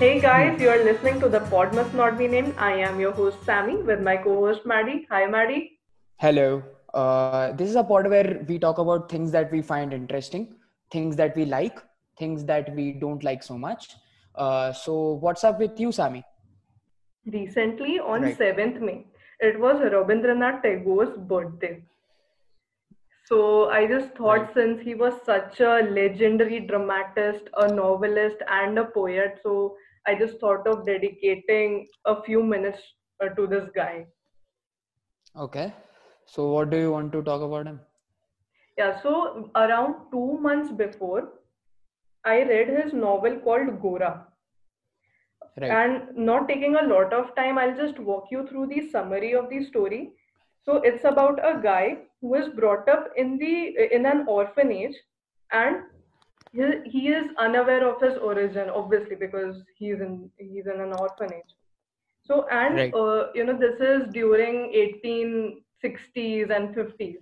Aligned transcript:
Hey 0.00 0.18
guys, 0.20 0.58
you 0.60 0.68
are 0.70 0.82
listening 0.82 1.20
to 1.20 1.28
the 1.28 1.40
Pod 1.40 1.74
Must 1.74 1.92
Not 1.92 2.16
Be 2.16 2.26
Named. 2.26 2.54
I 2.56 2.72
am 2.72 2.98
your 2.98 3.12
host 3.12 3.44
Sammy 3.44 3.76
with 3.76 4.00
my 4.00 4.16
co-host 4.16 4.64
Maddie. 4.64 5.06
Hi 5.10 5.26
Maddie. 5.26 5.78
Hello. 6.16 6.62
Uh, 6.94 7.52
this 7.52 7.68
is 7.68 7.76
a 7.76 7.84
pod 7.84 8.08
where 8.08 8.44
we 8.48 8.58
talk 8.58 8.78
about 8.78 9.10
things 9.10 9.30
that 9.32 9.52
we 9.52 9.60
find 9.60 9.92
interesting, 9.92 10.54
things 10.90 11.16
that 11.16 11.36
we 11.36 11.44
like, 11.44 11.78
things 12.18 12.44
that 12.46 12.74
we 12.74 12.92
don't 12.92 13.22
like 13.22 13.42
so 13.42 13.58
much. 13.58 13.90
Uh, 14.34 14.72
so, 14.72 15.18
what's 15.26 15.44
up 15.44 15.58
with 15.60 15.78
you, 15.78 15.92
Sammy? 15.92 16.24
Recently, 17.26 17.98
on 18.00 18.22
Right. 18.22 18.38
7th 18.38 18.80
May, 18.80 19.06
it 19.40 19.60
was 19.60 19.76
Rabindranath 19.76 20.62
Tagore's 20.62 21.16
birthday. 21.34 21.82
So 23.26 23.70
I 23.70 23.86
just 23.86 24.16
thought 24.16 24.46
Right. 24.46 24.54
since 24.54 24.80
he 24.80 24.94
was 24.94 25.20
such 25.24 25.60
a 25.60 25.74
legendary 25.98 26.58
dramatist, 26.60 27.50
a 27.58 27.68
novelist, 27.72 28.42
and 28.48 28.78
a 28.78 28.86
poet, 28.86 29.38
so 29.44 29.76
I 30.10 30.14
just 30.22 30.40
thought 30.40 30.66
of 30.66 30.86
dedicating 30.86 31.86
a 32.04 32.22
few 32.22 32.42
minutes 32.42 32.80
uh, 33.22 33.28
to 33.36 33.46
this 33.46 33.68
guy. 33.74 34.06
Okay. 35.36 35.72
So, 36.26 36.48
what 36.52 36.70
do 36.70 36.78
you 36.78 36.90
want 36.92 37.12
to 37.12 37.22
talk 37.22 37.42
about 37.42 37.66
him? 37.66 37.80
Yeah, 38.78 39.00
so 39.02 39.50
around 39.54 39.94
two 40.10 40.38
months 40.40 40.72
before, 40.72 41.28
I 42.24 42.42
read 42.42 42.68
his 42.68 42.92
novel 42.92 43.38
called 43.44 43.80
Gora. 43.80 44.26
Right. 45.60 45.70
And 45.70 46.16
not 46.16 46.48
taking 46.48 46.76
a 46.76 46.86
lot 46.86 47.12
of 47.12 47.34
time, 47.36 47.58
I'll 47.58 47.76
just 47.76 47.98
walk 47.98 48.28
you 48.30 48.46
through 48.48 48.66
the 48.68 48.88
summary 48.90 49.32
of 49.34 49.50
the 49.50 49.64
story. 49.64 50.12
So 50.64 50.76
it's 50.76 51.04
about 51.04 51.38
a 51.50 51.60
guy 51.62 51.98
who 52.20 52.34
is 52.34 52.48
brought 52.48 52.88
up 52.88 53.08
in 53.16 53.38
the 53.38 53.94
in 53.96 54.06
an 54.06 54.24
orphanage, 54.28 54.96
and 55.52 55.82
he, 56.52 56.64
he 56.84 57.08
is 57.08 57.26
unaware 57.38 57.86
of 57.88 58.00
his 58.00 58.18
origin, 58.18 58.68
obviously 58.70 59.16
because 59.16 59.62
he's 59.76 60.00
in 60.00 60.30
he's 60.38 60.66
in 60.66 60.80
an 60.80 60.92
orphanage. 60.98 61.54
So 62.24 62.46
and 62.50 62.74
Right. 62.76 62.94
uh, 62.94 63.28
you 63.34 63.44
know 63.44 63.58
this 63.58 63.80
is 63.80 64.08
during 64.12 64.72
1860s 64.72 66.50
and 66.54 66.74
50s. 66.74 67.18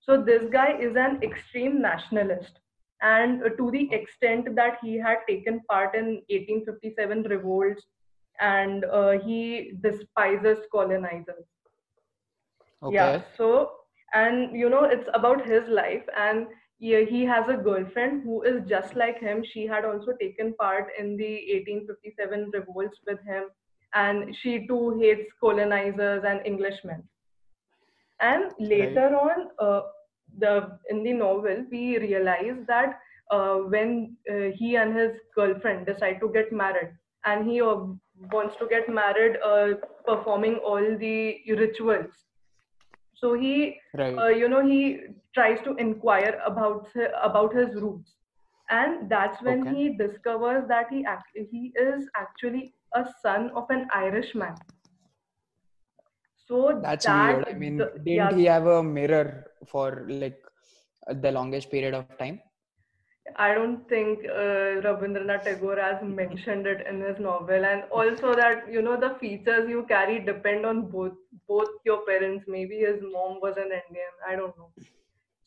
So 0.00 0.22
this 0.22 0.42
guy 0.50 0.78
is 0.78 0.96
an 0.96 1.20
extreme 1.22 1.82
nationalist, 1.82 2.58
and 3.02 3.42
uh, 3.42 3.50
to 3.50 3.70
the 3.70 3.92
extent 3.92 4.54
that 4.56 4.78
he 4.82 4.96
had 4.96 5.18
taken 5.28 5.60
part 5.68 5.94
in 5.94 6.22
1857 6.30 7.24
revolts, 7.24 7.82
and 8.40 8.84
uh, 8.86 9.18
he 9.18 9.72
despises 9.82 10.58
colonizers. 10.72 11.44
Yeah. 12.90 13.22
So 13.36 13.72
and 14.14 14.56
you 14.56 14.70
know 14.70 14.84
it's 14.84 15.08
about 15.14 15.46
his 15.46 15.68
life, 15.68 16.04
and 16.16 16.46
he 16.80 17.24
has 17.24 17.48
a 17.48 17.56
girlfriend 17.56 18.22
who 18.22 18.42
is 18.42 18.62
just 18.68 18.94
like 18.94 19.18
him. 19.20 19.44
She 19.52 19.66
had 19.66 19.84
also 19.84 20.12
taken 20.20 20.54
part 20.54 20.88
in 20.98 21.16
the 21.16 21.32
1857 21.54 22.50
revolts 22.54 22.98
with 23.06 23.18
him, 23.26 23.44
and 23.94 24.34
she 24.42 24.66
too 24.66 24.98
hates 24.98 25.32
colonizers 25.40 26.24
and 26.26 26.46
Englishmen 26.46 27.02
and 28.20 28.44
Right. 28.44 28.58
later 28.68 29.16
on 29.16 29.48
uh, 29.58 29.82
the 30.38 30.78
in 30.90 31.02
the 31.02 31.12
novel 31.12 31.64
we 31.70 31.98
realize 31.98 32.58
that 32.66 32.98
uh, 33.30 33.56
when 33.74 34.16
uh, 34.30 34.50
he 34.56 34.76
and 34.76 34.96
his 34.96 35.12
girlfriend 35.34 35.86
decide 35.86 36.20
to 36.20 36.28
get 36.32 36.52
married 36.52 36.90
and 37.24 37.50
he 37.50 37.60
uh, 37.60 37.76
wants 38.32 38.56
to 38.58 38.66
get 38.68 38.88
married 38.88 39.36
uh, 39.44 39.74
performing 40.06 40.56
all 40.56 40.82
the 40.98 41.36
rituals 41.48 42.10
so 43.14 43.34
he 43.34 43.78
Right. 43.94 44.18
uh, 44.18 44.28
you 44.28 44.48
know 44.48 44.64
he 44.66 44.98
tries 45.38 45.60
to 45.68 45.74
inquire 45.86 46.34
about 46.52 46.88
about 47.30 47.54
his 47.62 47.74
roots 47.86 48.16
and 48.70 49.08
that's 49.10 49.42
when 49.42 49.66
Okay. 49.66 49.74
he 49.74 49.88
discovers 50.04 50.68
that 50.68 50.86
he 50.96 51.04
act- 51.16 51.42
he 51.56 51.72
is 51.88 52.08
actually 52.24 52.74
a 52.94 53.04
son 53.22 53.50
of 53.62 53.70
an 53.78 53.86
irishman 54.04 54.54
so 56.46 56.82
That's 56.82 57.08
that 57.08 57.08
weird. 57.08 57.44
I 57.48 57.54
mean, 57.54 57.78
the, 57.78 57.92
didn't 58.04 58.32
yeah 58.32 58.32
he 58.32 58.44
have 58.44 58.66
a 58.66 58.82
mirror 58.82 59.46
for 59.66 60.06
like 60.08 60.38
the 61.08 61.30
longest 61.32 61.70
period 61.70 61.94
of 61.94 62.06
time? 62.08 62.32
I 63.36 63.54
don't 63.54 63.88
think 63.88 64.20
uh, 64.26 64.80
Rabindranath 64.86 65.44
Tagore 65.44 65.78
has 65.80 66.02
mentioned 66.02 66.66
it 66.66 66.86
in 66.86 67.00
his 67.00 67.18
novel, 67.20 67.64
and 67.64 67.84
also 67.90 68.34
that 68.34 68.70
you 68.70 68.82
know 68.82 68.96
the 68.98 69.14
features 69.20 69.68
you 69.68 69.84
carry 69.88 70.20
depend 70.20 70.66
on 70.66 70.82
both 70.90 71.14
both 71.48 71.68
your 71.84 72.04
parents. 72.06 72.44
Maybe 72.48 72.78
his 72.80 73.00
mom 73.02 73.40
was 73.42 73.56
an 73.56 73.70
Indian. 73.80 74.14
I 74.26 74.36
don't 74.36 74.56
know 74.58 74.70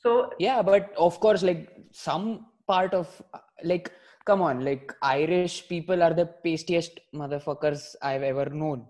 So 0.03 0.31
Yeah, 0.39 0.62
but 0.62 0.93
of 0.97 1.21
course, 1.21 1.43
like 1.43 1.69
some 1.93 2.47
part 2.67 2.94
of 2.94 3.22
like, 3.65 3.93
come 4.25 4.43
on, 4.43 4.65
like 4.65 4.93
Irish 5.03 5.69
people 5.69 6.03
are 6.03 6.15
the 6.15 6.27
pastiest 6.27 7.00
motherfuckers 7.15 7.94
I've 8.03 8.22
ever 8.22 8.47
known. 8.50 8.87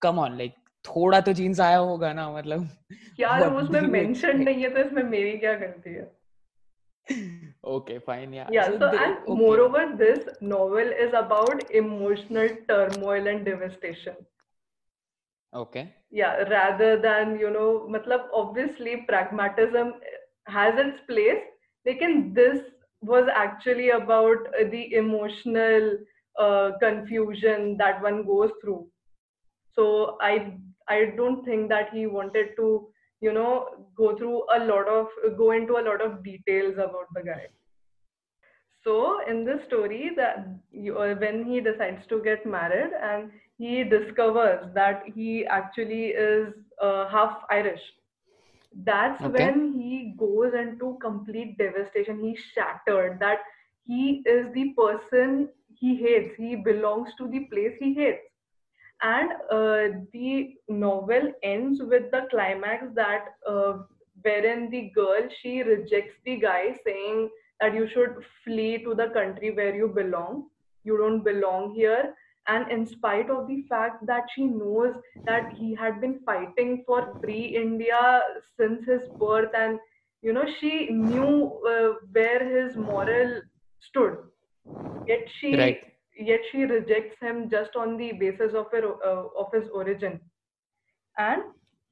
Come 0.00 0.18
on, 0.18 0.38
like 0.38 0.54
थोड़ा 0.86 1.20
तो 1.20 1.32
jeans 1.38 1.60
आया 1.60 1.78
होगा 1.78 2.12
ना 2.12 2.30
मतलब 2.32 2.68
यार 3.20 3.40
what 3.40 3.52
वो 3.52 3.60
do 3.60 3.64
उसमें 3.64 3.80
you 3.80 3.88
mentioned 3.94 4.42
expect? 4.42 4.44
नहीं 4.44 4.62
है 4.62 4.70
तो 4.74 4.80
इसमें 4.88 5.02
मेरी 5.02 5.36
क्या 5.38 5.54
गलती 5.64 5.94
है? 5.94 6.06
Okay, 7.64 7.98
fine, 8.06 8.32
yeah. 8.32 8.48
Yeah. 8.50 8.68
So 8.70 8.78
So 8.78 8.90
they, 8.90 8.98
and 9.04 9.16
okay, 9.26 9.34
moreover, 9.42 9.82
this 9.96 10.28
novel 10.40 10.90
is 11.04 11.14
about 11.14 11.70
emotional 11.70 12.48
turmoil 12.68 13.26
and 13.34 13.44
devastation. 13.44 14.16
okay, 15.52 15.94
yeah 16.10 16.34
rather 16.50 16.88
than 17.00 17.38
you 17.38 17.50
know 17.50 17.68
matlab 17.94 18.26
obviously 18.40 18.96
pragmatism 19.08 19.92
has 20.47 20.73
its 20.77 20.99
place 21.07 21.43
lekin 21.87 22.33
this 22.33 22.59
was 23.01 23.27
actually 23.35 23.89
about 23.89 24.47
the 24.71 24.93
emotional 24.93 25.97
uh, 26.39 26.71
confusion 26.81 27.75
that 27.77 28.01
one 28.01 28.25
goes 28.25 28.51
through. 28.61 28.87
So 29.75 30.17
i 30.21 30.53
i 30.89 31.05
don't 31.17 31.43
think 31.45 31.69
that 31.69 31.89
he 31.93 32.05
wanted 32.07 32.55
to 32.57 32.87
you 33.21 33.33
know 33.33 33.67
go 33.97 34.15
through 34.17 34.43
a 34.55 34.59
lot 34.65 34.87
of 34.87 35.07
go 35.37 35.51
into 35.51 35.77
a 35.77 35.85
lot 35.89 36.01
of 36.01 36.23
details 36.23 36.73
about 36.75 37.07
the 37.15 37.23
guy. 37.23 37.47
So 38.83 39.21
in 39.29 39.45
this 39.45 39.59
story, 39.67 40.11
that 40.17 40.45
you, 40.71 40.97
uh, 40.97 41.15
when 41.15 41.45
he 41.45 41.61
decides 41.61 42.05
to 42.09 42.21
get 42.21 42.45
married 42.45 42.91
and 43.01 43.31
he 43.57 43.83
discovers 43.83 44.67
that 44.75 45.03
he 45.15 45.45
actually 45.45 46.07
is 46.07 46.53
uh, 46.81 47.07
half 47.07 47.37
Irish, 47.49 47.79
that's 48.83 49.21
okay, 49.21 49.45
when 49.45 49.73
he 49.73 50.15
goes 50.17 50.53
into 50.53 50.97
complete 51.01 51.57
devastation. 51.57 52.19
He's 52.19 52.39
shattered 52.53 53.19
that 53.19 53.39
he 53.85 54.23
is 54.25 54.47
the 54.53 54.73
person 54.77 55.49
he 55.75 55.95
hates. 55.95 56.35
He 56.37 56.55
belongs 56.55 57.09
to 57.17 57.27
the 57.27 57.41
place 57.51 57.73
he 57.79 57.93
hates. 57.93 58.21
And 59.01 59.31
uh, 59.51 59.99
the 60.13 60.55
novel 60.69 61.33
ends 61.43 61.81
with 61.81 62.09
the 62.11 62.27
climax 62.29 62.85
that 62.95 63.25
uh, 63.47 63.79
wherein 64.21 64.69
the 64.69 64.91
girl 64.95 65.27
she 65.41 65.61
rejects 65.61 66.15
the 66.25 66.37
guy 66.37 66.75
saying 66.85 67.29
that 67.59 67.73
you 67.73 67.87
should 67.93 68.15
flee 68.43 68.83
to 68.83 68.95
the 68.95 69.09
country 69.09 69.51
where 69.51 69.75
you 69.75 69.87
belong 69.87 70.47
you 70.83 70.97
don't 70.97 71.23
belong 71.23 71.73
here 71.73 72.13
and 72.47 72.69
in 72.71 72.85
spite 72.85 73.29
of 73.29 73.47
the 73.47 73.63
fact 73.69 74.05
that 74.05 74.23
she 74.35 74.45
knows 74.45 74.95
that 75.25 75.53
he 75.57 75.73
had 75.73 76.01
been 76.01 76.19
fighting 76.25 76.83
for 76.85 77.17
free 77.21 77.55
india 77.63 78.21
since 78.59 78.85
his 78.85 79.07
birth 79.19 79.53
and 79.57 79.79
you 80.21 80.33
know 80.33 80.45
she 80.59 80.89
knew 80.89 81.59
uh, 81.73 81.93
where 82.11 82.43
his 82.57 82.75
moral 82.75 83.41
stood. 83.87 84.17
Yet 85.07 85.27
she 85.39 85.55
right, 85.57 85.81
yet 86.17 86.39
she 86.51 86.63
rejects 86.63 87.19
him 87.19 87.49
just 87.49 87.75
on 87.75 87.97
the 87.97 88.13
basis 88.13 88.53
of 88.53 88.67
her 88.71 88.83
uh, 89.05 89.25
of 89.37 89.51
his 89.53 89.69
origin. 89.73 90.19
And 91.17 91.43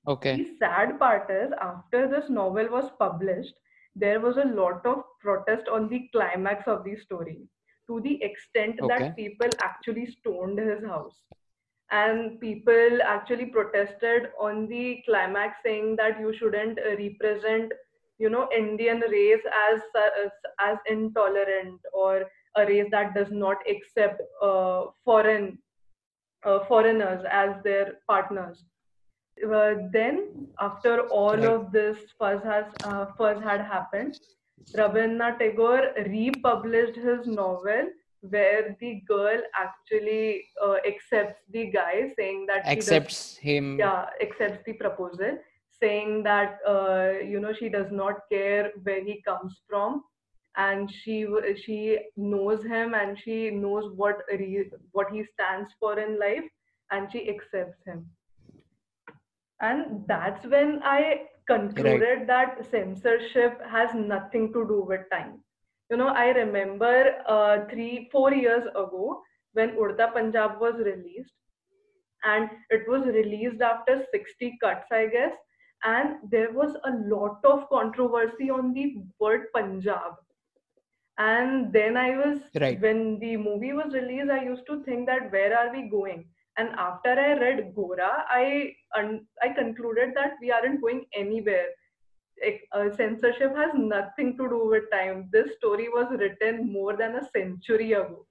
okay, 0.07 0.35
the 0.37 0.45
sad 0.59 0.97
part 0.99 1.29
is, 1.29 1.51
after 1.61 2.07
this 2.07 2.29
novel 2.29 2.67
was 2.69 2.89
published, 2.97 3.53
there 3.95 4.19
was 4.19 4.37
a 4.37 4.47
lot 4.47 4.85
of 4.85 5.03
protest 5.19 5.67
on 5.67 5.89
the 5.89 6.07
climax 6.11 6.63
of 6.67 6.83
the 6.85 6.95
story 7.05 7.41
to 7.91 7.99
the 8.01 8.17
extent 8.23 8.79
okay, 8.81 8.97
that 8.99 9.15
people 9.15 9.49
actually 9.61 10.05
stoned 10.05 10.59
his 10.59 10.83
house. 10.85 11.15
And 11.91 12.39
people 12.39 13.01
actually 13.03 13.47
protested 13.47 14.29
on 14.39 14.67
the 14.67 15.01
climax 15.05 15.57
saying 15.65 15.97
that 15.97 16.19
you 16.19 16.33
shouldn't 16.33 16.79
uh, 16.79 16.95
represent, 16.95 17.73
you 18.17 18.29
know, 18.29 18.47
Indian 18.57 19.01
race 19.11 19.43
as, 19.69 19.81
as, 20.23 20.31
as 20.59 20.77
intolerant 20.87 21.81
or 21.93 22.23
a 22.55 22.65
race 22.65 22.87
that 22.91 23.13
does 23.13 23.31
not 23.31 23.57
accept 23.69 24.21
uh, 24.41 24.85
foreign 25.03 25.57
uh, 26.43 26.59
foreigners 26.65 27.25
as 27.29 27.51
their 27.63 27.93
partners. 28.07 28.63
Uh, 29.45 29.73
then 29.91 30.47
after 30.59 31.01
all 31.07 31.43
of 31.43 31.71
this 31.71 31.97
fuzz 32.17 32.41
has 32.43 32.65
uh, 32.83 33.05
fuzz 33.17 33.41
had 33.43 33.61
happened 33.61 34.17
rabindranath 34.81 35.39
tagore 35.39 35.87
republished 36.07 36.95
his 36.95 37.27
novel 37.27 37.89
where 38.21 38.75
the 38.79 39.01
girl 39.07 39.41
actually 39.55 40.45
uh, 40.63 40.75
accepts 40.87 41.41
the 41.51 41.65
guy 41.71 42.07
saying 42.15 42.45
that 42.45 42.65
accepts 42.67 43.37
him, 43.37 43.79
yeah 43.79 44.05
accepts 44.21 44.63
the 44.65 44.73
proposal 44.73 45.37
saying 45.81 46.21
that 46.23 46.59
uh, 46.67 47.13
you 47.25 47.39
know 47.39 47.53
she 47.53 47.69
does 47.69 47.91
not 47.91 48.19
care 48.31 48.71
where 48.83 49.03
he 49.03 49.21
comes 49.23 49.59
from 49.67 50.03
and 50.57 50.91
she 50.91 51.25
she 51.65 51.97
knows 52.15 52.63
him 52.63 52.93
and 52.93 53.17
she 53.17 53.49
knows 53.49 53.91
what 53.95 54.17
re, 54.31 54.69
what 54.91 55.11
he 55.11 55.23
stands 55.33 55.71
for 55.79 55.99
in 55.99 56.19
life 56.19 56.43
and 56.91 57.11
she 57.11 57.29
accepts 57.29 57.83
him. 57.85 58.05
And 59.61 60.03
that's 60.07 60.45
when 60.45 60.81
i 60.83 61.21
concluded 61.51 62.19
right. 62.19 62.27
that 62.27 62.65
censorship 62.71 63.61
has 63.75 63.93
nothing 63.93 64.51
to 64.53 64.65
do 64.73 64.79
with 64.91 65.09
time 65.11 65.33
you 65.91 65.97
know 65.97 66.09
i 66.23 66.27
remember 66.39 66.95
uh, 67.35 67.65
3 67.69 68.09
4 68.11 68.33
years 68.33 68.67
ago 68.83 69.05
when 69.59 69.77
udta 69.83 70.07
punjab 70.17 70.59
was 70.65 70.83
released 70.89 71.37
and 72.23 72.49
it 72.77 72.91
was 72.93 73.07
released 73.19 73.61
after 73.69 73.95
60 74.11 74.57
cuts 74.63 74.97
i 74.99 75.05
guess 75.15 75.39
and 75.83 76.31
there 76.33 76.51
was 76.57 76.75
a 76.89 76.91
lot 77.13 77.47
of 77.51 77.63
controversy 77.69 78.49
on 78.57 78.73
the 78.73 78.85
word 79.19 79.47
punjab 79.55 80.19
and 81.29 81.73
then 81.73 81.97
i 81.97 82.09
was 82.17 82.37
right. 82.63 82.79
when 82.81 83.01
the 83.23 83.35
movie 83.47 83.73
was 83.79 83.97
released 84.01 84.35
i 84.37 84.43
used 84.43 84.65
to 84.67 84.77
think 84.83 85.11
that 85.11 85.31
where 85.31 85.57
are 85.61 85.71
we 85.75 85.81
going 85.95 86.23
and 86.57 86.69
after 86.85 87.11
i 87.25 87.33
read 87.43 87.73
gora 87.75 88.11
i 88.29 88.73
un- 88.97 89.25
i 89.41 89.49
concluded 89.49 90.13
that 90.15 90.33
we 90.41 90.51
aren't 90.51 90.81
going 90.81 91.05
anywhere. 91.15 91.67
Uh, 92.73 92.89
censorship 92.89 93.55
has 93.55 93.71
nothing 93.75 94.35
to 94.37 94.49
do 94.49 94.67
with 94.67 94.89
time. 94.91 95.29
This 95.31 95.53
story 95.57 95.89
was 95.89 96.07
written 96.19 96.71
more 96.73 96.97
than 96.97 97.15
a 97.17 97.23
century 97.25 97.93
ago. 97.93 98.25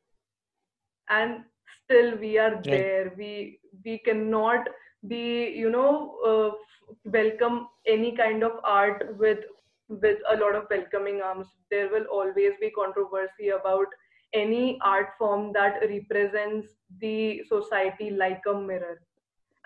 And 1.09 1.45
still 1.85 2.17
we 2.17 2.37
are 2.39 2.61
there. 2.65 3.13
We 3.17 3.61
we 3.85 3.99
cannot 3.99 4.69
be 5.07 5.51
you 5.51 5.71
know 5.71 6.19
uh, 6.31 6.51
welcome 7.05 7.69
any 7.87 8.13
kind 8.17 8.43
of 8.43 8.59
art 8.65 9.17
with 9.19 9.45
with 9.89 10.19
a 10.33 10.37
lot 10.37 10.57
of 10.57 10.67
welcoming 10.71 11.21
arms. 11.21 11.47
There 11.71 11.89
will 11.91 12.05
always 12.05 12.53
be 12.61 12.71
controversy 12.71 13.51
about 13.51 13.87
any 14.33 14.79
art 14.83 15.09
form 15.19 15.53
that 15.53 15.81
represents 15.89 16.69
the 16.99 17.43
society 17.49 18.11
like 18.11 18.43
a 18.49 18.55
mirror. 18.55 19.01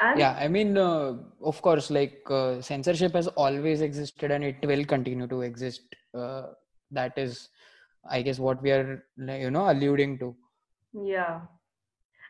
And 0.00 0.18
yeah 0.18 0.36
i 0.40 0.48
mean 0.48 0.76
uh, 0.76 1.14
of 1.40 1.62
course 1.62 1.88
like 1.88 2.20
uh, 2.28 2.60
censorship 2.60 3.12
has 3.14 3.28
always 3.28 3.80
existed 3.80 4.32
and 4.32 4.42
it 4.42 4.56
will 4.64 4.84
continue 4.84 5.28
to 5.28 5.42
exist. 5.42 5.82
Uh, 6.12 6.46
that 6.90 7.16
is 7.16 7.48
i 8.10 8.20
guess 8.22 8.38
what 8.38 8.60
we 8.62 8.70
are 8.70 9.04
you 9.16 9.50
know 9.50 9.70
alluding 9.70 10.18
to. 10.18 10.34
Yeah. 10.92 11.40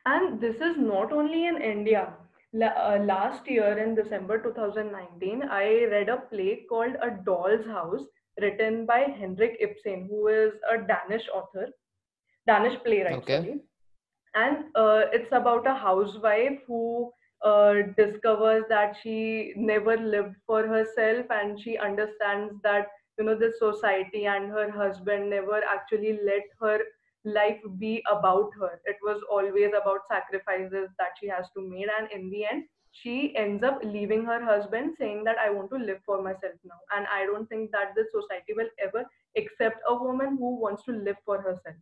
And 0.07 0.41
this 0.41 0.57
is 0.57 0.77
not 0.77 1.13
only 1.13 1.47
in 1.47 1.61
india. 1.61 2.13
Uh, 2.55 2.99
last 3.03 3.49
year 3.49 3.79
in 3.79 3.97
December 3.97 4.41
2019, 4.41 5.43
I 5.51 5.87
read 5.91 6.09
a 6.09 6.19
play 6.19 6.65
called 6.69 6.95
A 7.03 7.11
Doll's 7.11 7.67
House, 7.67 8.03
written 8.41 8.87
by 8.87 9.01
Henrik 9.19 9.57
Ibsen, 9.59 10.07
who 10.09 10.29
is 10.29 10.53
a 10.71 10.79
Danish 10.79 11.29
author, 11.35 11.67
Danish 12.47 12.79
playwright. 12.85 13.17
Okay. 13.19 13.37
Sorry. 13.37 13.61
And 14.35 14.65
uh, 14.75 15.05
it's 15.13 15.33
about 15.33 15.67
a 15.67 15.75
housewife 15.75 16.59
who 16.67 17.13
uh, 17.45 17.75
discovers 17.97 18.65
that 18.69 18.97
she 19.03 19.53
never 19.57 19.97
lived 19.97 20.35
for 20.47 20.67
herself 20.67 21.27
and 21.31 21.61
she 21.61 21.77
understands 21.79 22.55
that 22.63 22.89
you 23.19 23.25
know 23.25 23.37
the 23.37 23.53
society 23.59 24.27
and 24.27 24.51
her 24.51 24.71
husband 24.71 25.31
never 25.31 25.63
actually 25.65 26.19
let 26.25 26.43
her 26.61 26.81
life 27.25 27.61
be 27.79 28.03
about 28.11 28.51
her. 28.61 28.81
It 28.85 28.97
was 29.03 29.23
always 29.31 29.71
about 29.81 30.01
sacrifices 30.11 30.89
that 30.99 31.13
she 31.21 31.29
has 31.29 31.47
to 31.57 31.63
make. 31.63 31.87
And 31.99 32.11
in 32.13 32.31
the 32.31 32.45
end, 32.45 32.65
she 32.93 33.35
ends 33.37 33.63
up 33.65 33.81
leaving 33.83 34.25
her 34.25 34.43
husband 34.45 34.95
saying 34.99 35.25
that 35.25 35.37
I 35.39 35.51
want 35.51 35.71
to 35.71 35.77
live 35.77 36.01
for 36.05 36.23
myself 36.23 36.55
now. 36.65 36.79
And 36.97 37.07
I 37.13 37.25
don't 37.27 37.49
think 37.49 37.71
that 37.73 37.95
the 37.97 38.05
society 38.13 38.53
will 38.55 38.69
ever 38.83 39.05
accept 39.37 39.81
a 39.89 39.95
woman 39.95 40.37
who 40.39 40.61
wants 40.61 40.85
to 40.85 40.93
live 40.93 41.17
for 41.25 41.41
herself. 41.41 41.77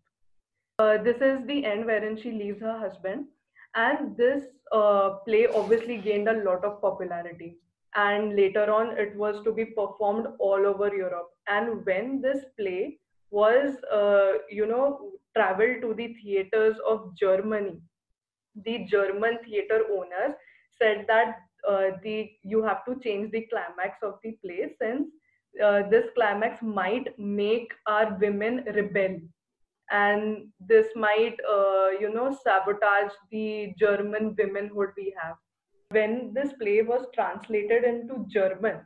Uh, 0.82 1.02
this 1.02 1.18
is 1.30 1.46
the 1.46 1.64
end 1.64 1.86
wherein 1.86 2.16
she 2.16 2.30
leaves 2.32 2.60
her 2.60 2.78
husband. 2.78 3.26
And 3.74 4.16
this 4.16 4.44
uh, 4.72 5.10
play 5.26 5.46
obviously 5.46 5.98
gained 5.98 6.28
a 6.28 6.42
lot 6.44 6.64
of 6.64 6.80
popularity. 6.80 7.56
And 7.94 8.34
later 8.36 8.72
on, 8.72 8.96
it 8.98 9.14
was 9.16 9.42
to 9.44 9.52
be 9.52 9.66
performed 9.66 10.26
all 10.38 10.66
over 10.66 10.94
Europe. 10.94 11.30
And 11.46 11.84
when 11.86 12.20
this 12.22 12.44
play 12.58 12.98
was, 13.30 13.76
uh, 14.00 14.38
you 14.50 14.66
know, 14.66 15.12
traveled 15.36 15.80
to 15.82 15.94
the 15.94 16.14
theaters 16.22 16.76
of 16.86 17.16
Germany. 17.16 17.80
The 18.64 18.84
German 18.84 19.38
theater 19.44 19.80
owners 19.90 20.34
said 20.78 21.06
that 21.08 21.36
uh, 21.68 21.96
the 22.02 22.30
you 22.42 22.62
have 22.62 22.84
to 22.86 22.98
change 23.00 23.30
the 23.30 23.46
climax 23.50 24.02
of 24.02 24.18
the 24.22 24.32
play 24.44 24.74
since 24.80 25.08
uh, 25.64 25.82
this 25.88 26.06
climax 26.14 26.60
might 26.60 27.18
make 27.18 27.72
our 27.86 28.18
women 28.20 28.64
rebel 28.74 29.20
and 29.92 30.48
this 30.60 30.86
might 30.96 31.36
uh, 31.56 31.88
you 32.00 32.12
know 32.12 32.36
sabotage 32.44 33.12
the 33.30 33.72
german 33.78 34.34
womenhood 34.38 34.90
we 34.96 35.14
have. 35.20 35.36
When 35.90 36.32
this 36.34 36.52
play 36.54 36.80
was 36.82 37.06
translated 37.14 37.84
into 37.84 38.26
german 38.28 38.80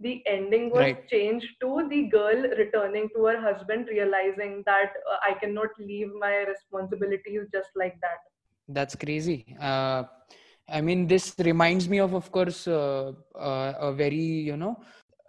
the 0.00 0.22
ending 0.26 0.70
was 0.70 0.80
right. 0.80 1.08
changed 1.08 1.48
to 1.60 1.88
the 1.90 2.02
girl 2.08 2.42
returning 2.58 3.08
to 3.14 3.24
her 3.24 3.40
husband 3.40 3.88
realizing 3.90 4.62
that 4.66 4.92
uh, 5.10 5.16
i 5.28 5.32
cannot 5.42 5.68
leave 5.78 6.10
my 6.20 6.44
responsibilities 6.44 7.46
just 7.52 7.70
like 7.74 7.96
that. 8.02 8.20
That's 8.68 8.96
crazy. 8.96 9.56
Uh, 9.60 10.04
i 10.68 10.80
mean 10.80 11.06
this 11.06 11.34
reminds 11.38 11.88
me 11.88 11.98
of 12.00 12.14
of 12.14 12.30
course 12.32 12.66
uh, 12.66 13.12
uh 13.48 13.72
a 13.88 13.92
very 13.92 14.28
you 14.50 14.56
know 14.56 14.76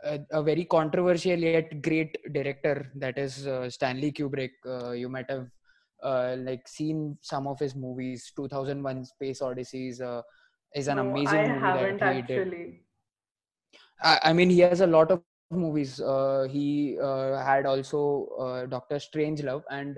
a, 0.04 0.20
a, 0.32 0.44
very 0.44 0.66
controversial 0.66 1.40
yet 1.40 1.82
great 1.82 2.18
director 2.34 2.92
that 2.96 3.18
is 3.18 3.48
uh, 3.48 3.70
stanley 3.70 4.12
kubrick 4.12 4.52
uh, 4.66 4.92
you 4.92 5.10
might 5.10 5.30
have 5.30 5.48
like 6.46 6.68
seen 6.68 7.18
some 7.22 7.48
of 7.48 7.60
his 7.60 7.76
movies 7.76 8.32
2001 8.36 9.06
space 9.06 9.42
odyssey 9.42 9.88
is, 9.90 10.02
is 10.76 10.88
an 10.88 10.98
no, 10.98 11.10
amazing 11.10 11.40
I 11.40 11.48
movie 11.48 11.60
haven't 11.60 12.00
that 12.00 12.14
he 12.14 12.22
actually. 12.22 12.50
did 12.50 12.74
I, 14.02 14.20
I 14.24 14.34
mean, 14.34 14.50
he 14.50 14.60
has 14.60 14.82
a 14.82 14.88
lot 14.88 15.12
of 15.12 15.22
movies. 15.52 16.00
Uh, 16.00 16.48
he 16.50 16.98
uh, 17.02 17.44
had 17.44 17.66
also 17.66 18.28
uh, 18.40 18.66
Doctor 18.66 18.98
Strangelove, 18.98 19.64
and 19.72 19.98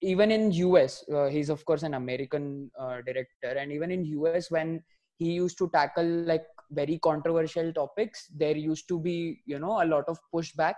even 0.00 0.30
in 0.30 0.52
US, 0.52 1.04
uh, 1.12 1.26
he's 1.26 1.50
of 1.50 1.64
course 1.64 1.82
an 1.82 1.94
American 1.94 2.70
uh, 2.78 3.00
director, 3.06 3.58
and 3.58 3.72
even 3.72 3.90
in 3.90 4.04
US, 4.04 4.50
when 4.50 4.82
he 5.18 5.32
used 5.32 5.58
to 5.58 5.70
tackle 5.72 6.04
like 6.04 6.44
very 6.72 6.98
controversial 6.98 7.72
topics, 7.72 8.26
there 8.36 8.56
used 8.56 8.88
to 8.88 8.98
be 8.98 9.40
you 9.46 9.58
know 9.58 9.82
a 9.82 9.86
lot 9.86 10.04
of 10.08 10.18
pushback 10.34 10.74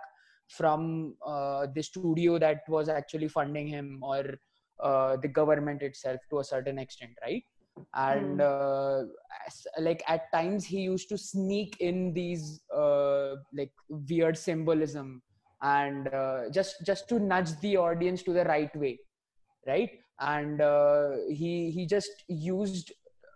from 0.48 1.14
uh, 1.26 1.66
the 1.74 1.82
studio 1.82 2.38
that 2.38 2.62
was 2.68 2.88
actually 2.88 3.28
funding 3.28 3.66
him 3.66 4.00
or 4.02 4.38
the 5.22 5.28
government 5.32 5.82
itself 5.82 6.20
to 6.30 6.40
a 6.40 6.44
certain 6.44 6.78
extent, 6.78 7.12
right? 7.22 7.42
and 7.94 8.38
mm. 8.38 9.04
uh, 9.04 9.06
like 9.80 10.02
at 10.08 10.30
times 10.32 10.64
he 10.64 10.80
used 10.80 11.08
to 11.08 11.18
sneak 11.18 11.76
in 11.80 12.12
these 12.12 12.60
uh, 12.74 13.34
like 13.52 13.72
weird 13.88 14.36
symbolism 14.36 15.22
and 15.62 16.08
uh, 16.08 16.42
just 16.50 16.76
just 16.84 17.08
to 17.08 17.18
nudge 17.18 17.58
the 17.60 17.76
audience 17.76 18.22
to 18.22 18.32
the 18.32 18.44
right 18.44 18.74
way 18.76 18.98
right 19.66 19.90
and 20.20 20.60
uh, 20.60 21.10
he 21.28 21.70
he 21.70 21.86
just 21.86 22.24
used 22.28 22.92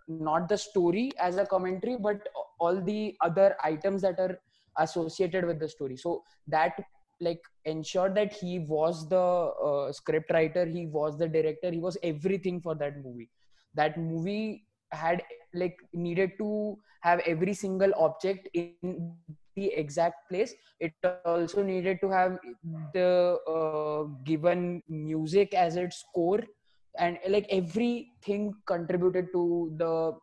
not 0.09 0.49
the 0.49 0.57
story 0.57 1.11
as 1.19 1.37
a 1.37 1.45
commentary 1.45 1.97
but 1.97 2.27
all 2.59 2.81
the 2.81 3.15
other 3.21 3.55
items 3.63 4.01
that 4.01 4.19
are 4.19 4.39
associated 4.77 5.45
with 5.45 5.59
the 5.59 5.69
story. 5.69 5.95
So 5.95 6.23
that 6.47 6.73
like 7.21 7.41
ensured 7.65 8.15
that 8.15 8.33
he 8.33 8.59
was 8.59 9.07
the 9.09 9.17
uh, 9.17 9.91
script 9.91 10.31
writer 10.31 10.65
he 10.65 10.85
was 10.85 11.17
the 11.17 11.27
director 11.27 11.69
he 11.69 11.79
was 11.79 11.97
everything 12.01 12.61
for 12.61 12.75
that 12.75 13.03
movie. 13.03 13.29
That 13.75 13.97
movie 13.97 14.65
had 14.91 15.21
like 15.53 15.77
needed 15.93 16.31
to 16.39 16.77
have 17.01 17.19
every 17.25 17.53
single 17.53 17.91
object 17.97 18.49
in 18.53 19.15
the 19.55 19.67
exact 19.73 20.29
place. 20.29 20.53
It 20.79 20.93
also 21.25 21.63
needed 21.63 21.99
to 22.01 22.09
have 22.09 22.39
the 22.93 23.37
uh, 23.47 24.03
given 24.23 24.81
music 24.87 25.53
as 25.53 25.75
its 25.75 26.03
core 26.13 26.41
and 26.97 27.17
like 27.27 27.45
everything 27.49 28.53
contributed 28.65 29.27
to 29.33 29.71
the 29.77 30.13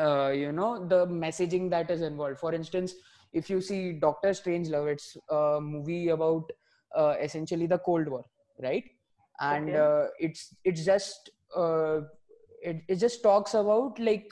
uh, 0.00 0.30
you 0.30 0.52
know 0.52 0.86
the 0.86 1.06
messaging 1.06 1.70
that 1.70 1.90
is 1.90 2.02
involved. 2.02 2.38
For 2.38 2.54
instance 2.54 2.94
if 3.32 3.48
you 3.48 3.60
see 3.60 3.92
doctor 3.92 4.30
strangelove 4.30 4.92
it's 4.92 5.16
a 5.30 5.58
movie 5.60 6.08
about 6.08 6.50
uh, 6.96 7.14
essentially 7.20 7.66
the 7.66 7.78
cold 7.78 8.08
war 8.08 8.24
right? 8.62 8.84
And 9.40 9.68
okay. 9.68 9.78
Uh, 9.78 10.06
it's 10.18 10.54
it's 10.64 10.84
just 10.84 11.30
uh, 11.56 12.00
it, 12.62 12.82
it 12.88 12.96
just 12.96 13.22
talks 13.22 13.54
about 13.54 13.98
like 13.98 14.30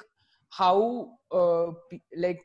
how 0.50 1.12
uh, 1.32 1.66
like 2.16 2.40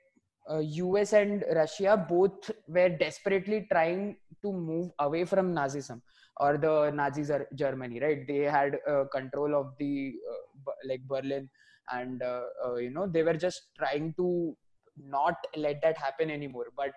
uh, 0.49 0.59
US 0.59 1.13
and 1.13 1.43
Russia 1.53 2.05
both 2.09 2.51
were 2.67 2.89
desperately 2.89 3.67
trying 3.71 4.17
to 4.41 4.51
move 4.51 4.91
away 4.99 5.25
from 5.25 5.53
Nazism 5.53 6.01
or 6.37 6.57
the 6.57 6.91
Nazis 6.91 7.29
are 7.29 7.47
Germany, 7.55 7.99
right? 7.99 8.27
They 8.27 8.39
had 8.39 8.79
uh, 8.87 9.05
control 9.11 9.55
of 9.55 9.73
the 9.79 10.13
uh, 10.31 10.71
like 10.85 11.01
Berlin, 11.07 11.49
and 11.91 12.21
uh, 12.21 12.43
uh, 12.65 12.75
you 12.75 12.89
know 12.89 13.07
they 13.07 13.23
were 13.23 13.35
just 13.35 13.69
trying 13.77 14.13
to 14.17 14.55
not 14.97 15.35
let 15.55 15.81
that 15.81 15.97
happen 15.97 16.29
anymore. 16.29 16.67
But 16.75 16.91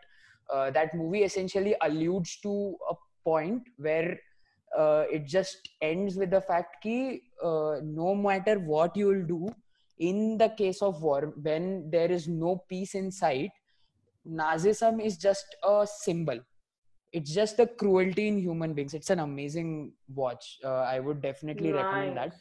that 0.73 0.95
movie 0.95 1.25
essentially 1.25 1.75
alludes 1.83 2.39
to 2.43 2.77
a 2.91 2.95
point 3.25 3.63
where 3.79 4.17
uh, 4.77 5.05
it 5.11 5.27
just 5.27 5.69
ends 5.81 6.17
with 6.17 6.31
the 6.31 6.41
fact 6.41 6.85
that 6.85 7.19
uh, 7.43 7.81
no 7.83 8.15
matter 8.15 8.59
what 8.59 8.97
you 8.97 9.07
will 9.07 9.27
do 9.27 9.49
in 9.99 10.37
the 10.37 10.49
case 10.51 10.83
of 10.83 11.03
war 11.03 11.33
when 11.43 11.91
there 11.91 12.11
is 12.11 12.29
no 12.29 12.63
peace 12.69 12.95
in 12.95 13.11
sight 13.11 13.51
nazism 14.41 15.01
is 15.03 15.17
just 15.17 15.57
a 15.65 15.87
symbol 15.91 16.39
it's 17.13 17.33
just 17.33 17.57
the 17.57 17.67
cruelty 17.67 18.29
in 18.29 18.39
human 18.39 18.75
beings. 18.75 18.95
It's 18.95 19.11
an 19.11 19.21
amazing 19.21 19.93
watch. 20.15 20.59
Uh, 20.65 20.83
i 20.95 21.01
would 21.01 21.21
definitely 21.23 21.73
nice. 21.73 21.85
recommend 21.85 22.17
that. 22.17 22.33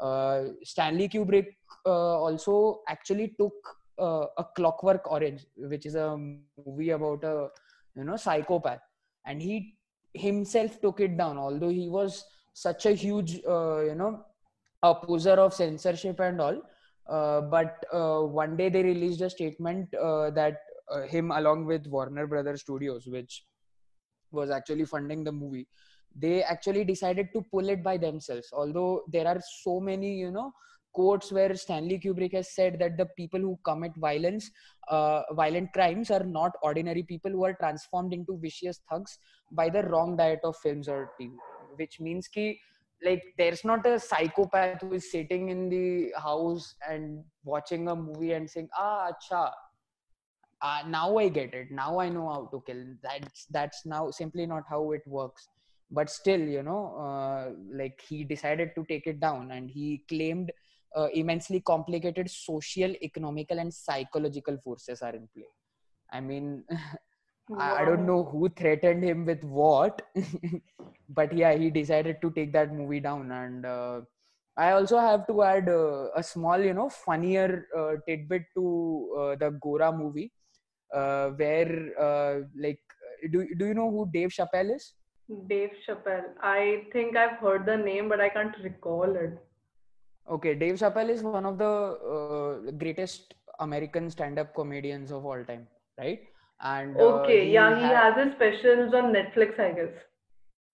Uh, 0.00 0.48
stanley 0.64 1.08
kubrick 1.08 1.48
uh, 1.86 2.20
also 2.20 2.80
actually 2.88 3.34
took 3.38 3.54
uh, 3.98 4.26
a 4.38 4.44
clockwork 4.56 5.10
orange 5.12 5.46
which 5.56 5.86
is 5.86 5.94
a 5.94 6.16
movie 6.66 6.90
about 6.90 7.22
a 7.24 7.48
you 7.94 8.04
know 8.04 8.16
psychopath. 8.16 8.80
And 9.26 9.40
he 9.40 9.76
himself 10.14 10.80
took 10.80 11.00
it 11.00 11.16
down 11.16 11.38
although 11.38 11.68
he 11.68 11.88
was 11.88 12.24
such 12.52 12.86
a 12.86 12.92
huge 12.92 13.40
uh, 13.46 13.80
you 13.80 13.94
know 13.94 14.24
opposer 14.82 15.32
of 15.32 15.54
censorship 15.54 16.20
and 16.20 16.40
all. 16.40 16.60
Uh, 17.08 17.40
but 17.40 17.84
uh, 17.92 18.20
one 18.20 18.56
day 18.56 18.68
they 18.68 18.82
released 18.82 19.20
a 19.20 19.30
statement 19.30 19.92
uh, 19.94 20.30
that 20.30 20.58
uh, 20.90 21.02
him 21.02 21.30
along 21.32 21.64
with 21.64 21.86
warner 21.86 22.26
brothers 22.26 22.60
studios 22.60 23.06
which 23.06 23.44
was 24.32 24.50
actually 24.50 24.84
funding 24.84 25.24
the 25.24 25.32
movie 25.32 25.66
they 26.14 26.42
actually 26.42 26.84
decided 26.84 27.28
to 27.34 27.44
pull 27.50 27.68
it 27.68 27.82
by 27.82 27.96
themselves 27.96 28.48
although 28.52 29.02
there 29.08 29.26
are 29.26 29.40
so 29.62 29.80
many 29.80 30.14
you 30.14 30.30
know 30.30 30.52
quotes 30.92 31.32
where 31.32 31.54
Stanley 31.54 31.98
Kubrick 31.98 32.34
has 32.34 32.54
said 32.54 32.78
that 32.78 32.96
the 32.96 33.06
people 33.16 33.40
who 33.40 33.58
commit 33.64 33.92
violence, 33.96 34.50
uh, 34.88 35.22
violent 35.32 35.72
crimes, 35.72 36.10
are 36.10 36.24
not 36.24 36.52
ordinary 36.62 37.02
people 37.02 37.30
who 37.30 37.44
are 37.44 37.54
transformed 37.54 38.12
into 38.12 38.38
vicious 38.38 38.80
thugs 38.90 39.18
by 39.50 39.68
the 39.68 39.82
wrong 39.84 40.16
diet 40.16 40.40
of 40.44 40.56
films 40.56 40.88
or 40.88 41.10
TV. 41.20 41.32
Which 41.76 42.00
means 42.00 42.28
ki, 42.28 42.60
like 43.04 43.22
there's 43.38 43.64
not 43.64 43.86
a 43.86 43.98
psychopath 43.98 44.82
who 44.82 44.92
is 44.92 45.10
sitting 45.10 45.48
in 45.48 45.68
the 45.68 46.12
house 46.20 46.74
and 46.88 47.24
watching 47.44 47.88
a 47.88 47.96
movie 47.96 48.32
and 48.32 48.48
saying, 48.48 48.68
ah, 48.76 49.10
acha, 49.10 49.50
uh, 50.62 50.82
now 50.86 51.18
I 51.18 51.28
get 51.28 51.54
it. 51.54 51.70
Now 51.70 51.98
I 51.98 52.08
know 52.08 52.28
how 52.28 52.48
to 52.52 52.62
kill. 52.66 52.84
That's 53.02 53.46
that's 53.50 53.84
now 53.84 54.10
simply 54.10 54.46
not 54.46 54.64
how 54.68 54.92
it 54.92 55.02
works. 55.06 55.48
But 55.90 56.08
still, 56.08 56.40
you 56.40 56.62
know, 56.62 56.96
uh, 56.96 57.50
like 57.74 58.00
he 58.08 58.24
decided 58.24 58.70
to 58.76 58.84
take 58.88 59.06
it 59.06 59.20
down, 59.20 59.50
and 59.50 59.70
he 59.70 60.04
claimed 60.08 60.50
uh, 60.96 61.08
immensely 61.12 61.60
complicated 61.60 62.30
social, 62.30 62.94
economical, 63.02 63.58
and 63.58 63.72
psychological 63.72 64.56
forces 64.58 65.02
are 65.02 65.14
in 65.14 65.28
play. 65.34 65.46
I 66.10 66.20
mean, 66.20 66.64
wow. 67.48 67.76
I, 67.76 67.84
don't 67.84 68.06
know 68.06 68.24
who 68.24 68.48
threatened 68.50 69.02
him 69.02 69.24
with 69.24 69.42
what, 69.44 70.02
but 71.08 71.32
yeah, 71.36 71.54
he 71.54 71.70
decided 71.70 72.20
to 72.22 72.30
take 72.30 72.52
that 72.52 72.72
movie 72.72 73.00
down. 73.00 73.30
And 73.30 73.66
uh, 73.66 74.00
I 74.56 74.72
also 74.72 74.98
have 74.98 75.26
to 75.26 75.42
add 75.42 75.68
uh, 75.68 76.08
a 76.14 76.22
small, 76.22 76.60
you 76.60 76.74
know, 76.74 76.88
funnier 76.88 77.66
uh, 77.76 77.94
tidbit 78.06 78.42
to 78.54 79.16
uh, 79.18 79.36
the 79.36 79.58
Gora 79.62 79.92
movie, 79.92 80.30
where 80.92 82.44
like, 82.56 82.80
do 83.30 83.46
do 83.56 83.66
you 83.66 83.74
know 83.74 83.90
who 83.90 84.08
Dave 84.12 84.30
Chappelle 84.30 84.74
is? 84.74 84.92
Dave 85.48 85.70
Chappelle. 85.86 86.34
I 86.42 86.84
think 86.92 87.16
I've 87.16 87.38
heard 87.38 87.66
the 87.66 87.76
name, 87.76 88.08
but 88.08 88.20
I 88.20 88.28
can't 88.28 88.54
recall 88.62 89.14
it. 89.14 89.38
Okay, 90.30 90.54
Dave 90.54 90.76
Chappelle 90.76 91.10
is 91.10 91.22
one 91.22 91.44
of 91.44 91.58
the 91.58 91.64
uh, 91.66 92.70
greatest 92.72 93.34
American 93.58 94.10
stand-up 94.10 94.54
comedians 94.54 95.10
of 95.10 95.24
all 95.24 95.42
time, 95.44 95.66
right? 95.98 96.20
And 96.60 97.00
uh, 97.00 97.04
okay, 97.20 97.46
he 97.46 97.52
yeah, 97.52 97.74
he 97.76 97.82
had, 97.82 98.14
has 98.14 98.24
his 98.24 98.34
specials 98.34 98.94
on 98.94 99.12
Netflix, 99.12 99.58
I 99.58 99.72
guess. 99.72 99.94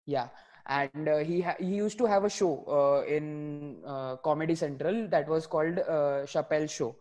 Yeah, 0.06 0.28
and 0.66 1.08
uh, 1.08 1.18
he 1.18 1.40
ha- 1.40 1.56
he 1.58 1.75
used 1.76 1.99
to 1.99 2.06
have 2.06 2.25
a 2.25 2.30
show 2.30 2.64
uh, 2.66 3.06
in 3.08 3.82
uh, 3.87 4.16
Comedy 4.16 4.54
Central 4.54 5.08
that 5.08 5.28
was 5.28 5.46
called 5.46 5.78
uh, 5.78 6.26
Chappelle 6.26 6.68
Show, 6.68 6.96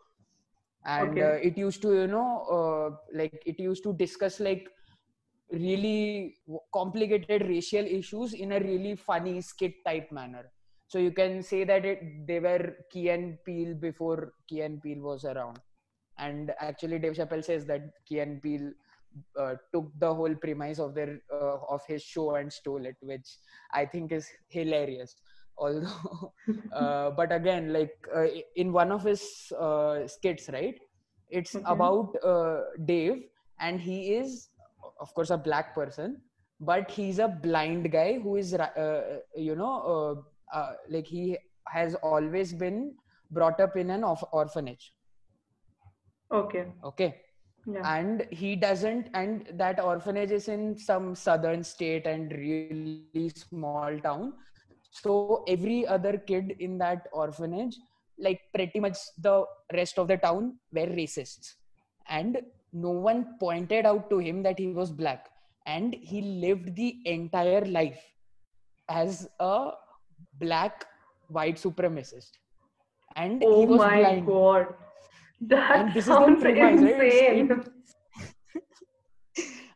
and 0.85 1.17
okay. 1.17 1.41
it 1.43 1.57
used 1.57 1.81
to 1.81 1.93
you 1.93 2.07
know 2.07 2.97
like 3.13 3.41
it 3.45 3.59
used 3.59 3.83
to 3.83 3.93
discuss 3.93 4.39
like 4.39 4.69
really 5.51 6.35
complicated 6.73 7.47
racial 7.47 7.85
issues 7.85 8.33
in 8.33 8.51
a 8.53 8.59
really 8.59 8.95
funny 8.95 9.41
skit 9.41 9.73
type 9.85 10.11
manner 10.11 10.45
so 10.87 10.99
you 10.99 11.11
can 11.11 11.41
say 11.41 11.63
that 11.63 11.85
it, 11.85 12.27
they 12.27 12.39
were 12.39 12.75
Key 12.91 13.09
and 13.09 13.37
Peele 13.43 13.73
before 13.73 14.33
Key 14.47 14.61
and 14.61 14.81
Peele 14.81 15.01
was 15.01 15.25
around. 15.25 15.59
And 16.17 16.51
actually, 16.59 16.99
Dave 16.99 17.13
Chappelle 17.13 17.43
says 17.43 17.65
that 17.65 17.81
Key 18.05 18.19
and 18.19 18.41
Peele 18.41 18.71
uh, 19.39 19.55
took 19.73 19.91
the 19.99 20.13
whole 20.13 20.35
premise 20.35 20.79
of 20.79 20.93
their 20.93 21.19
uh, 21.33 21.57
of 21.69 21.81
his 21.87 22.03
show 22.03 22.35
and 22.35 22.51
stole 22.51 22.85
it, 22.85 22.95
which 23.01 23.27
I 23.73 23.85
think 23.85 24.11
is 24.11 24.27
hilarious. 24.49 25.15
Although, 25.57 26.33
uh, 26.73 27.11
but 27.11 27.31
again, 27.31 27.71
like 27.73 27.95
uh, 28.15 28.27
in 28.55 28.71
one 28.71 28.91
of 28.91 29.03
his 29.03 29.51
uh, 29.59 30.07
skits, 30.07 30.49
right? 30.51 30.79
It's 31.29 31.55
okay. 31.55 31.65
about 31.67 32.15
uh, 32.23 32.61
Dave, 32.85 33.23
and 33.59 33.79
he 33.79 34.13
is, 34.13 34.49
of 34.99 35.13
course, 35.15 35.31
a 35.31 35.37
black 35.37 35.73
person, 35.73 36.21
but 36.59 36.91
he's 36.91 37.19
a 37.19 37.27
blind 37.27 37.91
guy 37.91 38.19
who 38.19 38.35
is, 38.35 38.55
you 39.35 39.55
know 39.55 40.23
uh, 40.53 40.73
like 40.89 41.05
he 41.05 41.37
has 41.67 41.95
always 41.95 42.53
been 42.53 42.93
brought 43.31 43.59
up 43.59 43.75
in 43.75 43.89
an 43.89 44.03
orphanage 44.03 44.93
okay 46.31 46.65
okay 46.83 47.15
yeah. 47.65 47.97
and 47.97 48.27
he 48.29 48.55
doesn't 48.55 49.09
and 49.13 49.47
that 49.53 49.79
orphanage 49.79 50.31
is 50.31 50.47
in 50.47 50.77
some 50.77 51.15
southern 51.15 51.63
state 51.63 52.05
and 52.05 52.31
really 52.31 53.31
small 53.35 53.97
town 53.99 54.33
so 55.03 55.43
every 55.47 55.85
other 55.85 56.17
kid 56.17 56.55
in 56.59 56.77
that 56.77 57.07
orphanage 57.11 57.75
like 58.17 58.41
pretty 58.53 58.79
much 58.79 58.97
the 59.17 59.43
rest 59.73 59.99
of 59.99 60.07
the 60.07 60.17
town 60.17 60.57
were 60.71 60.87
racists. 60.87 61.55
And 62.07 62.41
no 62.71 62.89
one 62.91 63.35
pointed 63.39 63.85
out 63.85 64.09
to 64.09 64.19
him 64.19 64.43
that 64.43 64.59
he 64.59 64.67
was 64.67 64.91
black. 64.91 65.27
And 65.65 65.93
he 65.93 66.21
lived 66.21 66.75
the 66.75 66.97
entire 67.05 67.65
life 67.65 68.01
as 68.89 69.27
a 69.39 69.71
black 70.39 70.85
white 71.27 71.55
supremacist. 71.55 72.31
And 73.15 73.43
oh 73.45 73.61
he 73.61 73.65
was 73.65 73.79
my 73.79 73.97
blind. 74.01 74.27
god. 74.27 74.67
That 75.41 75.75
and 75.75 75.93
this 75.93 76.05
sounds 76.05 76.37
is 76.37 76.43
the 76.43 76.51
premise, 76.51 76.81
insane. 76.81 77.47
right? 77.49 77.67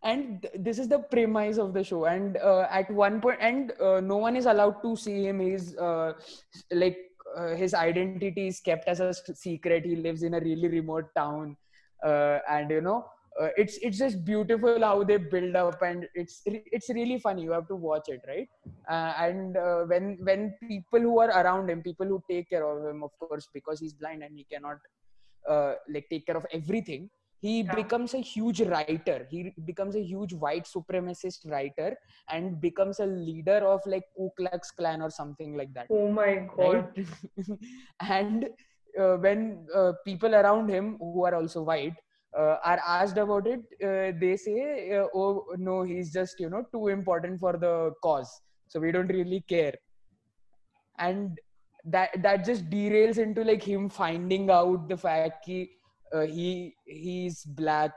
And 0.03 0.47
this 0.55 0.79
is 0.79 0.87
the 0.87 0.99
premise 0.99 1.57
of 1.57 1.73
the 1.73 1.83
show. 1.83 2.05
And 2.05 2.37
uh, 2.37 2.67
at 2.69 2.89
one 2.91 3.19
point 3.19 3.39
and 3.41 3.73
uh, 3.81 3.99
no 3.99 4.17
one 4.17 4.35
is 4.35 4.45
allowed 4.45 4.81
to 4.83 4.95
see 4.95 5.25
him. 5.25 5.39
He's 5.39 5.75
uh, 5.77 6.13
like 6.71 6.97
uh, 7.37 7.55
his 7.55 7.73
identity 7.73 8.47
is 8.47 8.59
kept 8.59 8.87
as 8.87 8.99
a 9.01 9.13
secret. 9.13 9.85
He 9.85 9.95
lives 9.95 10.23
in 10.23 10.33
a 10.35 10.39
really 10.39 10.67
remote 10.69 11.05
town. 11.15 11.57
Uh, 12.03 12.39
and 12.49 12.71
you 12.71 12.79
know 12.79 13.05
uh, 13.41 13.49
it's 13.57 13.77
it's 13.81 13.97
just 13.97 14.23
beautiful 14.23 14.79
how 14.79 15.03
they 15.03 15.17
build 15.17 15.55
up. 15.55 15.81
And 15.81 16.07
it's 16.15 16.41
it's 16.45 16.89
really 16.89 17.19
funny. 17.19 17.43
You 17.43 17.51
have 17.51 17.67
to 17.67 17.75
watch 17.75 18.07
it 18.07 18.21
right? 18.25 18.47
And 18.87 19.55
when 19.89 20.17
when 20.21 20.55
people 20.61 21.01
who 21.01 21.19
are 21.19 21.29
around 21.29 21.69
him 21.69 21.81
people 21.81 22.05
who 22.05 22.23
take 22.29 22.49
care 22.49 22.65
of 22.65 22.89
him 22.89 23.03
of 23.03 23.11
course 23.19 23.49
because 23.53 23.81
he's 23.81 23.93
blind 23.93 24.23
and 24.23 24.37
he 24.37 24.45
cannot 24.49 24.77
like 25.89 26.07
take 26.09 26.25
care 26.25 26.37
of 26.37 26.45
everything 26.53 27.09
he 27.41 27.61
yeah. 27.61 27.75
becomes 27.75 28.13
a 28.13 28.21
huge 28.21 28.61
writer 28.61 29.27
he 29.29 29.53
becomes 29.65 29.95
a 29.95 30.03
huge 30.03 30.33
white 30.33 30.65
supremacist 30.65 31.49
writer 31.49 31.95
and 32.29 32.59
becomes 32.61 32.99
a 32.99 33.05
leader 33.05 33.59
of 33.73 33.81
like 33.85 34.03
ku 34.17 34.29
klux 34.37 34.71
klan 34.71 35.01
or 35.01 35.09
something 35.09 35.55
like 35.55 35.73
that 35.73 35.87
oh 35.89 36.11
my 36.11 36.47
god 36.55 36.97
right? 36.97 37.57
and 38.01 38.49
uh, 38.99 39.15
when 39.17 39.65
uh, 39.75 39.93
people 40.05 40.35
around 40.35 40.69
him 40.69 40.97
who 40.99 41.23
are 41.23 41.35
also 41.35 41.61
white 41.61 41.95
uh, 42.37 42.57
are 42.63 42.79
asked 42.85 43.17
about 43.17 43.47
it, 43.47 43.61
uh, 43.83 44.17
they 44.19 44.35
say, 44.37 44.97
uh, 44.97 45.07
"Oh 45.13 45.45
no, 45.57 45.83
he's 45.83 46.11
just 46.13 46.39
you 46.39 46.49
know 46.49 46.63
too 46.71 46.87
important 46.87 47.39
for 47.39 47.53
the 47.57 47.91
cause, 48.03 48.29
so 48.67 48.79
we 48.79 48.91
don't 48.91 49.07
really 49.07 49.43
care." 49.47 49.73
And 50.97 51.39
that 51.85 52.21
that 52.21 52.45
just 52.45 52.69
derails 52.69 53.17
into 53.17 53.43
like 53.43 53.63
him 53.63 53.89
finding 53.89 54.49
out 54.49 54.89
the 54.89 54.97
fact 54.97 55.45
he 55.45 55.69
uh, 56.13 56.21
he 56.21 56.75
he's 56.85 57.43
black 57.43 57.91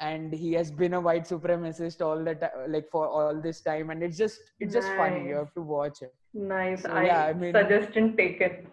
and 0.00 0.32
he 0.32 0.52
has 0.52 0.70
been 0.70 0.94
a 0.94 1.00
white 1.00 1.24
supremacist 1.24 2.00
all 2.00 2.22
that 2.24 2.52
like 2.68 2.88
for 2.90 3.08
all 3.08 3.40
this 3.40 3.60
time. 3.60 3.90
And 3.90 4.02
it's 4.02 4.18
just 4.18 4.38
it's 4.60 4.74
just 4.74 4.88
funny. 4.96 5.28
You 5.28 5.36
have 5.36 5.52
to 5.54 5.62
watch 5.62 6.02
it. 6.02 6.14
Nice. 6.32 6.82
So, 6.82 6.90
I, 6.90 7.04
yeah, 7.04 7.24
I 7.26 7.32
mean, 7.32 7.54
suggestion 7.54 8.16
taken 8.16 8.66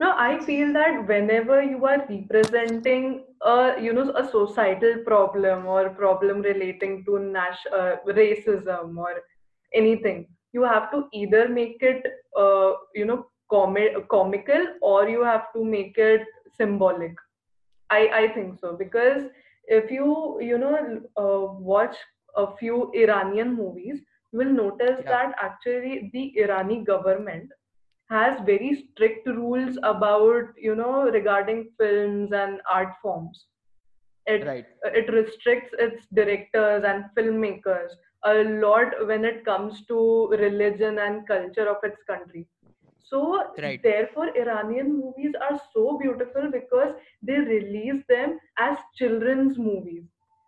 no 0.00 0.12
i 0.16 0.38
feel 0.44 0.72
that 0.72 1.06
whenever 1.06 1.62
you 1.62 1.84
are 1.86 2.04
representing 2.08 3.24
a 3.42 3.74
you 3.80 3.92
know 3.92 4.10
a 4.16 4.24
societal 4.28 4.96
problem 5.04 5.66
or 5.66 5.90
problem 5.90 6.40
relating 6.40 7.04
to 7.04 7.18
nas- 7.18 7.70
uh, 7.72 7.96
racism 8.08 8.96
or 8.96 9.12
anything 9.72 10.26
you 10.52 10.62
have 10.62 10.90
to 10.90 11.06
either 11.12 11.48
make 11.48 11.76
it 11.80 12.04
uh, 12.36 12.72
you 12.94 13.04
know 13.04 13.26
com- 13.50 14.04
comical 14.10 14.66
or 14.82 15.08
you 15.08 15.22
have 15.22 15.52
to 15.54 15.64
make 15.64 15.96
it 15.96 16.22
symbolic 16.56 17.14
i 17.90 18.00
i 18.22 18.28
think 18.34 18.58
so. 18.60 18.76
Because 18.76 19.24
if 19.66 19.90
you 19.90 20.38
you 20.40 20.58
know 20.58 20.74
uh, 21.24 21.52
watch 21.70 21.96
a 22.36 22.46
few 22.56 22.90
iranian 23.02 23.54
movies 23.56 24.00
you 24.32 24.38
will 24.40 24.54
notice 24.58 25.00
Yeah. 25.04 25.10
that 25.12 25.34
actually 25.46 26.10
the 26.12 26.24
Irani 26.42 26.84
government 26.86 27.50
has 28.10 28.40
very 28.46 28.70
strict 28.82 29.26
rules 29.26 29.78
about 29.82 30.52
you 30.68 30.74
know 30.76 31.04
regarding 31.18 31.68
films 31.78 32.32
and 32.32 32.60
art 32.78 32.94
forms. 33.02 33.46
It 34.26 34.44
right. 34.46 34.66
it 34.84 35.12
restricts 35.12 35.74
its 35.78 36.06
directors 36.20 36.84
and 36.84 37.04
filmmakers 37.16 37.90
a 38.24 38.34
lot 38.64 38.94
when 39.06 39.24
it 39.24 39.44
comes 39.44 39.84
to 39.86 40.28
religion 40.28 40.98
and 40.98 41.26
culture 41.26 41.68
of 41.68 41.78
its 41.84 42.02
country 42.04 42.46
so 43.10 43.20
right. 43.58 43.80
therefore 43.82 44.28
iranian 44.42 44.90
movies 45.00 45.34
are 45.48 45.58
so 45.74 45.98
beautiful 46.02 46.50
because 46.52 46.94
they 47.22 47.38
release 47.38 48.02
them 48.08 48.38
as 48.58 48.78
children's 48.96 49.58
movies. 49.58 50.04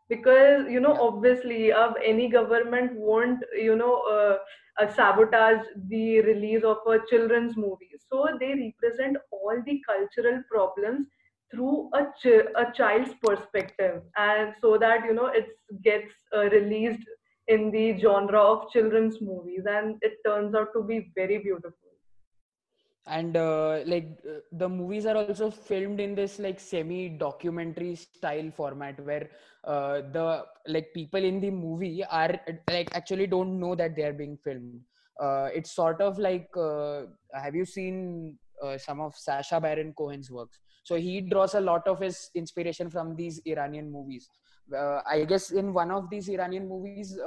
Because 0.09 0.67
you 0.69 0.81
know 0.81 0.95
obviously 1.01 1.73
uh, 1.73 1.93
any 2.05 2.29
government 2.29 2.93
won't 2.95 3.43
you 3.57 3.77
know 3.77 3.95
uh, 4.17 4.37
uh, 4.83 4.93
sabotage 4.95 5.65
the 5.89 6.21
release 6.23 6.65
of 6.65 6.79
a 6.87 6.99
children's 7.11 7.57
movie 7.57 7.91
so 8.11 8.29
they 8.41 8.53
represent 8.55 9.17
all 9.31 9.57
the 9.67 9.81
cultural 9.89 10.43
problems 10.51 11.07
through 11.51 11.91
a, 11.95 12.05
ch- 12.21 12.49
a 12.57 12.73
child's 12.75 13.15
perspective. 13.23 14.03
And 14.17 14.55
so 14.61 14.79
that 14.79 15.05
you 15.05 15.15
know 15.15 15.27
it 15.27 15.49
gets 15.83 16.13
uh, 16.35 16.45
released 16.51 17.05
in 17.49 17.71
the 17.71 17.99
genre 17.99 18.41
of 18.41 18.71
children's 18.71 19.21
movies. 19.21 19.65
And 19.67 19.97
it 20.03 20.15
turns 20.27 20.55
out 20.55 20.69
to 20.75 20.83
be 20.83 21.11
very 21.15 21.39
beautiful 21.39 21.82
and 23.07 23.37
uh, 23.37 23.81
like 23.85 24.19
uh, 24.29 24.39
the 24.53 24.69
movies 24.69 25.07
are 25.07 25.17
also 25.17 25.51
filmed 25.51 25.99
in 25.99 26.15
this 26.15 26.39
like 26.39 26.61
semi 26.61 27.09
documentary 27.09 27.97
style 27.97 28.51
format 28.51 28.99
where 29.05 29.31
uh, 29.65 30.03
the 30.13 30.45
like 30.69 30.93
people 30.95 31.23
in 31.23 31.41
the 31.41 31.51
movie 31.51 32.05
are 32.05 32.39
like 32.71 32.95
actually 32.95 33.27
don't 33.27 33.59
know 33.59 33.75
that 33.75 33.97
they 33.97 34.05
are 34.05 34.13
being 34.13 34.37
filmed. 34.37 34.81
Uh, 35.21 35.49
it's 35.53 35.73
sort 35.73 36.01
of 36.01 36.19
like 36.19 36.49
uh, 36.57 37.03
have 37.35 37.55
you 37.55 37.65
seen 37.65 38.39
uh, 38.63 38.79
some 38.79 39.01
of 39.01 39.17
Sacha 39.17 39.61
Baron 39.61 39.93
Cohen's 39.99 40.31
works? 40.31 40.61
So 40.85 40.97
he 40.97 41.21
draws 41.21 41.55
a 41.55 41.61
lot 41.61 41.87
of 41.89 42.01
his 42.01 42.31
inspiration 42.35 42.89
from 42.89 43.17
these 43.17 43.41
Iranian 43.47 43.91
movies. 43.91 44.29
I 45.07 45.27
guess 45.29 45.51
in 45.51 45.73
one 45.73 45.91
of 45.91 46.09
these 46.09 46.29
Iranian 46.29 46.69
movies 46.69 47.19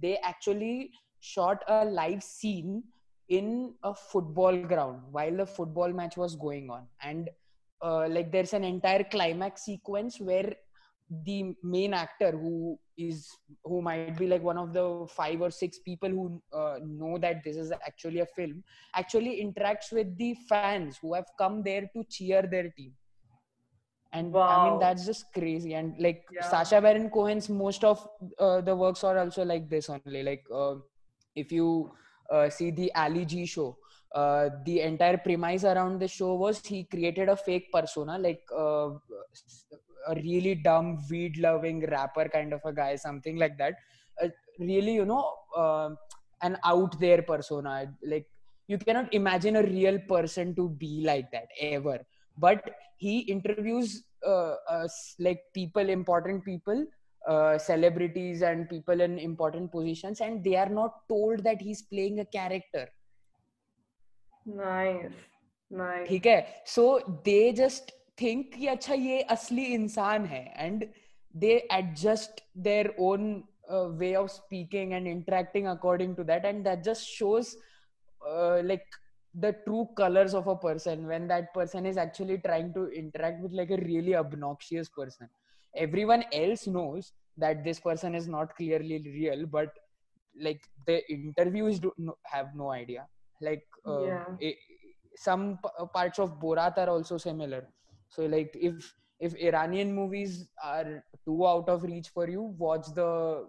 they 0.00 0.18
actually 0.18 0.90
shot 1.20 1.62
a 1.68 1.84
live 1.84 2.22
scene 2.22 2.82
in 3.28 3.74
a 3.82 3.94
football 3.94 4.56
ground 4.56 5.02
while 5.10 5.36
the 5.36 5.46
football 5.46 5.92
match 5.92 6.16
was 6.16 6.36
going 6.36 6.70
on. 6.70 6.86
And 7.02 7.28
uh, 7.82 8.08
like 8.08 8.32
there's 8.32 8.52
an 8.52 8.64
entire 8.64 9.04
climax 9.04 9.64
sequence 9.64 10.20
where 10.20 10.54
the 11.24 11.54
main 11.62 11.94
actor 11.94 12.32
who 12.32 12.78
is 12.98 13.28
who 13.62 13.80
might 13.80 14.16
be 14.18 14.26
like 14.26 14.42
one 14.42 14.58
of 14.58 14.72
the 14.72 15.06
five 15.08 15.40
or 15.40 15.50
six 15.50 15.78
people 15.78 16.08
who 16.08 16.42
uh, 16.52 16.78
know 16.84 17.16
that 17.18 17.44
this 17.44 17.56
is 17.56 17.70
actually 17.86 18.20
a 18.20 18.26
film 18.26 18.64
actually 18.94 19.40
interacts 19.44 19.92
with 19.92 20.16
the 20.18 20.34
fans 20.48 20.98
who 21.00 21.14
have 21.14 21.26
come 21.38 21.62
there 21.62 21.88
to 21.94 22.04
cheer 22.10 22.42
their 22.42 22.70
team. 22.70 22.92
And 24.12 24.34
i 24.36 24.70
mean 24.70 24.78
that's 24.80 25.04
just 25.04 25.32
crazy. 25.32 25.74
And 25.74 25.94
like 25.98 26.24
yeah. 26.32 26.48
Sacha 26.48 26.80
baron 26.80 27.10
cohen's 27.10 27.48
most 27.48 27.84
of 27.84 28.08
uh, 28.38 28.62
the 28.62 28.74
works 28.74 29.04
are 29.04 29.18
also 29.18 29.44
like 29.44 29.68
this 29.68 29.90
only. 29.90 30.22
Like 30.22 30.44
uh, 30.52 30.76
if 31.34 31.52
you 31.52 31.92
see 32.48 32.70
the 32.70 32.92
ali 32.94 33.24
g 33.24 33.46
show. 33.46 33.76
Uh, 34.14 34.48
the 34.64 34.80
entire 34.80 35.18
premise 35.18 35.64
around 35.64 36.00
the 36.00 36.08
show 36.08 36.34
was 36.34 36.64
he 36.64 36.84
created 36.84 37.28
a 37.28 37.36
fake 37.36 37.70
persona 37.72 38.18
like 38.18 38.40
uh, 38.56 38.88
a 40.08 40.14
really 40.22 40.54
dumb 40.54 40.98
weed 41.10 41.36
loving 41.38 41.80
rapper 41.90 42.28
kind 42.28 42.52
of 42.52 42.60
a 42.64 42.72
guy 42.72 42.96
something 42.96 43.36
like 43.36 43.58
that. 43.58 43.74
Uh, 44.22 44.28
really 44.58 44.94
you 44.94 45.04
know 45.04 45.34
uh, 45.56 45.90
an 46.42 46.56
out 46.64 46.98
there 47.00 47.22
persona. 47.22 47.92
Like 48.06 48.26
you 48.68 48.78
cannot 48.78 49.12
imagine 49.12 49.56
a 49.56 49.62
real 49.62 49.98
person 50.08 50.54
to 50.56 50.68
be 50.70 51.02
like 51.04 51.30
that 51.32 51.48
ever. 51.60 51.98
But 52.38 52.70
he 52.96 53.20
interviews 53.20 54.04
uh, 54.26 54.54
uh, 54.68 54.88
like 55.18 55.40
people 55.54 55.88
important 55.88 56.44
people 56.44 56.86
uh, 57.27 57.57
celebrities 57.57 58.41
and 58.41 58.69
people 58.69 59.01
in 59.01 59.17
important 59.19 59.71
positions 59.71 60.21
and 60.21 60.43
they 60.43 60.55
are 60.55 60.69
not 60.69 61.07
told 61.09 61.43
that 61.43 61.61
he's 61.61 61.83
playing 61.83 62.19
a 62.19 62.25
character 62.25 62.87
nice 64.45 65.11
nice 65.71 66.07
ठीक 66.07 66.25
है 66.25 66.63
सो 66.67 66.85
they 67.25 67.51
just 67.57 67.91
think 68.21 68.53
कि 68.55 68.67
अच्छा 68.67 68.93
ये 68.93 69.21
असली 69.35 69.65
इंसान 69.73 70.25
है 70.25 70.43
and 70.57 70.85
they 71.43 71.53
adjust 71.73 72.41
their 72.67 72.93
own 73.09 73.31
way 73.99 74.13
of 74.15 74.29
speaking 74.29 74.93
and 74.93 75.07
interacting 75.07 75.67
according 75.67 76.15
to 76.15 76.23
that 76.31 76.45
and 76.45 76.63
that 76.63 76.81
just 76.89 77.07
shows 77.17 77.55
like 78.71 78.99
the 79.35 79.55
true 79.65 79.87
colors 79.95 80.33
of 80.33 80.47
a 80.47 80.55
person 80.55 81.07
when 81.07 81.27
that 81.27 81.53
person 81.53 81.85
is 81.85 81.97
actually 81.97 82.37
trying 82.37 82.73
to 82.73 82.87
interact 83.01 83.41
with 83.41 83.53
like 83.53 83.69
a 83.71 83.77
really 83.77 84.15
obnoxious 84.15 84.89
person 84.89 85.29
everyone 85.76 86.24
else 86.32 86.66
knows 86.66 87.12
that 87.36 87.64
this 87.64 87.80
person 87.80 88.14
is 88.14 88.28
not 88.28 88.54
clearly 88.56 88.98
real 89.06 89.46
but 89.46 89.68
like 90.40 90.62
the 90.86 91.00
interviews 91.12 91.78
do 91.78 91.92
no, 91.98 92.16
have 92.24 92.54
no 92.54 92.70
idea. 92.70 93.06
Like 93.40 93.64
uh, 93.86 94.02
yeah. 94.02 94.24
some 95.16 95.58
p- 95.62 95.86
parts 95.92 96.18
of 96.18 96.38
borat 96.40 96.78
are 96.78 96.88
also 96.90 97.18
similar. 97.18 97.66
So 98.08 98.26
like 98.26 98.54
if 98.54 98.94
if 99.18 99.34
iranian 99.36 99.94
movies 99.94 100.48
are 100.62 101.02
too 101.24 101.46
out 101.46 101.68
of 101.68 101.82
reach 101.82 102.08
for 102.10 102.28
you 102.28 102.42
watch 102.58 102.86
the 102.94 103.46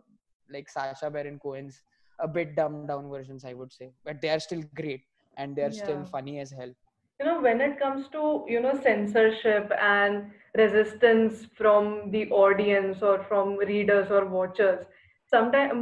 like 0.50 0.70
sacha 0.70 1.10
baron 1.12 1.38
cohen's 1.40 1.82
a 2.20 2.28
bit 2.28 2.56
dumbed 2.56 2.88
down 2.88 3.10
versions 3.10 3.44
i 3.46 3.54
would 3.54 3.74
say. 3.74 3.92
But 4.06 4.22
they 4.22 4.30
are 4.30 4.40
still 4.40 4.64
great 4.76 5.02
and 5.38 5.56
they're 5.56 5.72
still 5.72 6.06
funny 6.06 6.40
as 6.40 6.52
hell 6.52 6.74
you 7.20 7.26
know 7.26 7.40
when 7.42 7.62
it 7.62 7.80
comes 7.80 8.08
to 8.12 8.46
you 8.48 8.60
know 8.60 8.80
censorship 8.84 9.72
and 9.82 10.32
resistance 10.56 11.48
from 11.58 12.12
the 12.12 12.30
audience 12.30 13.02
or 13.02 13.24
from 13.28 13.58
readers 13.58 14.10
or 14.12 14.26
watchers 14.26 14.86
sometimes 15.30 15.74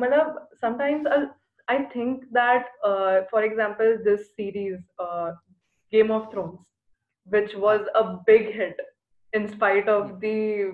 sometimes 0.60 1.06
i 1.68 1.78
think 1.94 2.24
that 2.32 2.66
uh, 2.84 3.22
for 3.30 3.44
example 3.44 3.98
this 4.04 4.30
series 4.36 4.80
uh, 5.00 5.32
game 5.92 6.12
of 6.12 6.32
thrones 6.32 6.60
which 7.36 7.56
was 7.56 7.82
a 7.96 8.04
big 8.26 8.54
hit 8.60 8.80
in 9.34 9.48
spite 9.56 9.90
of 9.90 10.20
the 10.22 10.72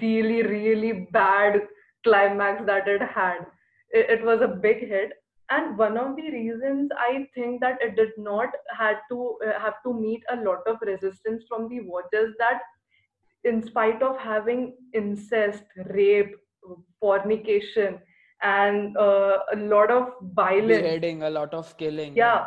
really 0.00 0.42
really 0.42 0.92
bad 1.12 1.60
climax 2.04 2.62
that 2.66 2.88
it 2.88 3.02
had 3.02 3.46
it, 3.90 4.10
it 4.18 4.24
was 4.24 4.40
a 4.40 4.54
big 4.66 4.88
hit 4.88 5.12
and 5.52 5.78
one 5.78 5.96
of 6.02 6.14
the 6.16 6.30
reasons 6.34 6.90
i 7.04 7.26
think 7.34 7.60
that 7.60 7.82
it 7.86 7.96
did 7.96 8.12
not 8.16 8.60
had 8.78 9.00
to 9.10 9.18
uh, 9.46 9.58
have 9.64 9.74
to 9.86 9.92
meet 9.94 10.22
a 10.34 10.36
lot 10.48 10.70
of 10.72 10.86
resistance 10.90 11.44
from 11.48 11.68
the 11.68 11.80
watchers 11.80 12.34
that 12.38 12.60
in 13.44 13.62
spite 13.62 14.02
of 14.02 14.18
having 14.18 14.74
incest 14.92 15.64
rape 15.90 16.34
fornication 17.00 17.98
and 18.42 18.96
uh, 18.96 19.38
a 19.52 19.56
lot 19.56 19.90
of 19.90 20.08
violence. 20.34 20.82
Beheading 20.82 21.22
a 21.22 21.30
lot 21.30 21.54
of 21.54 21.76
killing. 21.76 22.16
Yeah 22.16 22.34
yeah. 22.34 22.46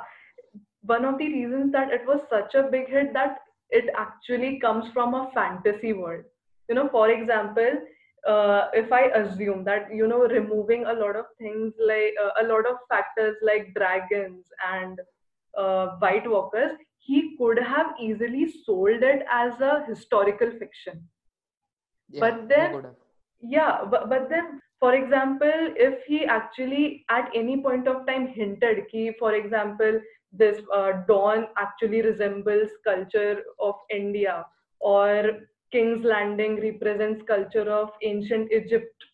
One 0.82 1.04
of 1.06 1.18
the 1.18 1.28
reasons 1.28 1.72
that 1.72 1.92
it 1.92 2.06
was 2.06 2.22
such 2.30 2.54
a 2.54 2.64
big 2.64 2.90
hit 2.90 3.12
that 3.14 3.40
it 3.70 3.86
actually 3.98 4.60
comes 4.60 4.86
from 4.94 5.16
a 5.16 5.32
fantasy 5.34 5.94
world. 5.94 6.24
You 6.70 6.76
know 6.76 6.90
for 6.90 7.10
example 7.10 7.82
uh, 8.28 8.68
if 8.74 8.92
i 8.92 9.04
assume 9.22 9.64
that 9.64 9.88
you 9.94 10.08
know 10.08 10.22
removing 10.28 10.86
a 10.86 10.94
lot 10.94 11.16
of 11.16 11.26
things 11.38 11.74
like 11.80 12.14
uh, 12.24 12.32
a 12.42 12.48
lot 12.48 12.66
of 12.66 12.78
factors 12.90 13.36
like 13.42 13.74
dragons 13.76 14.46
and 14.74 15.00
uh, 15.58 15.88
white 16.00 16.30
walkers 16.30 16.72
he 16.98 17.36
could 17.38 17.60
have 17.60 17.88
easily 18.02 18.52
sold 18.66 19.04
it 19.04 19.24
as 19.32 19.60
a 19.62 19.86
historical 19.88 20.50
fiction. 20.58 21.08
Yeah 22.10 22.20
but 22.22 22.50
then 22.50 22.84
yeah 23.42 23.84
but, 23.90 24.10
but 24.10 24.30
then 24.30 24.60
for 24.80 24.94
example 24.96 25.74
if 25.76 26.04
he 26.06 26.26
actually 26.26 27.06
at 27.10 27.30
any 27.36 27.62
point 27.62 27.88
of 27.88 28.06
time 28.08 28.28
hinted 28.28 28.88
ki 28.92 29.14
for 29.20 29.34
example 29.34 30.00
this 30.32 30.62
uh, 30.74 30.92
dorne 31.08 31.48
actually 31.58 32.02
resembles 32.02 32.70
culture 32.84 33.38
of 33.60 33.76
india 33.90 34.46
or 34.80 35.24
king's 35.76 36.06
landing 36.14 36.56
represents 36.70 37.30
culture 37.34 37.70
of 37.80 37.92
ancient 38.14 38.52
egypt 38.62 39.12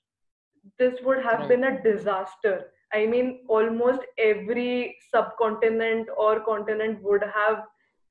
this 0.77 0.99
would 1.03 1.23
have 1.23 1.41
right 1.41 1.49
been 1.49 1.63
a 1.65 1.81
disaster. 1.83 2.71
I 2.93 3.05
mean, 3.05 3.45
almost 3.47 4.01
every 4.17 4.97
subcontinent 5.11 6.09
or 6.17 6.41
continent 6.41 7.01
would 7.03 7.23
have 7.23 7.63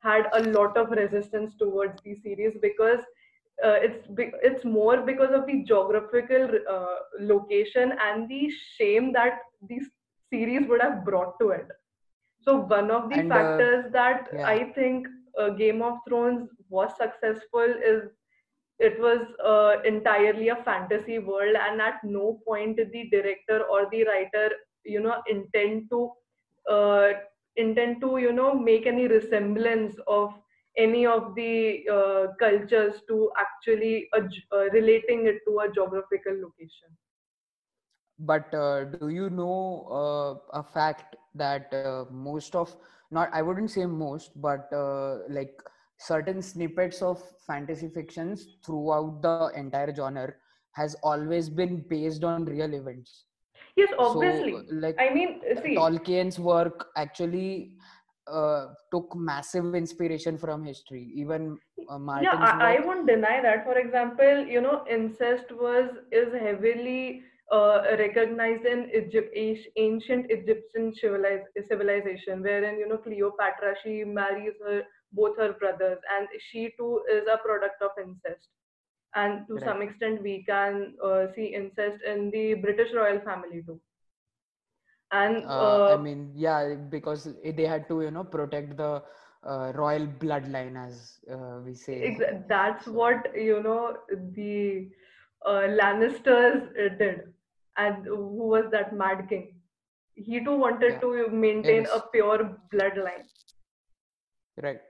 had 0.03 0.29
a 0.35 0.43
lot 0.45 0.77
of 0.77 0.91
resistance 0.91 1.55
towards 1.57 2.01
the 2.05 2.15
series 2.15 2.55
because 2.63 3.01
uh, 3.65 3.77
it's 3.87 4.09
it's 4.43 4.65
more 4.65 4.99
because 5.03 5.33
of 5.33 5.47
the 5.47 5.63
geographical 5.65 6.49
uh, 6.69 6.97
location 7.21 7.93
and 8.03 8.29
the 8.29 8.51
shame 8.77 9.13
that 9.13 9.41
this 9.69 9.85
series 10.33 10.67
would 10.69 10.81
have 10.81 11.05
brought 11.05 11.39
to 11.41 11.51
it. 11.51 11.69
So 12.41 12.57
one 12.61 12.91
of 12.91 13.11
the 13.11 13.21
and 13.21 13.33
uh, 13.33 13.37
factors 13.37 13.93
that 13.93 14.29
yeah 14.33 14.47
I 14.47 14.73
think 14.75 15.07
uh, 15.39 15.51
Game 15.51 15.83
of 15.83 15.99
Thrones 16.09 16.49
was 16.71 16.91
successful 16.97 17.75
is 17.93 18.05
it 18.81 19.01
was 19.01 19.21
uh, 19.45 19.83
entirely 19.85 20.49
a 20.49 20.57
fantasy 20.65 21.19
world 21.19 21.57
and 21.57 21.81
at 21.81 22.01
no 22.05 22.41
point 22.47 22.77
did 22.77 22.93
the 22.93 23.09
director 23.11 23.63
or 23.71 23.89
the 23.93 24.05
writer 24.05 24.51
you 24.85 25.01
know 25.01 25.17
intend 25.29 25.91
to 25.91 26.11
uh, 26.71 27.11
intend 27.57 28.01
to 28.01 28.19
you 28.19 28.33
know 28.33 28.55
make 28.55 28.87
any 28.87 29.07
resemblance 29.09 29.97
of 30.07 30.33
any 30.77 31.07
of 31.07 31.35
the 31.37 31.85
uh, 31.93 32.27
cultures 32.41 33.03
to 33.09 33.31
actually 33.39 34.09
uh, 34.17 34.23
relating 34.73 35.27
it 35.27 35.41
to 35.47 35.59
a 35.61 35.71
geographical 35.73 36.35
location. 36.43 36.91
But 38.19 38.55
uh, 38.55 38.85
do 38.85 39.09
you 39.09 39.31
know 39.31 39.87
uh, 39.91 40.59
a 40.59 40.63
fact 40.63 41.17
that 41.35 41.73
most 42.11 42.55
of 42.57 42.75
not 43.11 43.31
i 43.33 43.41
wouldn't 43.43 43.71
say 43.71 43.85
most 43.87 44.33
but 44.41 44.69
like 45.29 45.63
certain 46.01 46.41
snippets 46.41 47.03
of 47.03 47.23
fantasy 47.47 47.89
fictions 47.89 48.47
throughout 48.65 49.21
the 49.23 49.51
entire 49.55 49.95
genre 49.95 50.33
has 50.73 50.97
always 51.03 51.51
been 51.51 51.85
based 51.89 52.25
on 52.25 52.45
real 52.45 52.73
events. 52.75 53.25
Yes 53.77 53.91
obviously. 53.99 54.53
so, 54.53 54.63
like 54.85 54.97
i 54.99 55.13
mean 55.13 55.41
see 55.63 55.75
tolkien's 55.77 56.39
work 56.39 56.87
actually 56.97 57.73
uh, 58.27 58.67
took 58.93 59.15
massive 59.17 59.75
inspiration 59.75 60.39
from 60.39 60.65
history. 60.65 61.11
Even 61.15 61.59
uh, 61.91 61.99
yeah 62.23 62.37
I, 62.37 62.77
I 62.77 62.87
won't 62.87 63.07
deny 63.07 63.41
that. 63.43 63.65
For 63.65 63.79
example 63.79 64.47
you 64.47 64.61
know 64.61 64.85
incest 64.89 65.51
was 65.51 65.91
is 66.13 66.33
heavily 66.33 67.23
uh, 67.51 67.83
recognized 67.99 68.65
in 68.65 68.89
Egypt, 68.95 69.35
ancient 69.77 70.27
Egyptian 70.31 70.95
civilization, 70.95 72.43
wherein 72.43 72.79
you 72.79 72.89
know 72.89 72.99
Cleopatra 72.99 73.75
she 73.83 74.05
marries 74.05 74.55
her 74.65 74.83
both 75.13 75.37
her 75.37 75.53
brothers, 75.53 75.99
and 76.17 76.29
she 76.51 76.73
too 76.79 77.03
is 77.11 77.25
a 77.33 77.39
product 77.39 77.83
of 77.83 77.91
incest. 78.01 78.49
And 79.15 79.47
to 79.49 79.55
right. 79.55 79.65
some 79.65 79.83
extent, 79.83 80.23
we 80.23 80.45
can 80.47 80.95
uh, 81.05 81.27
see 81.35 81.47
incest 81.47 82.03
in 82.07 82.31
the 82.31 82.55
British 82.55 82.93
royal 82.95 83.21
family 83.21 83.63
too. 83.67 83.81
And 85.13 85.45
uh, 85.45 85.87
I 85.87 85.93
uh, 85.95 85.99
mean, 85.99 86.31
yeah, 86.35 86.75
because 86.75 87.29
they 87.45 87.67
had 87.67 87.89
to 87.89 88.03
you 88.03 88.11
know 88.13 88.23
protect 88.23 88.77
the 88.77 89.03
uh, 89.45 89.73
royal 89.75 90.07
bloodline, 90.07 90.77
as 90.77 91.19
uh, 91.31 91.59
we 91.65 91.75
say. 91.75 92.17
That's 92.49 92.87
what 92.87 93.35
you 93.35 93.63
know 93.63 93.97
the 94.09 94.89
Lannisters 95.45 96.99
did 96.99 97.33
and 97.77 98.05
who 98.05 98.49
was 98.55 98.65
that 98.73 98.95
Mad 98.95 99.29
King? 99.29 99.55
He 100.15 100.45
too 100.45 100.57
wanted 100.57 100.95
yeah. 100.95 101.01
to 101.01 101.29
maintain 101.31 101.83
yes. 101.83 101.91
a 101.95 102.03
pure 102.13 102.59
bloodline. 102.73 103.25
Right. 104.63 104.81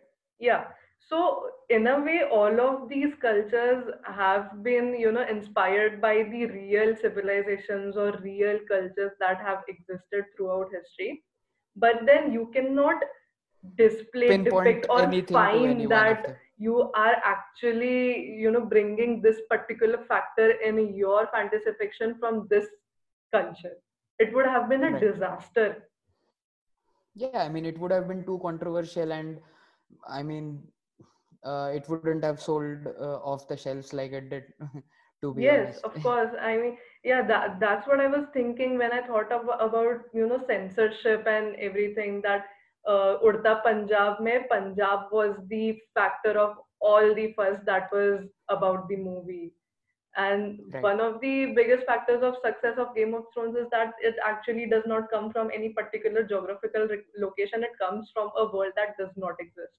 Yeah. 0.40 0.64
So 1.09 1.50
in 1.70 1.87
a 1.87 2.00
way, 2.00 2.22
all 2.31 2.61
of 2.61 2.88
these 2.88 3.14
cultures 3.20 3.85
have 4.05 4.62
been, 4.62 4.94
you 4.98 5.12
know, 5.12 5.26
inspired 5.29 6.00
by 6.00 6.22
the 6.24 6.46
real 6.46 6.94
civilizations 7.00 7.96
or 7.96 8.18
real 8.22 8.59
cultures 8.68 9.12
that 9.18 9.38
have 9.38 9.62
existed 9.68 10.24
throughout 10.37 10.68
history. 10.72 11.24
But 11.76 12.07
then 12.07 12.33
you 12.33 12.50
cannot 12.53 12.96
display, 13.76 14.29
Pinpoint 14.29 14.66
depict, 14.66 14.87
or 14.90 15.11
find 15.29 15.90
that 15.90 16.37
you 16.59 16.90
are 16.94 17.16
actually, 17.24 18.37
you 18.38 18.50
know, 18.50 18.64
bringing 18.64 19.22
this 19.22 19.40
particular 19.48 20.05
factor 20.07 20.50
in 20.50 20.94
your 20.94 21.29
fantasy 21.33 21.70
fiction 21.79 22.16
from 22.18 22.46
this 22.50 22.66
culture. 23.33 23.76
It 24.18 24.35
would 24.35 24.46
have 24.46 24.68
been 24.68 24.85
a 24.85 24.90
right. 24.90 25.00
disaster. 25.00 25.88
Yeah, 27.14 27.42
I 27.42 27.48
mean, 27.48 27.64
it 27.64 27.79
would 27.79 27.90
have 27.90 28.07
been 28.07 28.24
too 28.24 28.38
controversial, 28.42 29.12
and 29.12 29.38
I 30.09 30.22
mean, 30.22 30.62
uh, 31.44 31.70
it 31.74 31.88
wouldn't 31.88 32.24
have 32.24 32.40
sold 32.40 32.87
uh, 33.00 33.18
off 33.18 33.48
the 33.48 33.57
shelves 33.57 33.92
like 33.92 34.12
it 34.12 34.31
did. 34.31 34.44
to 35.22 35.35
be 35.35 35.42
yes, 35.42 35.81
honest. 35.85 35.85
of 35.85 36.03
course. 36.03 36.31
I 36.40 36.57
mean, 36.57 36.76
yeah, 37.05 37.26
that 37.26 37.61
that's 37.61 37.87
what 37.87 38.00
I 38.00 38.07
was 38.07 38.26
thinking 38.33 38.79
when 38.79 38.92
I 38.92 39.07
thought 39.07 39.31
of, 39.33 39.48
about 39.61 40.00
you 40.14 40.26
know 40.26 40.42
censorship 40.46 41.26
and 41.26 41.57
everything. 41.57 42.20
That 42.22 42.46
uh, 42.87 43.18
Udta 43.24 43.62
Punjab, 43.62 44.20
mein 44.20 44.48
Punjab 44.50 45.12
was 45.12 45.37
the 45.48 45.79
factor 45.94 46.38
of 46.38 46.57
all 46.81 47.14
the 47.14 47.33
fuss 47.35 47.59
that 47.66 47.88
was 47.92 48.24
about 48.48 48.88
the 48.88 48.96
movie 48.96 49.53
and 50.16 50.61
right. 50.73 50.83
one 50.83 51.01
of 51.01 51.20
the 51.20 51.53
biggest 51.55 51.87
factors 51.87 52.23
of 52.23 52.35
success 52.44 52.79
of 52.79 52.94
game 52.96 53.14
of 53.14 53.25
thrones 53.33 53.57
is 53.57 53.66
that 53.70 53.92
it 54.01 54.16
actually 54.25 54.66
does 54.66 54.83
not 54.87 55.11
come 55.11 55.31
from 55.31 55.51
any 55.55 55.68
particular 55.68 56.25
geographical 56.25 56.88
location. 57.18 57.62
It 57.62 57.79
comes 57.81 58.11
from 58.12 58.31
a 58.37 58.44
world 58.44 58.73
that 58.77 58.96
does 58.99 59.11
not 59.16 59.35
exist. 59.38 59.73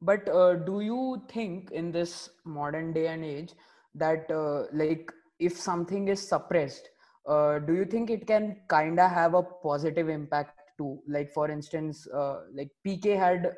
But 0.00 0.28
uh, 0.28 0.54
do 0.54 0.80
you 0.80 1.22
think 1.28 1.70
in 1.72 1.92
this 1.92 2.30
modern 2.44 2.92
day 2.92 3.08
and 3.08 3.24
age 3.24 3.52
that 3.94 4.30
uh, 4.30 4.64
like 4.72 5.12
if 5.38 5.58
something 5.58 6.08
is 6.08 6.26
suppressed 6.26 6.88
uh, 7.28 7.58
do 7.58 7.74
you 7.74 7.84
think 7.84 8.10
it 8.10 8.26
can 8.26 8.56
kind 8.68 8.98
of 8.98 9.10
have 9.10 9.34
a 9.34 9.42
positive 9.42 10.08
impact 10.08 10.58
too? 10.78 11.00
Like 11.06 11.30
for 11.32 11.50
instance 11.50 12.08
uh, 12.08 12.42
like 12.54 12.70
pk 12.86 13.18
had 13.18 13.52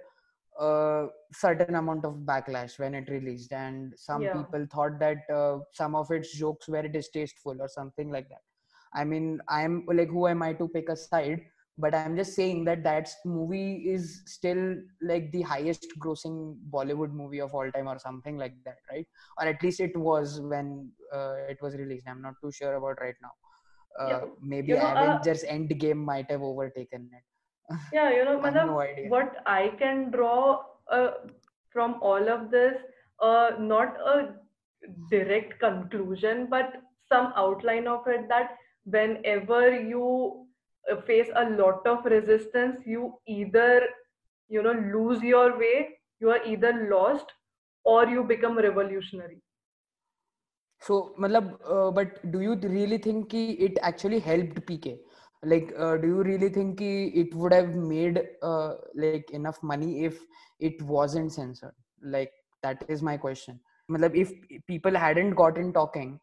a 0.59 1.07
certain 1.33 1.75
amount 1.75 2.05
of 2.05 2.15
backlash 2.25 2.79
when 2.79 2.95
it 2.95 3.09
released 3.09 3.53
and 3.53 3.95
some 3.97 4.23
yeah. 4.23 4.33
people 4.35 4.67
thought 4.73 4.99
that 4.99 5.19
uh, 5.33 5.59
some 5.73 5.95
of 5.95 6.11
its 6.11 6.37
jokes 6.37 6.69
were 6.69 6.87
distasteful 6.87 7.57
or 7.61 7.69
something 7.69 8.11
like 8.11 8.29
that. 8.29 8.43
I 8.95 9.05
mean 9.05 9.41
i'm 9.49 9.87
like 9.91 10.09
who 10.11 10.29
am 10.29 10.43
i 10.43 10.53
to 10.53 10.69
pick 10.69 10.88
a 10.88 10.97
side? 10.97 11.41
But 11.79 11.95
i'm 11.95 12.17
just 12.17 12.35
saying 12.35 12.65
that 12.67 12.85
that 12.85 13.09
movie 13.25 13.91
is 13.91 14.21
still 14.27 14.77
like 15.01 15.33
the 15.33 15.41
highest 15.41 15.87
grossing 15.99 16.59
bollywood 16.71 17.12
movie 17.12 17.41
of 17.41 17.55
all 17.55 17.71
time 17.71 17.88
or 17.88 17.99
something 17.99 18.37
like 18.37 18.53
that 18.67 18.77
right? 18.91 19.07
Or 19.41 19.47
at 19.47 19.62
least 19.62 19.81
it 19.81 19.97
was 19.97 20.41
when 20.41 20.91
uh, 21.12 21.37
it 21.49 21.59
was 21.62 21.75
released. 21.75 22.07
I'm 22.07 22.21
not 22.21 22.35
too 22.43 22.53
sure 22.53 22.75
about 22.75 23.01
right 23.01 23.15
now. 23.23 23.33
Uh, 23.99 24.09
yeah. 24.09 24.21
maybe 24.43 24.69
you 24.69 24.77
know, 24.77 24.85
uh, 24.85 24.93
avengers 24.93 25.45
endgame 25.45 25.97
might 25.97 26.31
have 26.31 26.43
overtaken 26.43 27.09
it 27.12 27.25
yeah 27.93 28.11
you 28.11 28.25
know 28.25 28.39
no 28.51 28.67
what 29.15 29.37
i 29.47 29.69
can 29.79 30.11
draw 30.11 30.63
uh, 30.91 31.11
from 31.71 31.97
all 32.01 32.29
of 32.29 32.51
this 32.51 32.77
uh, 33.21 33.51
not 33.59 33.97
a 34.15 34.35
direct 35.11 35.59
conclusion 35.61 36.47
but 36.51 36.73
some 37.09 37.33
outline 37.37 37.87
of 37.87 38.07
it 38.07 38.29
that 38.29 38.57
whenever 38.85 39.63
you 39.93 40.47
uh, 40.91 41.01
face 41.03 41.29
a 41.37 41.49
lot 41.51 41.87
of 41.87 42.05
resistance 42.05 42.81
you 42.85 43.13
either 43.27 43.83
you 44.49 44.63
know 44.63 44.77
lose 44.97 45.23
your 45.23 45.59
way 45.59 45.89
you 46.21 46.31
are 46.31 46.43
either 46.45 46.89
lost 46.91 47.33
or 47.85 48.07
you 48.07 48.23
become 48.23 48.59
revolutionary. 48.59 49.43
So 50.81 51.15
matlab, 51.19 51.59
uh, 51.69 51.91
but 51.91 52.31
do 52.33 52.41
you 52.41 52.55
really 52.55 52.99
think 52.99 53.35
it 53.35 53.79
actually 53.83 54.19
helped 54.19 54.61
pk 54.69 54.99
like 55.43 55.73
uh, 55.79 55.97
do 55.97 56.07
you 56.07 56.23
really 56.23 56.49
think 56.49 56.81
it 56.81 57.35
would 57.35 57.53
have 57.53 57.75
made 57.75 58.23
uh, 58.43 58.75
like 58.95 59.31
enough 59.31 59.63
money 59.63 60.05
if 60.05 60.19
it 60.61 60.81
wasn't 60.83 61.33
censored? 61.33 61.75
Like 62.03 62.33
that 62.63 62.85
is 62.89 63.03
my 63.03 63.17
question. 63.17 63.61
If 63.89 64.33
people 64.67 64.95
hadn't 64.95 65.35
gotten 65.35 65.73
talking 65.73 66.21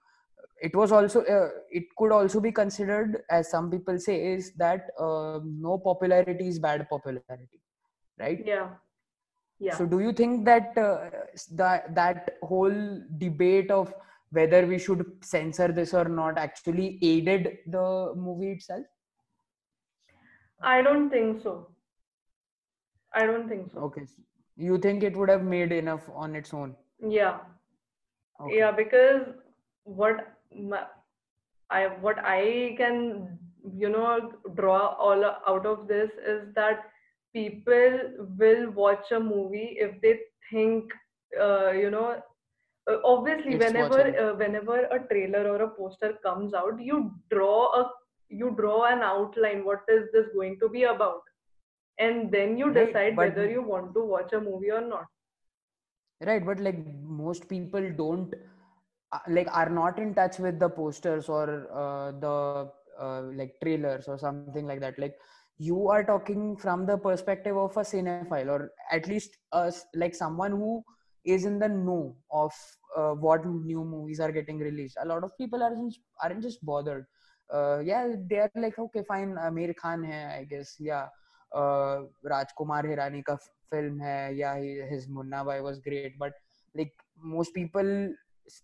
it 0.61 0.75
was 0.75 0.91
also 0.91 1.21
uh, 1.23 1.49
it 1.69 1.83
could 1.97 2.11
also 2.11 2.39
be 2.39 2.51
considered 2.51 3.23
as 3.29 3.49
some 3.49 3.69
people 3.71 3.99
say 3.99 4.33
is 4.33 4.53
that 4.55 4.87
uh, 4.99 5.39
no 5.43 5.77
popularity 5.77 6.47
is 6.47 6.59
bad 6.59 6.87
popularity 6.89 7.61
right? 8.19 8.41
Yeah. 8.45 8.69
Yeah. 9.59 9.75
So 9.77 9.85
do 9.85 9.99
you 9.99 10.13
think 10.13 10.45
that 10.45 10.77
uh, 10.77 11.09
that 11.51 11.95
that 11.95 12.37
whole 12.43 13.01
debate 13.17 13.71
of 13.71 13.93
whether 14.31 14.65
we 14.65 14.77
should 14.77 15.05
censor 15.21 15.69
this 15.69 15.93
or 15.93 16.05
not 16.05 16.37
actually 16.37 16.97
aided 17.01 17.57
the 17.67 18.13
movie 18.15 18.51
itself 18.51 18.85
I 20.61 20.81
don't 20.81 21.09
think 21.09 21.41
so. 21.41 21.67
I 23.13 23.25
don't 23.25 23.47
think 23.47 23.71
so. 23.71 23.79
Okay. 23.79 24.03
You 24.55 24.77
think 24.77 25.03
it 25.03 25.15
would 25.15 25.29
have 25.29 25.43
made 25.43 25.71
enough 25.71 26.09
on 26.13 26.35
its 26.35 26.53
own? 26.53 26.75
Yeah. 26.99 27.39
Okay. 28.41 28.57
Yeah, 28.57 28.71
because 28.71 29.23
what 29.83 30.35
I 31.69 31.87
what 32.01 32.17
I 32.19 32.75
can 32.77 33.39
you 33.77 33.89
know 33.89 34.31
draw 34.55 34.95
all 34.95 35.23
out 35.23 35.65
of 35.65 35.87
this 35.87 36.09
is 36.25 36.53
that 36.55 36.89
people 37.33 37.99
will 38.37 38.69
watch 38.71 39.11
a 39.11 39.19
movie 39.19 39.77
if 39.79 40.01
they 40.01 40.19
think 40.49 40.91
uh, 41.39 41.71
you 41.71 41.89
know 41.89 42.21
uh, 42.89 42.97
obviously 43.03 43.53
it's 43.53 43.65
whenever 43.65 44.01
uh, 44.19 44.33
whenever 44.35 44.85
a 44.85 44.99
trailer 45.07 45.47
or 45.47 45.61
a 45.63 45.69
poster 45.69 46.13
comes 46.23 46.53
out 46.53 46.81
you 46.81 47.13
draw 47.29 47.67
a 47.81 47.91
you 48.29 48.55
draw 48.57 48.85
an 48.85 48.99
outline 49.01 49.65
what 49.65 49.81
is 49.89 50.05
this 50.13 50.27
going 50.33 50.59
to 50.59 50.69
be 50.69 50.83
about? 50.83 51.21
And 51.97 52.31
then 52.31 52.57
you 52.57 52.73
decide 52.73 53.17
right, 53.17 53.17
whether 53.17 53.49
you 53.49 53.61
want 53.61 53.93
to 53.95 54.03
watch 54.05 54.33
a 54.33 54.39
movie 54.39 54.71
or 54.71 54.81
not. 54.81 55.05
Right 56.21 56.45
but 56.45 56.59
like 56.59 56.77
most 57.01 57.47
people 57.49 57.91
don't 57.91 58.33
uh, 59.11 59.19
like 59.27 59.47
are 59.51 59.69
not 59.69 59.99
in 59.99 60.13
touch 60.13 60.39
with 60.39 60.59
the 60.59 60.69
posters 60.69 61.29
or 61.29 61.67
uh, 61.73 62.11
the 62.11 62.71
uh, 62.99 63.21
like 63.33 63.55
trailers 63.63 64.07
or 64.07 64.17
something 64.17 64.67
like 64.67 64.81
that. 64.81 64.99
Like 64.99 65.15
you 65.57 65.89
are 65.89 66.03
talking 66.03 66.55
from 66.55 66.85
the 66.85 66.97
perspective 66.97 67.57
of 67.57 67.75
a 67.77 67.81
cinephile 67.81 68.47
or 68.47 68.71
at 68.91 69.07
least 69.07 69.37
uh, 69.51 69.71
like 69.93 70.15
someone 70.15 70.51
who 70.51 70.83
is 71.25 71.45
in 71.45 71.59
the 71.59 71.67
know 71.67 72.15
of 72.31 72.53
uh, 72.97 73.11
what 73.11 73.45
new 73.45 73.83
movies 73.83 74.19
are 74.19 74.31
getting 74.31 74.59
released. 74.59 74.97
A 75.01 75.05
lot 75.05 75.23
of 75.23 75.37
people 75.37 75.63
aren't 75.63 75.95
aren't 76.23 76.41
just 76.41 76.63
bothered 76.65 77.05
uh, 77.53 77.79
yeah 77.79 78.07
they 78.29 78.39
are 78.39 78.51
like 78.55 78.77
okay 78.79 79.03
fine 79.07 79.35
Aamir 79.35 79.75
Khan 79.75 80.03
hai 80.03 80.39
I 80.39 80.43
guess 80.43 80.75
yeah. 80.79 81.07
Uh, 81.51 82.03
Rajkumar 82.23 82.83
Hirani 82.85 83.23
ka 83.25 83.37
film 83.71 83.99
hai 83.99 84.29
yeah 84.29 84.59
he, 84.59 84.81
his 84.89 85.07
Munna 85.07 85.43
Bhai 85.43 85.61
was 85.61 85.79
great 85.79 86.17
but 86.19 86.33
like 86.75 86.93
most 87.23 87.53
people 87.55 88.13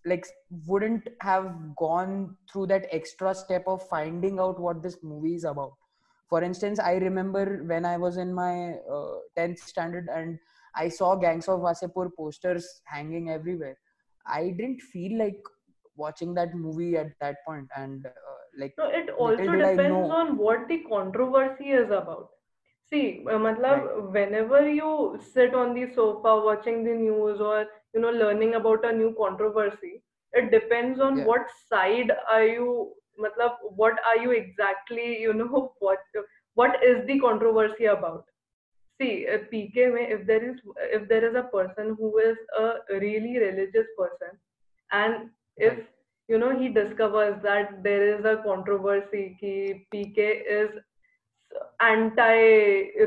like 0.05 0.25
wouldn't 0.67 1.07
have 1.21 1.75
gone 1.77 2.35
through 2.51 2.67
that 2.67 2.85
extra 2.91 3.33
step 3.33 3.63
of 3.67 3.87
finding 3.87 4.39
out 4.39 4.59
what 4.59 4.81
this 4.83 4.97
movie 5.03 5.35
is 5.35 5.43
about. 5.43 5.73
For 6.29 6.43
instance 6.43 6.79
i 6.79 6.93
remember 6.93 7.63
when 7.65 7.85
i 7.85 7.97
was 7.97 8.17
in 8.17 8.33
my 8.33 8.73
uh, 8.91 9.17
10th 9.37 9.59
standard 9.59 10.07
and 10.11 10.39
i 10.75 10.89
saw 10.89 11.15
gangs 11.15 11.47
of 11.47 11.59
wasseypur 11.59 12.09
posters 12.17 12.81
hanging 12.85 13.29
everywhere. 13.29 13.77
I 14.27 14.49
didn't 14.49 14.81
feel 14.81 15.19
like 15.19 15.37
watching 15.95 16.33
that 16.35 16.55
movie 16.55 16.97
at 16.97 17.11
that 17.21 17.37
point 17.47 17.67
and 17.75 18.05
uh, 18.05 18.24
like 18.57 18.73
no 18.77 18.87
it 18.87 19.09
also 19.09 19.51
depends 19.51 20.11
on 20.21 20.37
what 20.37 20.67
the 20.67 20.79
controversy 20.89 21.71
is 21.71 21.87
about 21.87 22.29
see 22.89 23.23
uh, 23.29 23.37
matlab, 23.45 23.85
right. 23.85 24.11
whenever 24.17 24.69
you 24.69 25.19
sit 25.33 25.53
on 25.53 25.73
the 25.73 25.87
sofa 25.95 26.35
watching 26.47 26.83
the 26.83 26.93
news 26.93 27.39
or 27.39 27.65
you 27.93 28.01
know 28.01 28.11
learning 28.11 28.55
about 28.55 28.85
a 28.85 28.91
new 28.91 29.15
controversy 29.17 30.03
it 30.33 30.51
depends 30.51 30.99
on 30.99 31.17
yeah. 31.17 31.25
what 31.25 31.47
side 31.69 32.11
are 32.29 32.45
you 32.45 32.93
matlab, 33.19 33.57
what 33.75 33.93
are 34.05 34.17
you 34.17 34.31
exactly 34.31 35.19
you 35.19 35.33
know 35.33 35.73
what 35.79 35.99
what 36.53 36.83
is 36.83 37.05
the 37.07 37.19
controversy 37.19 37.85
about 37.85 38.25
see 39.01 39.27
uh, 39.27 39.39
pk 39.51 39.93
mein, 39.93 40.11
if 40.17 40.25
there 40.27 40.43
is 40.49 40.57
if 40.99 41.07
there 41.09 41.27
is 41.29 41.35
a 41.35 41.47
person 41.55 41.95
who 41.99 42.17
is 42.17 42.37
a 42.59 42.99
really 43.05 43.37
religious 43.39 43.87
person 43.97 44.37
and 44.91 45.29
if 45.57 45.79
you 46.27 46.37
know 46.37 46.57
he 46.57 46.69
discovers 46.69 47.41
that 47.43 47.83
there 47.83 48.17
is 48.17 48.25
a 48.25 48.41
controversy 48.43 49.37
ki 49.39 49.85
pk 49.93 50.27
is 50.57 50.69
anti 51.79 52.35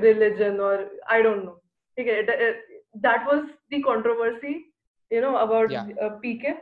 religion 0.07 0.61
or 0.61 0.77
i 1.09 1.21
don't 1.23 1.45
know 1.45 1.59
okay 1.99 2.25
that 2.95 3.27
was 3.27 3.45
the 3.71 3.83
controversy 3.83 4.55
you 5.11 5.21
know 5.21 5.37
about 5.39 5.71
yeah. 5.71 5.87
uh, 6.03 6.11
pk 6.25 6.55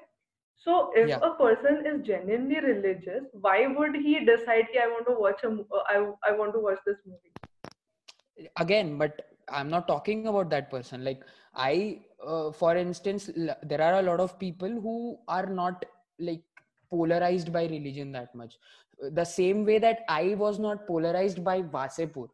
so 0.65 0.91
if 0.97 1.09
yeah. 1.09 1.19
a 1.23 1.31
person 1.35 1.85
is 1.87 2.03
genuinely 2.07 2.61
religious 2.61 3.25
why 3.47 3.67
would 3.67 3.95
he 3.95 4.19
decide 4.25 4.77
i 4.85 4.89
want 4.95 5.07
to 5.07 5.17
watch 5.25 5.43
a 5.45 5.51
uh, 5.51 5.83
I, 5.89 6.31
I 6.31 6.37
want 6.37 6.55
to 6.55 6.61
watch 6.61 6.79
this 6.87 6.97
movie 7.07 8.49
again 8.57 8.97
but 8.99 9.23
i'm 9.51 9.69
not 9.69 9.87
talking 9.89 10.27
about 10.27 10.51
that 10.51 10.71
person 10.71 11.05
like 11.05 11.23
i 11.55 12.01
uh, 12.27 12.51
for 12.51 12.77
instance 12.77 13.31
there 13.63 13.83
are 13.83 13.95
a 14.01 14.03
lot 14.03 14.21
of 14.21 14.39
people 14.39 14.81
who 14.87 15.19
are 15.29 15.47
not 15.47 15.85
like 16.19 16.43
polarized 16.91 17.53
by 17.53 17.65
religion 17.67 18.13
that 18.13 18.35
much. 18.35 18.57
The 19.13 19.25
same 19.25 19.65
way 19.65 19.79
that 19.79 20.01
i 20.09 20.35
was 20.35 20.59
not 20.59 20.87
polarized 20.87 21.45
by 21.45 21.63
wasseypur 21.63 22.29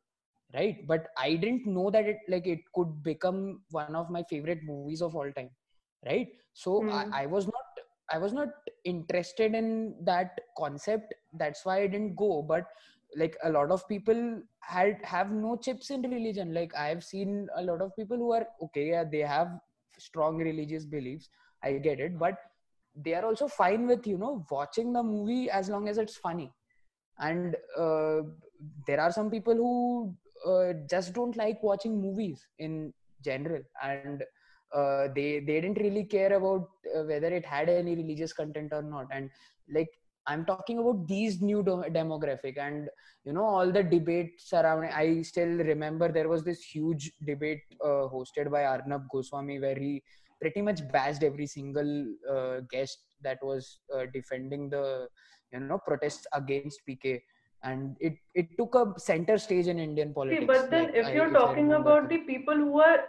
right? 0.54 0.86
But 0.86 1.08
i 1.18 1.34
didn't 1.34 1.66
know 1.66 1.90
that 1.90 2.06
it 2.06 2.18
like 2.28 2.46
it 2.46 2.60
could 2.74 3.02
become 3.02 3.62
one 3.70 3.96
of 3.96 4.10
my 4.10 4.22
favorite 4.22 4.62
movies 4.64 5.02
of 5.02 5.16
all 5.16 5.30
time 5.32 5.50
right? 6.06 6.28
So 6.54 6.80
mm. 6.80 6.92
I, 6.92 7.04
hmm. 7.04 7.14
I 7.14 7.26
was 7.26 7.46
not 7.46 7.64
i 8.10 8.18
was 8.18 8.32
not 8.32 8.48
interested 8.84 9.54
in 9.54 9.94
that 10.04 10.38
concept. 10.58 11.14
That's 11.32 11.64
why 11.64 11.82
i 11.82 11.86
didn't 11.86 12.16
go. 12.16 12.42
But 12.42 12.64
like 13.16 13.36
a 13.44 13.50
lot 13.50 13.70
of 13.70 13.86
people 13.88 14.40
had 14.60 14.98
have 15.02 15.32
no 15.32 15.56
chips 15.56 15.90
in 15.90 16.02
religion. 16.02 16.54
Like 16.54 16.74
i 16.74 16.88
have 16.88 17.04
seen 17.04 17.48
a 17.56 17.62
lot 17.62 17.80
of 17.80 17.96
people 17.96 18.16
who 18.16 18.32
are 18.32 18.46
okay 18.62 18.88
yeah 18.88 19.04
they 19.04 19.20
have 19.20 19.58
strong 19.98 20.36
religious 20.38 20.84
beliefs. 20.84 21.28
I 21.62 21.72
get 21.74 22.00
it. 22.00 22.18
But 22.18 22.38
they 22.94 23.14
are 23.14 23.24
also 23.24 23.48
fine 23.48 23.86
with 23.86 24.06
you 24.06 24.18
know 24.18 24.44
watching 24.50 24.92
the 24.92 25.02
movie 25.02 25.50
as 25.50 25.68
long 25.68 25.88
as 25.88 25.98
it's 25.98 26.16
funny. 26.16 26.52
And 27.18 27.56
uh, 27.78 28.22
there 28.86 29.00
are 29.00 29.12
some 29.12 29.30
people 29.30 29.54
who 29.54 30.14
uh, 30.46 30.72
just 30.90 31.12
don't 31.12 31.36
like 31.36 31.62
watching 31.62 32.00
movies 32.00 32.46
in 32.58 32.92
general. 33.24 33.62
And 33.82 34.22
uh, 34.74 35.08
they 35.14 35.40
they 35.40 35.60
didn't 35.60 35.78
really 35.78 36.04
care 36.04 36.32
about 36.34 36.68
uh, 36.96 37.02
whether 37.04 37.28
it 37.28 37.44
had 37.46 37.68
any 37.68 37.94
religious 37.94 38.32
content 38.32 38.72
or 38.72 38.82
not. 38.82 39.06
And 39.12 39.30
like 39.70 39.90
i'm 40.26 40.44
talking 40.44 40.78
about 40.78 41.06
these 41.08 41.40
new 41.42 41.62
do- 41.62 41.84
demographic 41.90 42.56
and 42.58 42.88
you 43.24 43.32
know 43.32 43.44
all 43.44 43.72
the 43.72 43.82
debates 43.82 44.52
around 44.52 44.84
i 44.84 45.20
still 45.22 45.54
remember 45.70 46.10
there 46.10 46.28
was 46.28 46.44
this 46.44 46.62
huge 46.62 47.10
debate 47.26 47.62
uh, 47.84 48.06
hosted 48.14 48.50
by 48.50 48.64
arnab 48.64 49.02
goswami 49.10 49.58
where 49.58 49.76
he 49.76 50.02
pretty 50.42 50.62
much 50.62 50.80
bashed 50.92 51.22
every 51.22 51.46
single 51.46 51.92
uh, 52.34 52.60
guest 52.70 52.98
that 53.22 53.38
was 53.42 53.78
uh, 53.94 54.04
defending 54.12 54.68
the 54.70 55.08
you 55.52 55.60
know 55.60 55.78
protests 55.86 56.26
against 56.34 56.80
pk 56.88 57.20
and 57.62 57.96
it 58.00 58.14
it 58.34 58.48
took 58.58 58.74
a 58.74 58.84
center 58.98 59.38
stage 59.38 59.68
in 59.72 59.78
indian 59.78 60.12
politics 60.14 60.40
See, 60.40 60.46
but 60.46 60.70
then 60.70 60.86
like, 60.86 60.94
if 61.02 61.14
you're 61.14 61.32
talking 61.32 61.72
about 61.74 62.08
the 62.08 62.18
people 62.30 62.56
who 62.56 62.80
are 62.80 63.00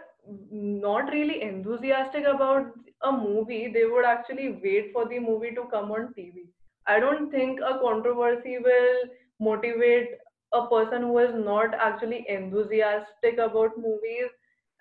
not 0.50 1.12
really 1.12 1.42
enthusiastic 1.42 2.24
about 2.24 2.66
a 3.02 3.12
movie, 3.12 3.68
they 3.68 3.84
would 3.84 4.04
actually 4.04 4.60
wait 4.64 4.92
for 4.92 5.06
the 5.08 5.18
movie 5.18 5.54
to 5.54 5.64
come 5.70 5.90
on 5.92 6.14
TV. 6.14 6.46
I 6.86 7.00
don't 7.00 7.30
think 7.30 7.60
a 7.60 7.78
controversy 7.78 8.58
will 8.58 8.96
motivate 9.40 10.10
a 10.52 10.66
person 10.68 11.02
who 11.02 11.18
is 11.18 11.34
not 11.34 11.74
actually 11.74 12.24
enthusiastic 12.28 13.38
about 13.38 13.76
movies 13.76 14.30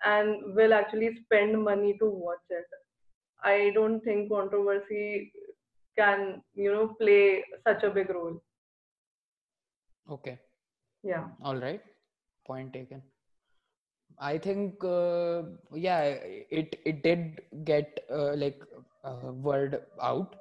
and 0.03 0.55
will 0.55 0.73
actually 0.73 1.15
spend 1.23 1.63
money 1.63 1.97
to 1.99 2.09
watch 2.09 2.45
it. 2.49 2.65
I 3.43 3.71
don't 3.73 4.01
think 4.01 4.29
controversy 4.31 5.31
can, 5.97 6.41
you 6.55 6.71
know, 6.73 6.95
play 6.99 7.43
such 7.67 7.83
a 7.83 7.89
big 7.89 8.09
role. 8.09 8.41
Okay. 10.09 10.39
Yeah. 11.03 11.25
All 11.41 11.55
right. 11.57 11.81
Point 12.45 12.73
taken. 12.73 13.01
I 14.19 14.37
think 14.37 14.83
uh, 14.83 15.43
yeah, 15.73 16.01
it 16.01 16.79
it 16.85 17.03
did 17.03 17.41
get 17.65 17.99
uh, 18.11 18.33
like 18.35 18.61
uh, 19.03 19.31
word 19.31 19.81
out, 20.01 20.35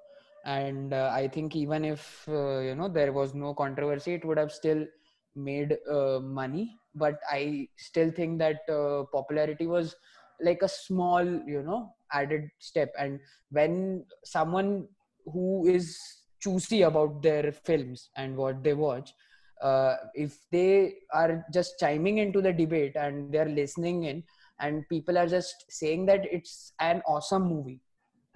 and 0.44 0.92
uh, 0.92 1.11
I 1.12 1.29
think 1.29 1.57
even 1.57 1.85
if 1.85 2.27
uh, 2.29 2.59
you 2.61 2.75
know 2.75 2.88
there 2.88 3.12
was 3.12 3.35
no 3.35 3.55
controversy, 3.55 4.14
it 4.14 4.25
would 4.25 4.38
have 4.38 4.53
still 4.53 4.87
made 5.35 5.79
uh, 5.90 6.20
money. 6.20 6.79
But 6.94 7.18
I 7.31 7.68
still 7.76 8.11
think 8.11 8.38
that 8.38 8.66
popularity 9.12 9.66
was 9.66 9.94
like 10.40 10.62
a 10.62 10.68
small 10.68 11.24
you 11.24 11.62
know 11.62 11.94
added 12.12 12.50
step, 12.59 12.92
and 12.98 13.20
when 13.50 14.05
someone 14.24 14.88
who 15.26 15.66
is 15.66 15.98
choosy 16.40 16.83
about 16.83 17.22
their 17.22 17.52
films 17.52 18.11
and 18.16 18.37
what 18.37 18.64
they 18.64 18.74
watch 18.74 19.14
uh, 19.62 19.96
if 20.14 20.38
they 20.50 20.94
are 21.12 21.44
just 21.52 21.78
chiming 21.78 22.18
into 22.18 22.42
the 22.42 22.52
debate 22.52 22.96
and 22.96 23.33
they're 23.33 23.48
listening 23.48 24.05
in 24.05 24.22
and 24.61 24.88
people 24.88 25.16
are 25.16 25.26
just 25.26 25.64
saying 25.68 26.05
that 26.07 26.20
it's 26.31 26.72
an 26.81 27.00
awesome 27.07 27.44
movie 27.44 27.81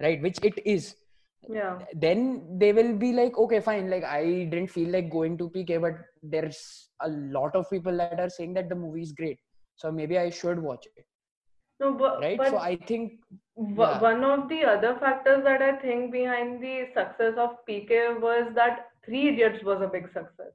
right 0.01 0.21
which 0.21 0.39
it 0.41 0.59
is 0.65 0.95
yeah. 1.49 1.79
Then 1.93 2.57
they 2.57 2.73
will 2.73 2.93
be 2.93 3.13
like 3.13 3.37
okay 3.37 3.59
fine. 3.59 3.89
Like 3.89 4.03
i 4.03 4.23
didn't 4.23 4.67
feel 4.67 4.89
like 4.89 5.09
going 5.09 5.37
to 5.37 5.49
pk 5.49 5.81
but 5.81 5.93
there's 6.23 6.89
a 7.01 7.09
lot 7.09 7.55
of 7.55 7.69
people 7.69 7.95
that 7.97 8.19
are 8.19 8.29
saying 8.29 8.53
that 8.55 8.69
the 8.69 8.75
movie 8.75 9.01
is 9.01 9.11
great. 9.11 9.39
So 9.75 9.91
maybe 9.91 10.17
i 10.17 10.29
should 10.29 10.59
watch 10.59 10.85
it. 10.95 11.05
No 11.79 11.93
but 11.93 12.21
right? 12.21 12.37
but 12.37 12.49
so 12.49 12.57
i 12.57 12.75
think 12.75 13.13
yeah. 13.55 13.99
one 13.99 14.23
of 14.23 14.49
the 14.49 14.63
other 14.63 14.97
factors 14.99 15.43
that 15.43 15.61
i 15.61 15.73
think 15.77 16.11
behind 16.11 16.61
the 16.61 16.87
success 16.95 17.35
of 17.37 17.51
pk 17.69 18.19
was 18.19 18.51
that 18.55 18.87
three 19.05 19.27
idiots 19.29 19.63
was 19.63 19.81
a 19.81 19.87
big 19.87 20.07
success 20.07 20.53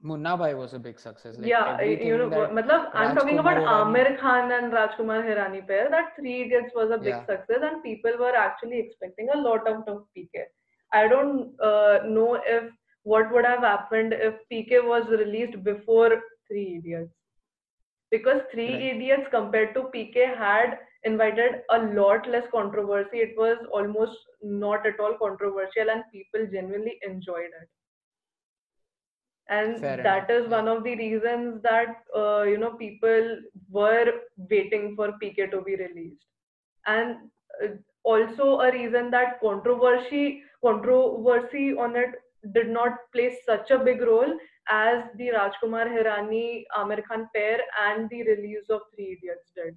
Munna 0.00 0.36
Bhai 0.36 0.54
was 0.54 0.74
a 0.74 0.78
big 0.78 1.00
success. 1.00 1.36
Like 1.38 1.48
yeah, 1.48 1.80
you 1.80 2.16
know, 2.16 2.28
matlab, 2.30 2.90
I'm 2.94 3.16
talking 3.16 3.40
about 3.40 3.56
Aamir 3.56 4.18
Khan 4.20 4.52
and 4.52 4.72
Rajkumar 4.72 5.24
Hirani 5.24 5.66
pair. 5.66 5.90
That 5.90 6.14
Three 6.16 6.42
Idiots 6.42 6.72
was 6.74 6.90
a 6.92 6.98
big 6.98 7.14
yeah. 7.14 7.26
success, 7.26 7.58
and 7.62 7.82
people 7.82 8.12
were 8.18 8.36
actually 8.36 8.78
expecting 8.78 9.28
a 9.34 9.38
lot 9.38 9.66
out 9.68 9.88
of 9.88 10.04
PK. 10.16 10.44
I 10.92 11.08
don't 11.08 11.52
uh, 11.60 11.98
know 12.06 12.40
if 12.46 12.70
what 13.02 13.32
would 13.32 13.44
have 13.44 13.60
happened 13.60 14.12
if 14.12 14.34
PK 14.52 14.84
was 14.84 15.04
released 15.10 15.64
before 15.64 16.10
Three 16.46 16.76
Idiots, 16.78 17.12
because 18.12 18.40
Three 18.52 18.72
right. 18.74 18.94
Idiots 18.94 19.26
compared 19.32 19.74
to 19.74 19.90
PK 19.94 20.36
had 20.36 20.78
invited 21.02 21.62
a 21.70 21.78
lot 21.78 22.28
less 22.28 22.44
controversy. 22.52 23.18
It 23.18 23.34
was 23.36 23.58
almost 23.72 24.16
not 24.42 24.86
at 24.86 25.00
all 25.00 25.18
controversial, 25.20 25.90
and 25.90 26.04
people 26.12 26.46
genuinely 26.52 27.00
enjoyed 27.02 27.50
it 27.62 27.68
and 29.48 29.78
Fair 29.80 29.96
that 30.02 30.30
enough. 30.30 30.44
is 30.44 30.50
one 30.50 30.68
of 30.68 30.84
the 30.84 30.94
reasons 30.96 31.62
that 31.62 32.02
uh, 32.16 32.42
you 32.42 32.58
know 32.58 32.72
people 32.72 33.38
were 33.70 34.06
waiting 34.50 34.94
for 34.96 35.12
pk 35.22 35.50
to 35.50 35.60
be 35.62 35.76
released 35.76 36.26
and 36.86 37.16
uh, 37.64 37.68
also 38.04 38.60
a 38.60 38.72
reason 38.72 39.10
that 39.10 39.40
controversy 39.40 40.42
controversy 40.64 41.72
on 41.76 41.96
it 41.96 42.14
did 42.54 42.68
not 42.68 42.92
play 43.12 43.36
such 43.46 43.70
a 43.70 43.78
big 43.78 44.00
role 44.02 44.32
as 44.70 45.04
the 45.16 45.28
Rajkumar 45.28 45.86
Hirani 45.88 46.64
Aamir 46.76 47.02
Khan 47.04 47.28
pair 47.34 47.58
and 47.86 48.08
the 48.10 48.22
release 48.22 48.68
of 48.70 48.82
Three 48.94 49.18
Idiots 49.18 49.50
did. 49.56 49.76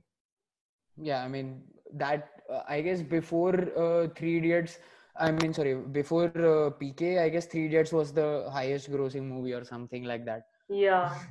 Yeah, 1.01 1.23
I 1.23 1.27
mean 1.27 1.61
that 1.93 2.29
uh, 2.51 2.61
I 2.67 2.81
guess 2.81 3.01
before 3.01 3.55
uh, 3.77 4.07
Three 4.15 4.37
Idiots, 4.37 4.79
I 5.21 5.31
mean, 5.31 5.53
sorry, 5.53 5.75
before 5.75 6.29
uh, 6.35 6.71
PK, 6.71 7.19
I 7.19 7.29
guess 7.29 7.45
Three 7.45 7.65
Idiots 7.67 7.91
was 7.93 8.13
the 8.13 8.49
highest 8.51 8.91
grossing 8.91 9.23
movie 9.23 9.53
or 9.53 9.63
something 9.63 10.03
like 10.03 10.25
that. 10.25 10.43
Yeah. 10.69 11.13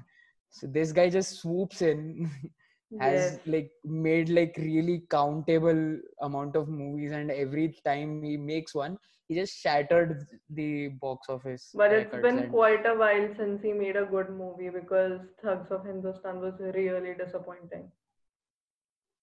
So 0.52 0.66
this 0.66 0.92
guy 0.92 1.08
just 1.10 1.40
swoops 1.40 1.82
in, 1.82 2.30
has 2.98 3.38
Yes. 3.38 3.40
like 3.46 3.70
made 3.84 4.28
like 4.30 4.54
really 4.58 5.04
countable 5.10 5.98
amount 6.22 6.56
of 6.56 6.68
movies, 6.68 7.12
and 7.12 7.30
every 7.30 7.74
time 7.84 8.22
he 8.22 8.26
makes 8.36 8.74
one, 8.74 8.98
he 9.28 9.34
just 9.34 9.46
shattered 9.58 10.26
the 10.48 10.88
box 11.00 11.28
office. 11.28 11.70
But 11.74 11.92
it's 11.92 12.16
been 12.16 12.48
quite 12.48 12.84
a 12.86 12.94
while 12.94 13.28
since 13.36 13.62
he 13.62 13.72
made 13.72 13.96
a 13.96 14.04
good 14.06 14.30
movie 14.30 14.70
because 14.70 15.20
Thugs 15.42 15.70
of 15.70 15.84
Hindustan 15.86 16.40
was 16.40 16.54
really 16.60 17.14
disappointing. 17.14 17.90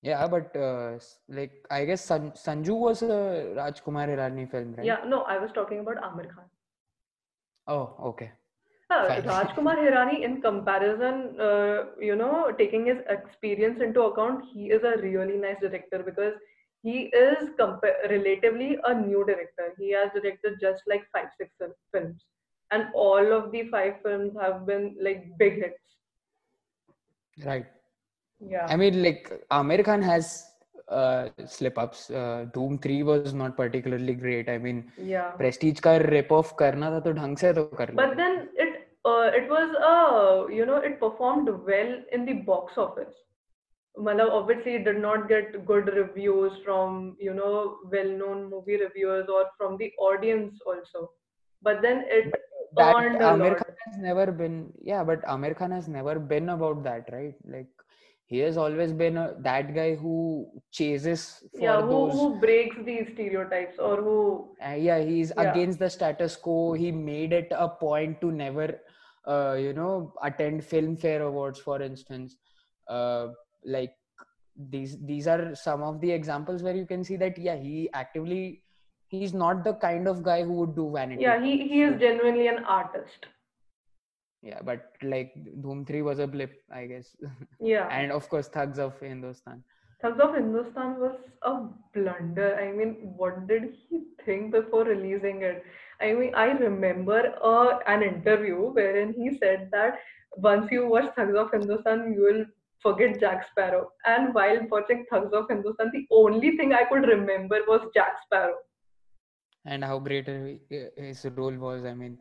Yeah, 0.01 0.27
but 0.27 0.55
uh, 0.55 0.99
like 1.27 1.65
I 1.71 1.85
guess 1.85 2.01
San- 2.05 2.31
Sanju 2.31 2.77
was 2.77 3.01
a 3.01 3.53
Rajkumar 3.57 4.07
Hirani 4.07 4.49
film, 4.49 4.75
right? 4.77 4.85
Yeah, 4.85 4.99
no, 5.05 5.21
I 5.23 5.37
was 5.37 5.49
talking 5.53 5.79
about 5.79 5.97
Aamir 5.97 6.29
Khan. 6.33 6.45
Oh, 7.67 7.95
okay. 8.11 8.31
Uh, 8.89 9.07
Rajkumar 9.31 9.75
Hirani, 9.75 10.23
in 10.23 10.41
comparison, 10.41 11.39
uh, 11.39 11.85
you 11.99 12.15
know, 12.15 12.51
taking 12.57 12.85
his 12.85 12.97
experience 13.09 13.81
into 13.81 14.01
account, 14.03 14.45
he 14.53 14.67
is 14.69 14.83
a 14.83 14.97
really 15.01 15.35
nice 15.37 15.59
director 15.59 16.03
because 16.03 16.33
he 16.83 17.07
is 17.07 17.49
compa- 17.59 18.07
relatively 18.09 18.77
a 18.85 18.93
new 18.93 19.25
director. 19.25 19.73
He 19.77 19.91
has 19.91 20.11
directed 20.13 20.59
just 20.61 20.83
like 20.87 21.05
five, 21.11 21.29
six 21.37 21.51
films, 21.91 22.23
and 22.71 22.87
all 22.93 23.33
of 23.33 23.51
the 23.51 23.67
five 23.69 23.95
films 24.03 24.33
have 24.39 24.65
been 24.67 24.95
like 25.01 25.25
big 25.37 25.55
hits. 25.55 25.81
Right. 27.43 27.65
Yeah. 28.39 28.65
I 28.67 28.75
mean, 28.75 29.01
like 29.03 29.31
Aamir 29.51 29.83
Khan 29.83 30.01
has 30.01 30.47
uh, 30.89 31.29
slip 31.45 31.77
ups. 31.77 32.09
Uh, 32.09 32.45
Dhoom 32.53 32.81
3 32.81 33.03
was 33.03 33.33
not 33.33 33.57
particularly 33.57 34.13
great. 34.13 34.49
I 34.49 34.57
mean, 34.57 34.91
yeah. 35.01 35.31
Prestige 35.31 35.79
car 35.79 35.99
rip 35.99 36.31
off 36.31 36.55
करना 36.57 36.91
था 36.91 36.99
तो 37.05 37.13
ढंग 37.13 37.37
से 37.37 37.53
तो 37.53 37.65
कर 37.77 37.95
But 37.95 38.15
then 38.17 38.49
it 38.55 38.87
uh, 39.05 39.31
it 39.39 39.49
was 39.49 39.75
uh, 39.91 40.47
you 40.47 40.65
know 40.65 40.77
it 40.77 40.99
performed 40.99 41.49
well 41.71 41.95
in 42.11 42.25
the 42.25 42.33
box 42.51 42.77
office. 42.77 43.15
मतलब 44.05 44.29
obviously 44.29 44.73
it 44.75 44.83
did 44.85 44.99
not 45.03 45.27
get 45.27 45.65
good 45.65 45.87
reviews 45.93 46.57
from 46.63 47.15
you 47.19 47.33
know 47.33 47.77
well-known 47.91 48.49
movie 48.49 48.77
reviewers 48.77 49.27
or 49.27 49.45
from 49.57 49.77
the 49.77 49.91
audience 50.09 50.59
also. 50.65 51.09
But 51.63 51.81
then 51.81 52.03
it 52.07 52.31
but 52.31 52.41
that 52.75 52.95
Aamir 53.29 53.57
Khan 53.57 53.75
has 53.85 53.97
never 53.97 54.31
been 54.31 54.71
yeah, 54.81 55.03
but 55.03 55.23
Aamir 55.23 55.55
Khan 55.57 55.71
has 55.71 55.87
never 55.87 56.19
been 56.19 56.49
about 56.49 56.83
that, 56.83 57.09
right? 57.11 57.35
Like 57.55 57.67
he 58.27 58.39
has 58.39 58.57
always 58.57 58.93
been 58.93 59.17
a, 59.17 59.35
that 59.39 59.73
guy 59.75 59.95
who 59.95 60.47
chases 60.71 61.43
for 61.57 61.61
Yeah, 61.61 61.81
who 61.81 61.89
those 61.89 62.13
who 62.13 62.39
breaks 62.39 62.77
these 62.85 63.07
stereotypes 63.13 63.79
or 63.79 63.97
who 63.97 64.17
uh, 64.65 64.73
yeah 64.87 64.99
he's 64.99 65.31
Yeah. 65.35 65.51
against 65.51 65.79
the 65.79 65.89
status 65.89 66.35
quo 66.35 66.73
he 66.73 66.91
made 66.91 67.33
it 67.33 67.51
a 67.51 67.69
point 67.69 68.21
to 68.21 68.31
never 68.31 68.67
uh, 69.27 69.53
you 69.59 69.73
know 69.73 70.13
attend 70.23 70.61
filmfare 70.61 71.21
awards 71.27 71.59
for 71.59 71.81
instance 71.81 72.37
uh, 72.89 73.27
like 73.65 73.93
these 74.75 74.97
these 75.05 75.27
are 75.27 75.55
some 75.55 75.83
of 75.83 76.01
the 76.01 76.11
examples 76.11 76.63
where 76.63 76.75
you 76.75 76.85
can 76.85 77.03
see 77.03 77.15
that 77.17 77.37
yeah 77.37 77.55
he 77.55 77.89
actively 77.93 78.63
he's 79.09 79.33
not 79.33 79.63
the 79.63 79.73
kind 79.75 80.07
of 80.07 80.23
guy 80.23 80.43
who 80.43 80.53
would 80.53 80.75
do 80.75 80.91
vanity 80.91 81.21
yeah 81.21 81.39
he 81.43 81.67
he 81.67 81.81
is 81.83 81.99
genuinely 81.99 82.47
an 82.47 82.63
artist. 82.65 83.27
Yeah 84.49 84.59
but 84.69 84.83
like 85.13 85.31
Dhoom 85.63 85.85
3 85.87 86.01
was 86.09 86.19
a 86.25 86.27
blip 86.35 86.53
i 86.81 86.85
guess 86.91 87.15
Yeah. 87.59 87.87
and 87.99 88.11
of 88.19 88.29
course 88.33 88.47
thugs 88.59 88.79
of 88.87 88.99
hindustan 88.99 89.63
Thugs 90.01 90.19
of 90.23 90.35
Hindustan 90.35 90.99
was 90.99 91.15
a 91.41 91.53
blunder. 91.93 92.49
I 92.63 92.71
mean, 92.71 92.91
what 93.21 93.47
did 93.47 93.63
he 93.89 94.01
think 94.23 94.51
before 94.51 94.83
releasing 94.83 95.41
it? 95.41 95.63
I 95.99 96.13
mean, 96.13 96.35
I 96.35 96.49
remember 96.51 97.33
uh, 97.43 97.79
an 97.87 98.03
interview 98.03 98.59
wherein 98.73 99.13
he 99.13 99.35
said 99.39 99.69
that 99.71 99.97
once 100.35 100.71
you 100.71 100.87
watch 100.87 101.09
Thugs 101.15 101.35
of 101.35 101.49
Hindustan, 101.51 102.13
you 102.13 102.21
will 102.27 102.45
forget 102.79 103.19
Jack 103.19 103.47
Sparrow. 103.49 103.89
And 104.05 104.35
while 104.35 104.59
watching 104.69 105.03
Thugs 105.09 105.33
of 105.33 105.47
Hindustan, 105.49 105.89
the 105.91 106.05
only 106.11 106.55
thing 106.57 106.73
I 106.73 106.83
could 106.83 107.07
remember 107.07 107.61
was 107.67 107.89
Jack 107.95 108.17
Sparrow. 108.25 108.57
and 109.65 109.83
how 109.83 109.95
great 109.99 110.27
his 111.05 111.21
role 111.37 111.55
was 111.63 111.85
i 111.91 111.93
mean 112.01 112.13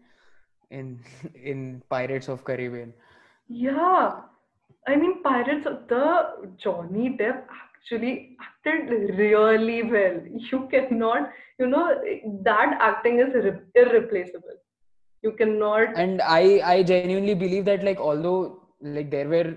in 0.70 0.98
in 1.34 1.82
pirates 1.88 2.28
of 2.28 2.44
caribbean 2.44 2.92
Yeah, 3.48 4.20
I 4.86 4.96
mean, 4.96 5.22
Pirates 5.22 5.66
of 5.66 5.86
the 5.88 6.50
Johnny 6.56 7.16
Depp 7.18 7.44
actually 7.76 8.36
acted 8.40 8.90
really 9.18 9.82
well. 9.82 10.20
You 10.26 10.68
cannot, 10.70 11.30
you 11.58 11.66
know, 11.66 12.00
that 12.42 12.78
acting 12.80 13.18
is 13.20 13.28
irre- 13.34 13.62
irreplaceable. 13.74 14.56
You 15.22 15.32
cannot, 15.32 15.88
and 15.94 16.20
i 16.22 16.42
i 16.72 16.82
genuinely 16.82 17.34
believe 17.34 17.64
that 17.64 17.84
like 17.84 17.92
although 17.94 18.60
like 18.80 19.10
there 19.10 19.28
were 19.28 19.48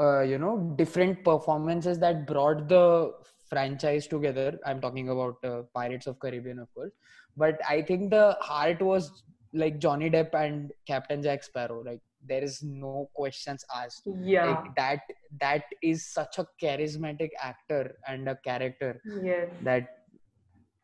uh, 0.00 0.20
you 0.22 0.38
know 0.38 0.74
different 0.76 1.22
performances 1.24 1.98
that 1.98 2.26
brought 2.26 2.68
the 2.68 3.12
franchise 3.48 4.06
together 4.06 4.58
i'm 4.66 4.80
talking 4.80 5.08
about 5.08 5.36
uh, 5.44 5.62
pirates 5.74 6.06
of 6.06 6.18
caribbean 6.18 6.58
of 6.58 6.72
course 6.74 6.92
but 7.36 7.60
i 7.68 7.80
think 7.82 8.10
the 8.10 8.36
heart 8.40 8.80
was 8.82 9.22
like 9.54 9.78
johnny 9.78 10.10
depp 10.10 10.34
and 10.34 10.72
captain 10.86 11.22
jack 11.22 11.42
sparrow 11.42 11.82
like 11.82 12.00
there 12.26 12.42
is 12.42 12.62
no 12.62 13.08
questions 13.14 13.64
asked. 13.76 14.02
Yeah, 14.06 14.46
like 14.46 14.76
that 14.76 15.00
that 15.40 15.64
is 15.82 16.06
such 16.06 16.38
a 16.38 16.46
charismatic 16.62 17.30
actor 17.42 17.96
and 18.08 18.28
a 18.28 18.36
character 18.44 19.00
yes, 19.22 19.48
that 19.62 19.86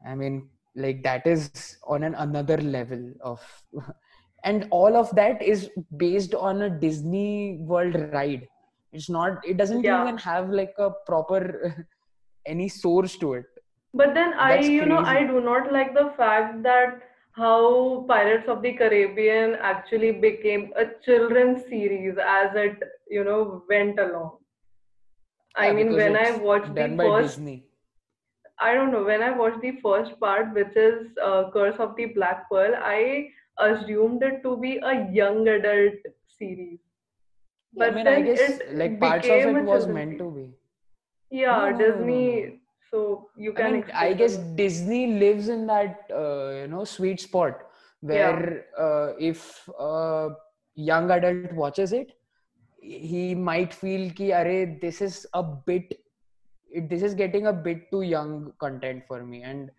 i 0.07 0.15
mean 0.15 0.49
like 0.77 1.03
that 1.03 1.27
is 1.27 1.77
on 1.87 2.03
an 2.05 2.15
another 2.15 2.59
level 2.59 3.13
of 3.23 3.41
and 4.45 4.67
all 4.71 4.97
of 4.97 5.11
that 5.17 5.43
is 5.43 5.69
based 5.97 6.35
on 6.35 6.63
a 6.63 6.71
disney 6.71 7.59
world 7.61 7.95
ride. 8.13 8.47
It's 8.93 9.09
not 9.11 9.45
it 9.45 9.57
doesn't 9.57 9.85
Yeah. 9.85 10.03
even 10.03 10.17
have 10.19 10.51
like 10.51 10.73
a 10.79 10.91
proper 11.07 11.87
any 12.47 12.69
source 12.69 13.17
to 13.19 13.35
it. 13.35 13.45
But 13.93 14.15
then 14.15 14.35
I, 14.35 14.55
That's 14.55 14.69
you 14.69 14.87
know, 14.87 14.99
I 14.99 15.27
do 15.27 15.41
not 15.41 15.73
like 15.73 15.95
the 15.95 16.13
fact 16.17 16.63
that 16.63 17.03
how 17.41 18.05
Pirates 18.09 18.49
of 18.49 18.63
the 18.63 18.73
Caribbean 18.75 19.55
actually 19.61 20.13
became 20.13 20.73
a 20.77 20.87
children's 21.05 21.63
series 21.65 22.17
as 22.19 22.51
it, 22.55 22.79
you 23.09 23.25
know, 23.25 23.65
went 23.69 23.99
along. 23.99 24.39
I 25.57 25.73
mean, 25.73 25.95
when 25.95 26.17
I 26.17 26.33
watched 26.33 26.75
the 26.75 26.89
by 26.89 27.07
first 27.07 27.39
disney 27.39 27.65
I 28.61 28.75
don't 28.75 28.93
know. 28.93 29.05
When 29.05 29.23
I 29.23 29.31
watched 29.37 29.61
the 29.63 29.73
first 29.83 30.19
part, 30.21 30.55
which 30.55 30.77
is 30.77 31.09
uh, 31.23 31.51
Curse 31.53 31.77
of 31.79 31.97
the 31.97 32.07
Black 32.07 32.49
Pearl, 32.51 32.75
I 32.77 33.29
assumed 33.59 34.23
it 34.23 34.43
to 34.45 34.57
be 34.57 34.79
a 34.79 35.11
young 35.13 35.49
adult 35.49 35.95
series. 36.39 36.79
Yeah, 37.73 37.87
i 37.87 37.91
But 37.91 37.95
mean 37.97 38.07
i 38.09 38.21
then 38.21 38.25
guess 38.29 38.41
it 38.41 38.75
like 38.83 39.01
parts 39.01 39.31
of 39.31 39.47
it 39.47 39.63
was 39.63 39.87
meant 39.89 40.19
to 40.19 40.31
be 40.31 40.47
Yeah, 41.31 41.71
No, 41.71 41.71
no, 41.71 41.79
no, 41.79 41.79
Disney. 41.79 42.47
no. 42.47 42.60
So 42.93 43.31
you 43.37 43.55
I 43.57 43.71
mean, 43.71 43.85
I 43.95 44.13
guess. 44.15 44.37
Disney 44.37 45.07
lives 45.19 45.49
in 45.49 45.67
that 45.67 46.11
uh, 46.13 46.51
you 46.63 46.69
know 46.69 46.85
sweet 46.85 47.21
spot 47.21 47.63
where 48.01 48.65
uh, 48.79 49.13
if 49.19 49.69
a 49.79 50.31
young 50.75 51.11
adult 51.11 51.53
watches 51.53 51.93
it, 51.93 52.13
he 52.83 53.35
might 53.35 53.73
feel 53.73 54.11
ki 54.11 54.31
Arey, 54.31 54.81
this 54.81 55.01
is 55.01 55.27
a 55.35 55.43
bit 55.43 55.93
it, 56.71 56.89
this 56.89 57.03
is 57.03 57.15
getting 57.15 57.47
a 57.47 57.53
bit 57.53 57.91
too 57.91 58.03
young 58.03 58.53
content 58.59 59.05
for 59.07 59.25
me. 59.25 59.43
And 59.43 59.71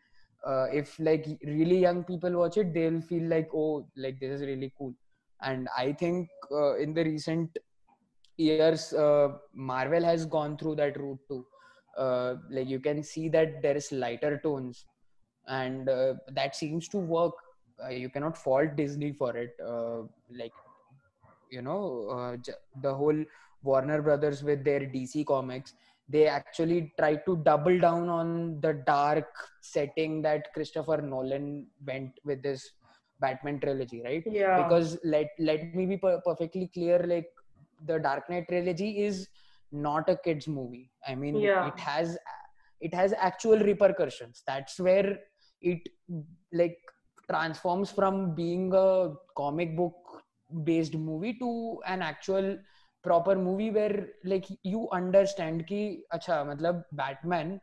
uh, 0.46 0.68
if 0.72 0.98
like 1.00 1.28
really 1.44 1.80
young 1.80 2.04
people 2.04 2.32
watch 2.32 2.58
it 2.58 2.74
they'll 2.74 3.02
feel 3.02 3.24
like 3.30 3.50
oh 3.54 3.88
like 3.98 4.20
this 4.20 4.32
is 4.40 4.42
really 4.42 4.74
cool. 4.78 4.94
And 5.42 5.68
i 5.78 5.92
think 5.92 6.30
uh, 6.52 6.78
in 6.78 6.94
the 6.94 7.04
recent 7.04 7.58
years 8.38 8.94
uh, 8.94 9.30
marvel 9.54 10.04
has 10.04 10.26
gone 10.26 10.58
through 10.58 10.76
that 10.76 11.00
route 11.00 11.20
too 11.28 11.46
uh, 11.98 12.36
like 12.50 12.68
you 12.68 12.80
can 12.80 13.04
see 13.04 13.30
that 13.30 13.62
there 13.62 13.76
is 13.76 13.92
lighter 13.92 14.40
tones 14.44 14.86
and 15.48 15.90
uh, 15.90 16.14
that 16.30 16.56
seems 16.56 16.88
to 16.90 16.98
work. 16.98 17.34
Uh, 17.84 17.90
you 17.90 18.10
cannot 18.10 18.38
fault 18.38 18.76
disney 18.76 19.12
for 19.12 19.36
it. 19.36 19.52
Uh, 19.66 20.02
like 20.30 20.54
you 21.50 21.62
know 21.62 22.08
uh, 22.10 22.38
the 22.82 22.94
whole 22.94 23.24
warner 23.64 24.02
brothers 24.02 24.44
with 24.44 24.64
their 24.64 24.82
dc 24.82 25.26
comics 25.26 25.74
they 26.10 26.26
actually 26.28 26.92
tried 27.00 27.22
to 27.26 27.38
double 27.38 27.80
down 27.80 28.10
on 28.10 28.60
the 28.62 28.74
dark 28.86 29.28
setting 29.62 30.22
that 30.22 30.52
christopher 30.54 30.98
nolan 31.02 31.68
went 31.86 32.12
with 32.26 32.42
this 32.42 32.72
batman 33.20 33.60
trilogy 33.60 34.02
right? 34.04 34.24
Yeah. 34.26 34.64
because 34.64 34.98
let 35.04 35.28
let 35.40 35.64
me 35.76 35.86
be 35.86 35.98
per- 35.98 36.22
perfectly 36.26 36.70
clear 36.74 37.00
like 37.00 37.28
the 37.86 38.00
dark 38.00 38.30
knight 38.30 38.48
trilogy 38.50 39.04
is 39.04 39.28
not 39.72 40.10
a 40.10 40.18
kids 40.18 40.48
movie. 40.48 40.92
I 41.08 41.16
mean 41.16 41.36
Yeah. 41.36 41.68
it 41.68 41.80
has 41.80 42.18
it 42.80 42.94
has 42.94 43.14
actual 43.18 43.60
repercussions. 43.60 44.44
That's 44.48 44.80
where 44.80 45.20
it 45.62 45.88
like 46.52 46.78
transforms 47.30 47.92
from 47.92 48.36
being 48.36 48.72
a 48.74 49.14
comic 49.38 49.76
book 49.78 49.94
based 50.64 50.96
movie 50.96 51.34
to 51.40 51.80
an 51.86 52.02
actual 52.02 52.58
proper 53.04 53.36
movie 53.36 53.72
where 53.72 54.10
like 54.26 54.46
you 54.64 54.88
understand 54.92 55.66
ki 55.68 56.04
acha 56.14 56.40
matlab 56.50 56.84
batman 56.92 57.60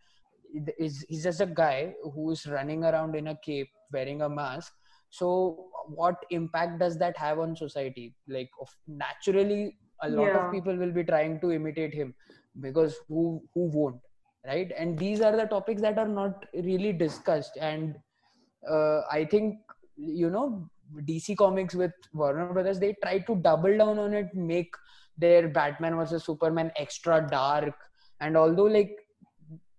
is 0.78 1.04
he's 1.08 1.24
just 1.24 1.40
a 1.40 1.46
guy 1.46 1.94
who's 2.14 2.46
running 2.46 2.84
around 2.84 3.14
in 3.14 3.28
a 3.28 3.36
cape 3.36 3.68
wearing 3.92 4.22
a 4.22 4.28
mask. 4.28 4.72
So 5.10 5.68
what 5.88 6.16
impact 6.30 6.78
does 6.80 6.98
that 6.98 7.16
have 7.16 7.38
on 7.38 7.56
society? 7.56 8.14
Like 8.28 8.50
of, 8.60 8.68
naturally 8.86 9.76
a 10.02 10.08
lot 10.08 10.34
Yeah. 10.34 10.36
of 10.36 10.50
people 10.50 10.76
will 10.76 10.92
be 10.92 11.04
trying 11.04 11.40
to 11.40 11.52
imitate 11.52 11.94
him 11.94 12.14
because 12.60 12.96
who 13.08 13.42
who 13.54 13.66
won't 13.78 14.00
right? 14.46 14.72
And 14.76 14.98
these 14.98 15.20
are 15.20 15.36
the 15.36 15.46
topics 15.46 15.82
that 15.82 15.98
are 15.98 16.08
not 16.08 16.44
really 16.54 16.92
discussed. 16.92 17.56
And 17.60 17.96
uh, 18.68 19.00
i 19.10 19.24
think 19.24 19.56
you 19.96 20.30
know 20.30 20.68
dc 21.08 21.36
comics 21.36 21.74
with 21.74 21.92
warner 22.14 22.46
brothers 22.46 22.78
they 22.78 22.94
try 23.02 23.18
to 23.18 23.36
double 23.36 23.76
down 23.76 23.98
on 23.98 24.12
it 24.12 24.28
make 24.34 24.72
their 25.16 25.48
batman 25.48 25.96
versus 25.96 26.24
superman 26.24 26.70
extra 26.76 27.26
dark. 27.30 27.74
And 28.20 28.36
although 28.36 28.64
like 28.64 28.96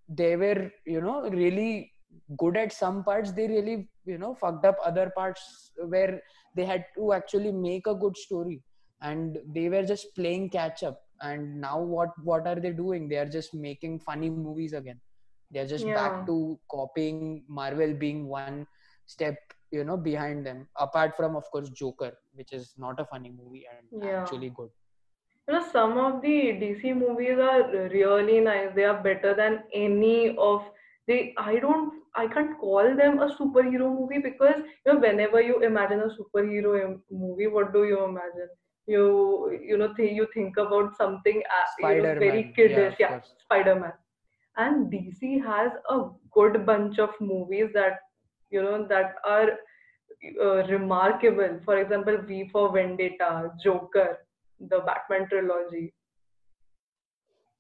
they 0.08 0.36
were 0.36 0.72
you 0.86 1.02
know 1.02 1.30
really 1.30 1.92
good 2.38 2.58
at 2.58 2.72
some 2.72 3.04
parts 3.04 3.32
they 3.32 3.48
really 3.48 3.90
you 4.06 4.18
know 4.18 4.34
fucked 4.36 4.66
up 4.66 4.78
other 4.84 5.12
parts 5.16 5.72
where 5.88 6.22
they 6.56 6.66
had 6.66 6.86
to 6.96 7.14
actually 7.14 7.52
make 7.52 7.88
a 7.88 7.96
good 7.96 8.18
story 8.18 8.62
and 9.02 9.38
they 9.54 9.70
were 9.70 9.84
just 9.84 10.08
playing 10.16 10.50
catch 10.50 10.84
up 10.84 11.00
and 11.22 11.60
now 11.62 11.80
what 11.82 12.10
what 12.24 12.48
are 12.48 12.60
they 12.60 12.72
doing 12.72 13.08
they 13.10 13.18
are 13.18 13.30
just 13.38 13.54
making 13.54 14.00
funny 14.00 14.30
movies 14.30 14.68
again 14.74 15.00
they're 15.52 15.68
just 15.68 15.92
Yeah. 15.92 15.94
back 15.94 16.26
to 16.26 16.60
copying 16.72 17.44
marvel 17.48 17.94
being 17.94 18.28
one 18.28 18.60
step 19.06 19.36
you 19.72 19.84
know 19.84 19.98
behind 19.98 20.46
them 20.46 20.68
apart 20.78 21.16
from 21.16 21.36
of 21.36 21.44
course 21.52 21.70
joker 21.70 22.12
which 22.34 22.52
is 22.54 22.74
not 22.78 23.00
a 23.00 23.06
funny 23.06 23.30
movie 23.30 23.66
and 23.78 23.88
Yeah. 23.92 24.30
actually 24.30 24.50
good 24.56 24.70
You 25.48 25.54
know, 25.56 25.62
some 25.72 25.98
of 25.98 26.22
the 26.22 26.54
DC 26.60 26.94
movies 26.94 27.38
are 27.40 27.72
really 27.94 28.40
nice. 28.40 28.70
They 28.76 28.86
are 28.86 29.02
better 29.02 29.34
than 29.36 29.64
any 29.74 30.36
of 30.38 30.64
they. 31.08 31.34
I 31.38 31.60
don't. 31.60 31.94
I 32.16 32.28
can't 32.28 32.58
call 32.60 32.96
them 33.02 33.20
a 33.20 33.28
superhero 33.36 33.90
movie 34.00 34.20
because 34.20 34.58
you 34.86 34.94
know, 34.94 35.00
whenever 35.00 35.42
you 35.42 35.62
imagine 35.64 36.02
a 36.02 36.10
superhero 36.20 37.00
movie, 37.12 37.48
what 37.48 37.74
do 37.74 37.86
you 37.86 38.04
imagine? 38.06 38.50
You 38.90 39.06
you 39.72 39.78
know, 39.78 39.94
th- 39.94 40.16
you 40.20 40.28
think 40.34 40.58
about 40.58 40.96
something 40.98 41.42
uh, 41.58 41.88
you 41.88 42.02
know, 42.04 42.16
very 42.20 42.30
Spider-Man. 42.30 42.46
Yeah, 42.46 42.52
kiddish. 42.56 42.96
Yeah. 43.00 43.20
Spider-Man. 43.46 43.94
And 44.58 44.92
DC 44.92 45.44
has 45.46 45.72
a 45.90 46.10
good 46.34 46.66
bunch 46.66 47.00
of 47.00 47.12
movies 47.22 47.70
that 47.74 48.00
you 48.52 48.64
know 48.64 48.86
that 48.88 49.16
are 49.26 49.52
uh, 50.42 50.68
remarkable. 50.68 51.60
For 51.66 51.78
example, 51.78 52.18
V 52.32 52.50
for 52.52 52.72
Vendetta, 52.74 53.52
Joker, 53.64 54.20
the 54.60 54.80
Batman 54.92 55.30
trilogy. 55.30 55.94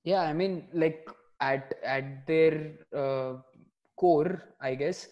yeah 0.03 0.21
i 0.21 0.33
mean 0.33 0.53
like 0.73 1.09
at 1.41 1.73
at 1.83 2.25
their 2.27 2.53
uh, 3.03 3.33
core 3.95 4.43
i 4.61 4.75
guess 4.75 5.07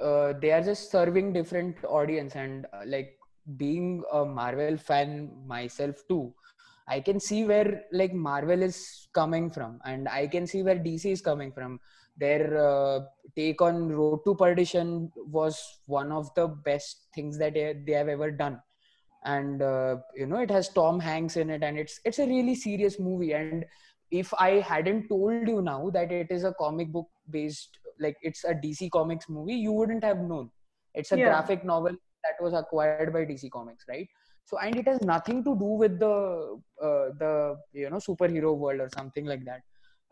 uh, 0.00 0.32
they 0.40 0.50
are 0.50 0.62
just 0.62 0.90
serving 0.90 1.32
different 1.32 1.76
audience 1.84 2.34
and 2.34 2.66
uh, 2.72 2.82
like 2.86 3.18
being 3.56 4.02
a 4.12 4.24
marvel 4.24 4.76
fan 4.76 5.30
myself 5.46 5.96
too 6.08 6.32
i 6.82 6.94
can 7.00 7.14
see 7.20 7.44
where 7.44 7.82
like 7.92 8.12
marvel 8.12 8.62
is 8.62 9.08
coming 9.14 9.50
from 9.50 9.78
and 9.84 10.08
i 10.08 10.26
can 10.26 10.46
see 10.46 10.62
where 10.62 10.76
dc 10.76 11.04
is 11.06 11.20
coming 11.20 11.52
from. 11.52 11.80
Their 12.16 12.56
uh, 12.64 13.00
take 13.34 13.60
on 13.60 13.88
road 13.90 14.20
to 14.24 14.34
perdition 14.36 15.10
was 15.26 15.80
one 15.86 16.12
of 16.12 16.32
the 16.36 16.46
best 16.46 17.08
things 17.12 17.38
that 17.38 17.54
they, 17.54 17.92
have 17.92 18.08
ever 18.08 18.30
done. 18.30 18.60
And 19.24 19.60
uh, 19.62 19.96
you 20.14 20.26
know 20.26 20.36
it 20.38 20.50
has 20.50 20.68
tom 20.68 21.00
hanks 21.00 21.36
in 21.36 21.50
it 21.50 21.62
and 21.64 21.78
it's 21.78 22.00
it's 22.04 22.18
a 22.20 22.26
really 22.26 22.54
serious 22.54 23.00
movie. 23.00 23.34
And 23.34 23.64
if 24.10 24.32
i 24.38 24.60
hadn't 24.70 25.08
told 25.08 25.42
you 25.48 25.60
now 25.62 25.90
that 25.90 26.12
it 26.12 26.22
is 26.30 26.44
a 26.44 26.52
comic 26.52 26.92
book 26.92 27.08
based 27.30 27.78
like 27.98 28.16
it's 28.22 28.44
a 28.44 28.54
dc 28.54 28.90
comics 28.90 29.28
movie 29.28 29.54
you 29.54 29.72
wouldn't 29.72 30.04
have 30.04 30.18
known. 30.18 30.50
It's 30.94 31.10
a 31.12 31.16
Yeah. 31.16 31.28
graphic 31.28 31.64
novel 31.64 31.96
that 32.24 32.42
was 32.44 32.54
acquired 32.54 33.12
by 33.12 33.24
dc 33.24 33.50
comics 33.50 33.84
right 33.88 34.08
so 34.44 34.58
and 34.58 34.76
it 34.76 34.86
has 34.86 35.00
nothing 35.02 35.42
to 35.42 35.56
do 35.64 35.70
with 35.82 35.98
the 35.98 36.14
uh, 36.82 37.06
the 37.22 37.56
you 37.72 37.88
know 37.90 38.02
superhero 38.08 38.56
world 38.56 38.80
or 38.80 38.90
something 38.96 39.26
like 39.26 39.44
that 39.44 39.62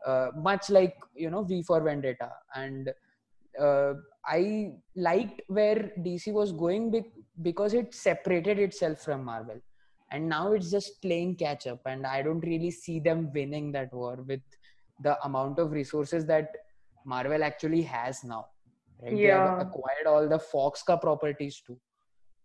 uh, 0.07 0.29
much 0.37 0.71
like 0.71 0.97
you 1.15 1.31
know 1.31 1.43
v 1.43 1.63
for 1.63 1.81
vendetta 1.81 2.31
and 2.55 2.93
uh, 3.61 3.95
I 4.25 4.73
liked 4.97 5.43
where 5.49 5.91
DC 5.99 6.33
was 6.33 6.53
going 6.53 6.91
bec- 6.91 7.05
because 7.43 7.75
it 7.75 7.95
separated 7.95 8.59
itself 8.59 9.01
from 9.01 9.25
Marvel, 9.25 9.61
and 10.11 10.29
now 10.29 10.53
it's 10.53 10.71
just 10.71 11.03
playing 11.03 11.37
catch 11.37 11.67
up. 11.67 11.81
And 11.87 12.07
I 12.07 12.23
don't 12.23 12.41
really 12.41 12.71
see 12.71 13.01
them 13.01 13.31
winning 13.35 13.73
that 13.73 13.93
war 13.93 14.19
with 14.27 14.41
the 15.03 15.23
amount 15.25 15.59
of 15.59 15.73
resources 15.73 16.25
that 16.27 16.49
Marvel 17.05 17.43
actually 17.43 17.83
has 17.83 18.23
now. 18.25 18.47
Right? 19.03 19.17
They 19.17 19.23
have 19.25 19.59
acquired 19.59 20.07
all 20.07 20.29
the 20.29 20.39
Fox 20.39 20.83
ka 20.83 20.97
properties 20.97 21.61
too. 21.67 21.79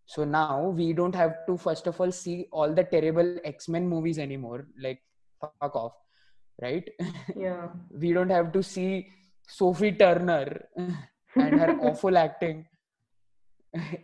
So 0.08 0.24
now 0.24 0.68
we 0.70 0.94
don't 0.94 1.14
have 1.14 1.44
to 1.46 1.58
first 1.58 1.86
of 1.86 2.00
all 2.00 2.10
see 2.10 2.46
all 2.50 2.72
the 2.72 2.82
terrible 2.82 3.36
X 3.44 3.68
Men 3.68 3.86
movies 3.86 4.18
anymore. 4.18 4.66
Like 4.80 5.02
fuck 5.38 5.76
off, 5.76 5.92
right? 6.62 6.88
Yeah. 7.36 7.68
we 7.90 8.14
don't 8.14 8.30
have 8.30 8.50
to 8.52 8.62
see 8.62 9.10
Sophie 9.46 9.92
Turner 9.92 10.64
and 10.76 11.60
her 11.60 11.78
awful 11.82 12.16
acting 12.16 12.64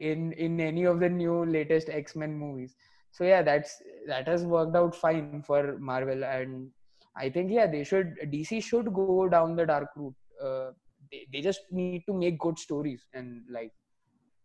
in 0.01 0.33
in 0.33 0.61
any 0.61 0.85
of 0.85 1.01
the 1.01 1.09
new 1.09 1.47
latest 1.47 1.89
X-Men 1.89 2.37
movies. 2.37 2.77
So 3.11 3.25
yeah, 3.25 3.43
that's 3.43 3.83
that 4.07 4.29
has 4.29 4.45
worked 4.45 4.77
out 4.77 4.95
fine 4.95 5.43
for 5.43 5.79
Marvel 5.79 6.23
and 6.23 6.71
I 7.17 7.31
think 7.31 7.51
yeah 7.51 7.67
they 7.67 7.85
should 7.85 8.17
DC 8.25 8.63
should 8.63 8.93
go 8.93 9.29
down 9.29 9.57
the 9.57 9.65
dark 9.65 9.89
route. 9.97 10.15
Uh, 10.43 10.71
they, 11.11 11.27
they 11.33 11.41
just 11.41 11.61
need 11.71 12.03
to 12.07 12.13
make 12.13 12.39
good 12.39 12.59
stories 12.59 13.07
and 13.15 13.43
like 13.51 13.73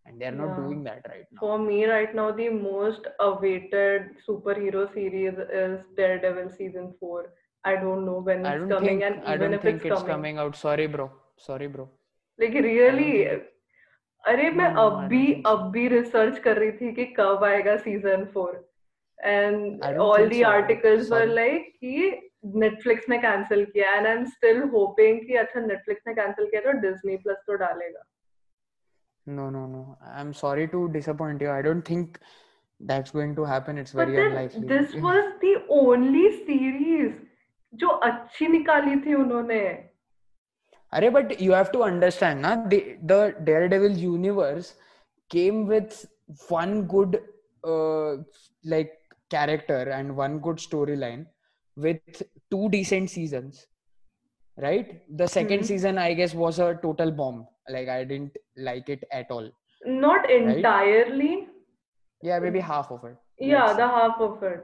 and 0.09 0.21
they're 0.21 0.37
not 0.39 0.51
Yeah. 0.51 0.61
doing 0.63 0.83
that 0.85 1.07
right 1.11 1.27
now. 1.31 1.41
For 1.43 1.59
me, 1.59 1.79
right 1.91 2.15
now, 2.15 2.27
the 2.41 2.49
most 2.59 3.07
awaited 3.27 4.11
superhero 4.27 4.83
series 4.95 5.39
is 5.63 5.79
Daredevil 6.01 6.51
season 6.59 6.93
four. 7.01 7.21
I 7.65 7.75
don't 7.77 8.05
know 8.07 8.19
when 8.29 8.45
I 8.47 8.55
it's 8.55 8.61
don't 8.63 8.75
coming, 8.75 9.01
think 9.01 9.05
and 9.11 9.29
I 9.33 9.35
even 9.35 9.41
don't 9.45 9.55
if 9.55 9.63
think 9.63 9.77
it's 9.77 9.87
it's 9.87 10.03
coming, 10.03 10.15
coming 10.15 10.39
out. 10.45 10.57
Sorry, 10.65 10.87
bro. 10.97 11.11
Sorry, 11.49 11.69
bro. 11.77 11.89
like 12.39 12.55
really, 12.69 13.11
think 13.25 13.51
अरे 14.25 14.51
मैं 14.59 14.69
No, 14.69 14.75
no, 14.75 14.81
I 14.81 14.85
अब 14.85 14.93
don't 15.01 15.09
भी 15.09 15.25
think 15.27 15.47
so. 15.47 15.51
अब 15.53 15.71
भी 15.73 15.87
research 15.89 16.39
कर 16.45 16.57
रही 16.59 16.73
थी 16.81 16.93
कि 16.95 17.05
कब 17.19 17.45
आएगा 17.45 17.77
season 17.87 18.25
four 18.35 18.53
and 19.19 19.83
I 19.85 19.91
don't 19.91 19.99
all 20.01 20.17
think 20.19 20.31
the 20.33 20.41
so. 20.43 20.47
Articles 20.53 21.11
were 21.13 21.21
Sorry. 21.27 21.35
Like 21.35 21.73
कि 21.81 22.31
नेटफ्लिक्स 22.63 23.09
ने 23.09 23.19
कैंसिल 23.19 23.65
किया 23.75 23.95
and 23.97 24.07
I 24.07 24.13
am 24.13 24.25
still 24.31 24.63
hoping 24.73 25.21
कि 25.27 25.35
अच्छा 25.43 25.61
नेटफ्लिक्स 25.67 26.03
ने 26.07 26.15
कैंसिल 26.15 26.47
किया 26.51 26.61
तो 26.63 26.73
डिज्नी 26.81 27.17
प्लस 27.27 27.37
तो 27.47 27.55
डालेगा 27.65 28.03
No, 29.38 29.50
no, 29.50 29.66
no. 29.68 29.98
I'm 30.20 30.34
sorry 30.34 30.68
to 30.70 30.90
disappoint 30.90 31.42
you. 31.42 31.50
I 31.52 31.62
don't 31.62 31.84
think 31.84 32.20
that's 32.80 33.12
going 33.12 33.36
to 33.36 33.44
happen. 33.46 33.78
It's 33.78 33.92
very 33.92 34.16
but 34.16 34.26
unlikely. 34.26 34.68
This 34.68 34.94
was 34.96 35.34
the 35.42 35.56
only 35.82 36.28
series 36.46 37.12
जो 37.74 37.88
अच्छी 37.88 38.48
निकाली 38.48 38.96
थी 39.06 39.14
उन्होंने 39.14 39.62
अरे 40.94 41.10
but 41.16 41.36
you 41.42 41.54
have 41.54 41.66
to 41.74 41.80
understand 41.88 42.40
ना 42.42 42.54
the 42.56 42.80
Daredevil 43.74 43.98
universe 44.04 44.72
came 45.32 45.64
with 45.68 46.06
one 46.52 46.82
good 46.94 47.18
like 48.74 48.98
character 49.32 49.88
and 49.88 50.12
one 50.22 50.40
good 50.48 50.60
story 50.60 50.96
line 50.96 51.26
with 51.78 52.24
two 52.52 52.68
decent 52.70 53.10
seasons 53.10 53.68
Right? 54.62 54.88
The 55.18 55.28
second 55.28 55.62
Mhm. 55.62 55.66
season, 55.72 55.98
I 55.98 56.14
guess, 56.14 56.34
was 56.36 56.60
a 56.60 56.68
total 56.82 57.12
bomb. 57.12 57.48
Like 57.76 57.88
I 57.88 58.04
didn't 58.04 58.38
like 58.70 58.90
it 58.98 59.04
at 59.22 59.32
all. 59.32 59.50
not 60.00 60.26
entirely 60.36 61.48
Yeah, 62.28 62.40
maybe 62.46 62.60
half 62.70 62.90
of 62.92 63.04
it. 63.10 63.18
yeah 63.50 63.68
let's 63.68 63.78
the 63.82 63.86
say. 63.90 63.94
half 63.98 64.18
of 64.26 64.42
it 64.48 64.64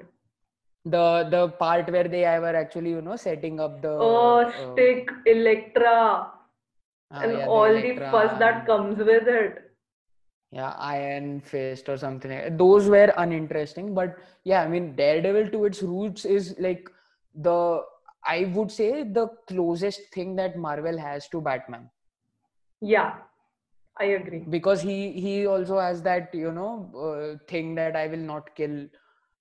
the 0.96 1.04
the 1.36 1.44
part 1.60 1.92
where 1.96 2.10
they 2.16 2.24
were 2.46 2.56
actually 2.62 2.92
you 2.96 3.02
know 3.06 3.16
setting 3.22 3.60
up 3.66 3.78
the 3.86 3.94
oh 4.08 4.40
uh, 4.42 4.52
stick 4.74 5.12
elektra 5.34 5.94
ah, 5.94 7.22
and 7.22 7.38
yeah, 7.38 7.48
all 7.48 7.70
the 7.78 7.80
Elektra 7.86 8.12
fuss 8.16 8.36
that 8.44 8.60
comes 8.72 8.98
with 9.12 9.32
it 9.38 9.62
yeah 10.52 10.74
iron 10.90 11.32
fist 11.54 11.90
or 11.90 11.98
something 12.04 12.32
like 12.36 12.58
those 12.58 12.90
were 12.96 13.08
uninteresting 13.26 13.94
but 14.02 14.18
yeah 14.44 14.62
i 14.64 14.68
mean 14.76 14.96
daredevil 15.02 15.50
to 15.56 15.66
its 15.72 15.82
roots 15.94 16.26
is 16.26 16.54
like 16.60 16.90
the 17.50 17.58
i 18.28 18.46
would 18.56 18.72
say 18.72 19.04
the 19.04 19.28
closest 19.48 20.02
thing 20.14 20.36
that 20.36 20.58
marvel 20.58 20.98
has 20.98 21.28
to 21.30 21.42
batman. 21.42 21.90
Yeah 22.82 23.14
i 23.98 24.06
agree. 24.20 24.40
Because 24.54 24.82
he 24.82 25.12
he 25.26 25.34
also 25.48 25.80
has 25.80 26.02
that 26.04 26.34
you 26.34 26.52
know 26.52 26.72
uh, 27.08 27.38
thing 27.52 27.76
that 27.76 27.96
i 27.96 28.08
will 28.08 28.26
not 28.32 28.50
kill 28.56 28.74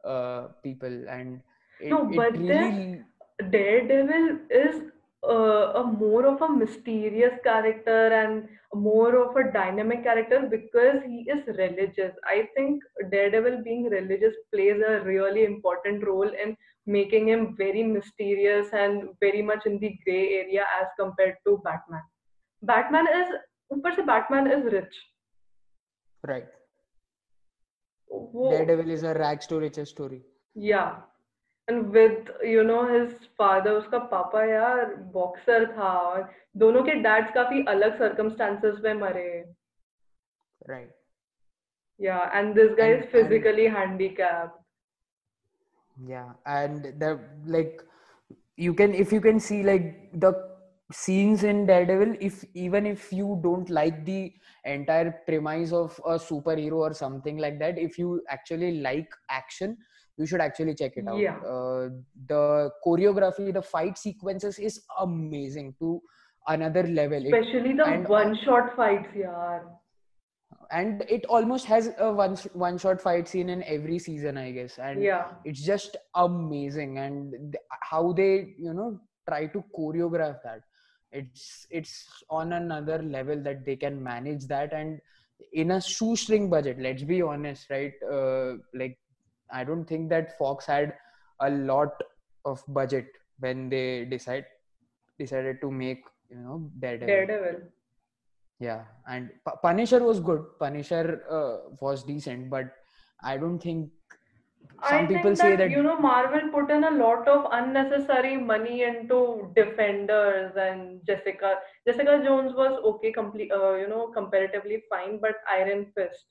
uh, 0.04 0.42
people. 0.62 0.96
And 1.08 1.40
it, 1.80 1.90
No, 1.90 2.04
but 2.04 2.36
really 2.38 2.48
then- 2.48 3.06
daredevil 3.50 4.38
is 4.50 4.82
uh, 5.28 5.72
a 5.80 5.84
more 5.84 6.26
of 6.26 6.42
a 6.42 6.48
mysterious 6.48 7.34
character 7.42 7.98
and 8.20 8.48
more 8.74 9.16
of 9.22 9.34
a 9.36 9.44
dynamic 9.52 10.04
character 10.04 10.40
because 10.50 11.02
he 11.06 11.26
is 11.34 11.46
religious. 11.58 12.14
I 12.24 12.48
think 12.54 12.82
daredevil 13.10 13.62
being 13.64 13.84
religious 13.84 14.36
plays 14.52 14.80
a 14.86 15.00
really 15.04 15.44
important 15.44 16.06
role 16.06 16.30
in 16.46 16.56
making 16.85 17.27
him 17.29 17.41
very 17.57 17.83
mysterious 17.83 18.71
and 18.83 19.09
very 19.23 19.41
much 19.49 19.65
in 19.65 19.77
the 19.79 19.89
gray 20.05 20.23
area 20.39 20.65
as 20.79 20.87
compared 20.99 21.35
to 21.47 21.57
batman 21.65 22.07
Batman 22.63 23.07
is 23.17 23.29
ऊपर 23.73 23.93
से 23.95 24.05
Batman 24.05 24.47
is 24.53 24.65
rich. 24.73 24.95
Right. 26.23 26.47
वो 28.11 28.49
Daredevil 28.51 28.89
is 28.95 29.03
a 29.03 29.13
rags 29.13 29.47
to 29.47 29.59
riches 29.59 29.89
story. 29.89 30.21
yeah. 30.55 30.97
And 31.67 31.91
with 31.95 32.29
you 32.51 32.63
know 32.67 32.79
his 32.91 33.11
father 33.39 33.71
उसका 33.79 33.97
पापा 34.13 34.43
यार 34.51 34.93
boxer 35.15 35.65
था 35.77 35.89
और 36.05 36.29
दोनों 36.57 36.81
के 36.83 36.93
डैड्स 37.03 37.33
काफी 37.33 37.63
अलग 37.73 37.99
circumstances 37.99 38.79
में 38.83 38.93
मरे 39.01 39.27
Right. 40.71 40.89
yeah 41.99 42.31
and 42.39 42.55
this 42.59 42.73
guy 42.79 42.87
And- 42.93 42.99
is 42.99 43.05
and- 43.05 43.11
physically 43.15 43.67
handicapped 43.75 44.57
Yeah, 46.02 46.32
and 46.44 46.84
the 46.98 47.20
like 47.46 47.80
you 48.56 48.74
can 48.74 48.94
if 48.94 49.12
you 49.12 49.20
can 49.20 49.38
see 49.38 49.62
like 49.62 50.10
the 50.12 50.32
scenes 50.92 51.44
in 51.44 51.66
Daredevil, 51.66 52.16
if 52.20 52.44
even 52.54 52.84
if 52.86 53.12
you 53.12 53.40
don't 53.42 53.70
like 53.70 54.04
the 54.04 54.32
entire 54.64 55.12
premise 55.26 55.72
of 55.72 55.98
a 56.04 56.18
superhero 56.18 56.78
or 56.78 56.94
something 56.94 57.38
like 57.38 57.58
that, 57.60 57.78
if 57.78 57.96
you 57.96 58.22
actually 58.28 58.80
like 58.80 59.08
action, 59.30 59.76
you 60.16 60.26
should 60.26 60.40
actually 60.40 60.74
check 60.74 60.96
it 60.96 61.06
out. 61.06 61.20
Yeah. 61.20 61.36
Uh, 61.38 61.88
the 62.26 62.70
choreography, 62.84 63.52
the 63.52 63.62
fight 63.62 63.96
sequences 63.96 64.58
is 64.58 64.82
amazing 64.98 65.76
to 65.78 66.00
another 66.48 66.82
level. 66.88 67.24
It, 67.24 67.34
especially 67.34 67.72
the 67.74 68.04
one 68.08 68.36
shot 68.44 68.74
fights 68.76 69.14
yaar 69.14 69.62
and 70.74 71.04
it 71.08 71.24
almost 71.26 71.66
has 71.66 71.90
a 71.98 72.12
one 72.12 72.36
one 72.52 72.78
shot 72.84 73.00
fight 73.00 73.28
scene 73.28 73.48
in 73.48 73.62
every 73.64 73.98
season, 73.98 74.36
I 74.36 74.50
guess. 74.50 74.78
And 74.78 75.02
yeah. 75.02 75.26
it's 75.44 75.62
just 75.62 75.96
amazing. 76.14 76.98
And 76.98 77.32
th- 77.52 77.64
how 77.90 78.12
they 78.12 78.54
you 78.58 78.74
know 78.74 79.00
try 79.28 79.46
to 79.46 79.64
choreograph 79.78 80.42
that. 80.42 80.62
It's 81.12 81.66
it's 81.70 82.24
on 82.28 82.54
another 82.54 83.00
level 83.02 83.40
that 83.44 83.64
they 83.64 83.76
can 83.76 84.02
manage 84.02 84.46
that. 84.54 84.72
And 84.72 85.00
in 85.52 85.72
a 85.72 85.80
shoestring 85.80 86.48
budget 86.50 86.78
let's 86.80 87.02
be 87.02 87.20
honest 87.22 87.70
right? 87.70 87.92
Uh, 88.10 88.54
like 88.72 88.98
i 89.52 89.62
don't 89.62 89.84
think 89.84 90.08
that 90.08 90.38
fox 90.38 90.64
had 90.64 90.94
a 91.40 91.50
lot 91.50 92.02
of 92.44 92.62
budget 92.68 93.06
when 93.40 93.68
they 93.68 94.04
decide 94.04 94.46
decided 95.18 95.60
to 95.60 95.70
make 95.70 96.02
you 96.30 96.36
know 96.36 96.70
daredevil. 96.78 97.06
Daredevil 97.06 97.60
yeah 98.64 98.84
and 99.08 99.30
P- 99.46 99.58
punisher 99.62 100.00
was 100.08 100.20
good 100.20 100.42
punisher 100.58 101.04
uh, 101.38 101.56
was 101.80 102.04
decent 102.04 102.50
but 102.50 102.72
i 103.22 103.36
don't 103.36 103.58
think 103.58 103.90
some 104.88 105.04
I 105.04 105.06
people 105.06 105.34
think 105.34 105.38
say 105.38 105.56
that, 105.56 105.70
you 105.70 105.82
know 105.82 105.98
Marvel 105.98 106.50
put 106.52 106.70
in 106.70 106.84
a 106.84 106.90
lot 106.90 107.26
of 107.26 107.46
unnecessary 107.52 108.36
money 108.36 108.82
into 108.82 109.50
Defenders 109.56 110.52
and 110.56 111.00
Jessica. 111.06 111.54
Jessica 111.86 112.20
Jones 112.24 112.52
was 112.54 112.78
okay, 112.84 113.12
complete, 113.12 113.50
uh, 113.52 113.74
you 113.74 113.88
know, 113.88 114.08
comparatively 114.08 114.82
fine, 114.90 115.18
but 115.20 115.36
Iron 115.50 115.86
Fist, 115.94 116.26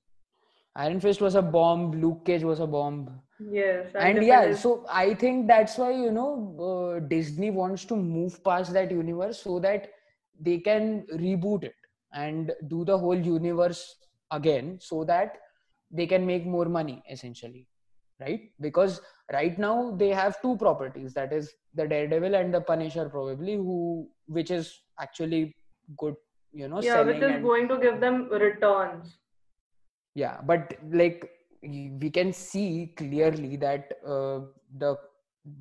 Iron 0.75 0.99
Fist 0.99 1.21
was 1.21 1.35
a 1.35 1.41
bomb, 1.41 1.91
Luke 2.01 2.25
Cage 2.25 2.43
was 2.43 2.59
a 2.59 2.67
bomb. 2.67 3.21
yes, 3.39 3.87
And 3.95 4.23
yeah, 4.23 4.53
so 4.53 4.85
I 4.89 5.13
think 5.13 5.47
that's 5.47 5.77
why, 5.77 5.91
you 5.91 6.11
know, 6.11 6.57
uh, 6.59 6.99
Disney 7.07 7.51
wants 7.51 7.85
to 7.85 7.95
move 7.95 8.43
past 8.43 8.73
that 8.73 8.91
universe 8.91 9.41
so 9.41 9.59
that 9.59 9.91
they 10.39 10.59
can 10.59 11.05
reboot 11.13 11.63
it 11.63 11.75
and 12.13 12.51
do 12.67 12.85
the 12.85 12.97
whole 12.97 13.17
universe 13.17 13.95
again 14.31 14.77
so 14.81 15.03
that 15.03 15.37
they 15.91 16.07
can 16.07 16.25
make 16.25 16.45
more 16.45 16.65
money 16.65 17.03
essentially. 17.09 17.67
Right? 18.19 18.51
Because 18.61 19.01
right 19.31 19.57
now 19.57 19.95
they 19.97 20.09
have 20.09 20.41
two 20.41 20.55
properties 20.57 21.13
that 21.15 21.33
is 21.33 21.53
the 21.73 21.87
Daredevil 21.87 22.35
and 22.35 22.53
the 22.53 22.61
Punisher, 22.61 23.09
probably, 23.09 23.55
who 23.55 24.07
which 24.27 24.51
is 24.51 24.79
actually 24.99 25.55
good, 25.97 26.15
you 26.51 26.67
know, 26.67 26.81
yeah, 26.81 27.01
which 27.01 27.17
is 27.17 27.23
and- 27.23 27.43
going 27.43 27.67
to 27.67 27.77
give 27.79 27.99
them 27.99 28.29
returns. 28.29 29.17
yeah 30.15 30.37
but 30.49 30.73
like 30.91 31.29
we 31.63 32.09
can 32.09 32.31
see 32.33 32.93
clearly 32.97 33.55
that 33.55 33.93
uh, 34.05 34.41
the 34.77 34.97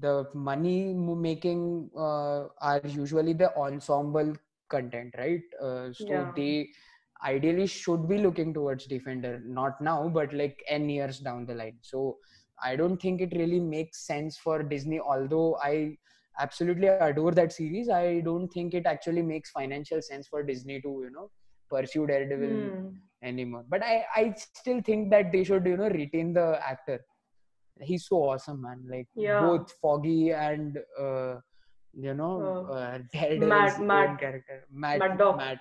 the 0.00 0.26
money 0.34 0.92
making 0.94 1.90
uh, 1.96 2.46
are 2.60 2.80
usually 2.84 3.32
the 3.32 3.50
ensemble 3.56 4.34
content 4.74 5.14
right 5.18 5.42
uh, 5.62 5.88
so 5.92 6.18
Yeah. 6.20 6.36
they 6.36 6.68
ideally 7.24 7.66
should 7.66 8.08
be 8.08 8.18
looking 8.18 8.52
towards 8.54 8.86
defender 8.86 9.40
not 9.46 9.80
now 9.80 10.08
but 10.08 10.32
like 10.32 10.62
n 10.68 10.88
years 10.88 11.18
down 11.20 11.46
the 11.46 11.54
line 11.54 11.78
so 11.82 12.16
i 12.62 12.74
don't 12.76 13.00
think 13.04 13.20
it 13.20 13.32
really 13.40 13.60
makes 13.60 14.06
sense 14.06 14.38
for 14.38 14.62
disney 14.62 15.00
although 15.00 15.56
i 15.62 15.96
absolutely 16.40 16.88
adore 16.88 17.20
that 17.24 17.40
series 17.42 17.78
i 17.80 18.06
don't 18.14 18.38
think 18.42 18.64
it 18.64 18.76
actually 18.78 19.14
makes 19.16 19.44
financial 19.50 20.00
sense 20.02 20.26
for 20.26 20.42
disney 20.42 20.80
to 20.80 20.92
you 21.04 21.10
know 21.16 21.30
pursue 21.70 22.06
daredevil 22.06 22.56
Hmm. 22.56 23.00
anymore. 23.22 23.64
But 23.68 23.82
I, 23.84 24.04
I 24.16 24.34
still 24.36 24.80
think 24.80 25.10
that 25.10 25.32
they 25.32 25.44
should, 25.44 25.64
you 25.66 25.76
know, 25.76 25.88
retain 25.88 26.32
the 26.34 26.58
actor. 26.64 27.00
He's 27.80 28.06
so 28.06 28.16
awesome, 28.16 28.62
man. 28.62 28.84
Like 28.88 29.08
Yeah. 29.14 29.38
both 29.38 29.70
Foggy 29.80 30.32
and 30.32 30.78
uh, 31.00 31.36
you 31.94 32.14
know, 32.14 32.32
Uh, 32.70 32.72
uh, 32.74 32.98
Daredevil's 33.12 33.78
Matt- 33.78 34.18
character, 34.18 34.64
Matt, 34.70 34.98
Murdock. 35.00 35.36
Matt 35.36 35.58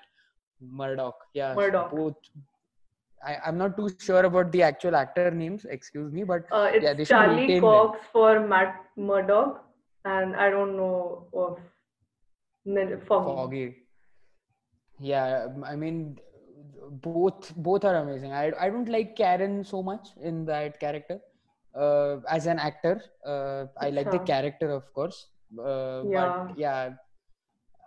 Murdock. 0.62 1.16
Yeah, 1.34 1.54
Murdock. 1.56 1.92
both. 1.92 2.16
I, 3.24 3.38
I'm 3.46 3.58
not 3.58 3.78
too 3.78 3.90
sure 4.00 4.26
about 4.26 4.52
the 4.52 4.64
actual 4.64 4.96
actor 4.96 5.30
names. 5.32 5.66
Excuse 5.66 6.12
me, 6.12 6.24
but 6.24 6.46
Uh, 6.52 6.70
it's 6.74 6.84
Yeah, 6.84 6.94
they 6.94 7.06
Charlie 7.06 7.48
them. 7.48 7.62
Cox 7.62 8.00
for 8.12 8.40
Matt 8.40 8.80
Murdock, 8.96 9.64
and 10.06 10.36
I 10.36 10.50
don't 10.50 10.76
know 10.76 11.28
of 11.34 11.60
Foggy. 13.08 13.36
Foggy. 13.36 13.78
Yeah, 15.00 15.48
I 15.66 15.76
mean, 15.76 16.18
both 16.90 17.54
both 17.56 17.86
are 17.86 17.96
amazing. 17.96 18.34
I 18.34 18.52
I 18.60 18.70
don't 18.70 18.90
like 18.90 19.16
Karen 19.16 19.64
so 19.64 19.82
much 19.84 20.10
in 20.22 20.46
that 20.46 20.80
character. 20.80 21.20
Uh, 21.74 22.18
as 22.28 22.48
an 22.48 22.60
actor, 22.60 23.02
uh, 23.26 23.66
I 23.78 23.90
like 23.90 24.12
the 24.12 24.20
character, 24.20 24.70
of 24.72 24.92
course. 24.94 25.28
Uh, 25.60 26.04
Yeah. 26.04 26.46
But 26.48 26.58
yeah, 26.58 26.90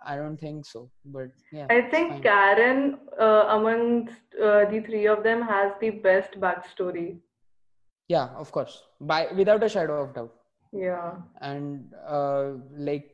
I 0.05 0.15
don't 0.15 0.37
think 0.37 0.65
so. 0.65 0.89
But 1.05 1.29
yeah, 1.51 1.67
I 1.69 1.81
think 1.89 2.09
fine. 2.09 2.21
Karen, 2.21 2.97
uh, 3.19 3.45
amongst 3.49 4.21
uh, 4.41 4.65
the 4.65 4.81
three 4.85 5.07
of 5.07 5.23
them, 5.23 5.41
has 5.41 5.71
the 5.79 5.89
best 5.91 6.39
backstory. 6.39 7.19
yeah, 8.07 8.29
of 8.37 8.51
course, 8.51 8.83
by 8.99 9.27
without 9.35 9.63
a 9.63 9.69
shadow 9.69 10.01
of 10.03 10.13
doubt. 10.13 10.33
Yeah, 10.71 11.13
and 11.41 11.93
uh, 12.07 12.51
like 12.77 13.11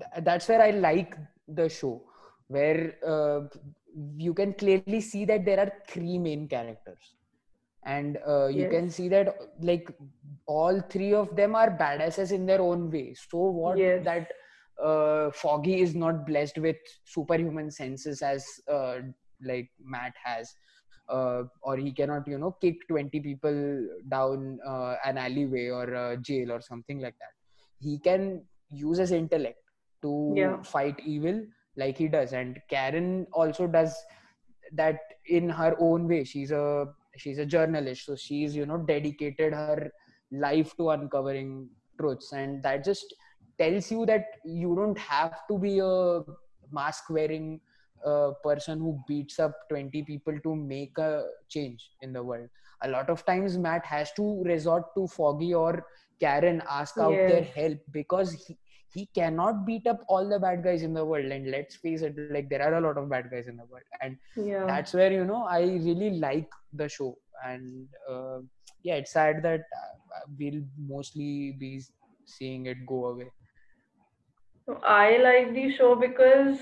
th- 0.00 0.24
that's 0.24 0.48
where 0.48 0.62
i 0.62 0.70
like 0.70 1.16
the 1.48 1.68
show 1.68 2.02
where 2.48 2.94
uh, 3.06 3.40
you 4.16 4.34
can 4.34 4.54
clearly 4.54 5.00
see 5.00 5.24
that 5.24 5.44
there 5.44 5.60
are 5.60 5.72
three 5.88 6.18
main 6.18 6.48
characters 6.48 7.14
and 7.84 8.18
uh, 8.26 8.46
you 8.46 8.66
can 8.66 8.90
see 8.90 9.08
that 9.08 9.36
like 9.60 9.88
all 10.46 10.80
three 10.90 11.12
of 11.14 11.34
them 11.36 11.54
are 11.54 11.70
badasses 11.70 12.32
in 12.32 12.46
their 12.46 12.60
own 12.60 12.90
way. 12.90 13.14
So 13.14 13.38
what 13.38 13.78
Yes. 13.78 14.04
that 14.04 14.28
uh, 14.82 15.30
foggy 15.32 15.80
is 15.80 15.94
not 15.94 16.26
blessed 16.26 16.58
with 16.58 16.76
superhuman 17.04 17.70
senses 17.70 18.22
as 18.22 18.46
uh, 18.70 18.96
like 19.44 19.70
matt 19.84 20.14
has 20.24 20.54
uh, 21.08 21.42
or 21.62 21.76
he 21.76 21.92
cannot 21.92 22.26
you 22.26 22.38
know 22.38 22.52
kick 22.60 22.76
20 22.88 23.20
people 23.20 23.86
down 24.08 24.58
uh, 24.66 24.94
an 25.04 25.18
alleyway 25.18 25.68
or 25.68 25.84
a 25.94 26.16
jail 26.16 26.52
or 26.52 26.60
something 26.60 27.00
like 27.00 27.14
that. 27.18 27.34
He 27.80 27.98
can 27.98 28.44
use 28.70 28.98
his 28.98 29.12
intellect 29.12 29.58
to 30.02 30.12
Yeah. 30.34 30.62
fight 30.62 31.00
evil 31.04 31.44
like 31.76 31.96
he 31.98 32.08
does. 32.08 32.32
And 32.32 32.58
karen 32.70 33.26
also 33.32 33.66
does 33.66 33.94
that 34.72 34.98
in 35.26 35.48
her 35.48 35.76
own 35.78 36.08
way. 36.08 36.24
She's 36.24 36.50
a 36.50 36.86
she's 37.16 37.38
a 37.38 37.46
journalist 37.46 38.06
so 38.06 38.16
she's 38.16 38.56
you 38.56 38.66
know 38.66 38.78
dedicated 38.78 39.52
her 39.52 39.90
life 40.30 40.74
to 40.76 40.90
uncovering 40.90 41.68
truths. 41.98 42.32
And 42.32 42.62
that 42.62 42.84
just 42.84 43.14
tells 43.58 43.90
you 43.90 44.06
that 44.06 44.24
you 44.44 44.74
don't 44.74 44.98
have 44.98 45.40
to 45.48 45.58
be 45.58 45.78
a 45.80 46.20
mask 46.72 47.04
wearing 47.10 47.60
uh, 48.04 48.30
person 48.42 48.78
who 48.78 48.98
beats 49.06 49.38
up 49.38 49.54
20 49.68 50.02
people 50.02 50.38
to 50.42 50.56
make 50.56 50.98
a 50.98 51.24
change 51.48 51.90
in 52.00 52.12
the 52.12 52.22
world. 52.22 52.48
A 52.82 52.88
lot 52.88 53.10
of 53.10 53.24
times 53.24 53.58
matt 53.58 53.84
has 53.86 54.12
to 54.14 54.42
resort 54.44 54.84
to 54.96 55.06
foggy 55.06 55.54
or 55.54 55.84
karen 56.20 56.62
ask 56.68 56.98
out 57.00 57.26
their 57.26 57.42
help 57.42 57.78
because 57.92 58.32
he, 58.32 58.56
he 58.92 59.06
cannot 59.14 59.64
beat 59.66 59.86
up 59.86 60.00
all 60.08 60.28
the 60.28 60.38
bad 60.38 60.62
guys 60.62 60.82
in 60.82 60.92
the 60.94 61.04
world. 61.04 61.24
And 61.24 61.50
let's 61.50 61.76
face 61.76 62.02
it 62.02 62.14
like 62.30 62.48
there 62.48 62.62
are 62.62 62.74
a 62.74 62.80
lot 62.80 62.98
of 62.98 63.08
bad 63.08 63.30
guys 63.30 63.48
in 63.48 63.56
the 63.56 63.64
world. 63.64 63.84
And 64.00 64.16
yeah. 64.36 64.66
that's 64.66 64.92
where 64.92 65.12
you 65.12 65.24
know 65.24 65.44
i 65.44 65.60
really 65.60 66.10
like 66.10 66.48
the 66.72 66.88
show. 66.88 67.16
And 67.44 67.88
uh, 68.08 68.40
yeah 68.82 68.96
it's 68.96 69.12
sad 69.12 69.42
that 69.42 69.60
uh, 69.60 70.20
we'll 70.38 70.62
mostly 70.78 71.56
be 71.58 71.82
seeing 72.24 72.66
it 72.66 72.86
go 72.86 73.06
away. 73.06 73.30
I 74.84 75.16
like 75.18 75.54
the 75.54 75.74
show 75.76 75.94
because 75.96 76.58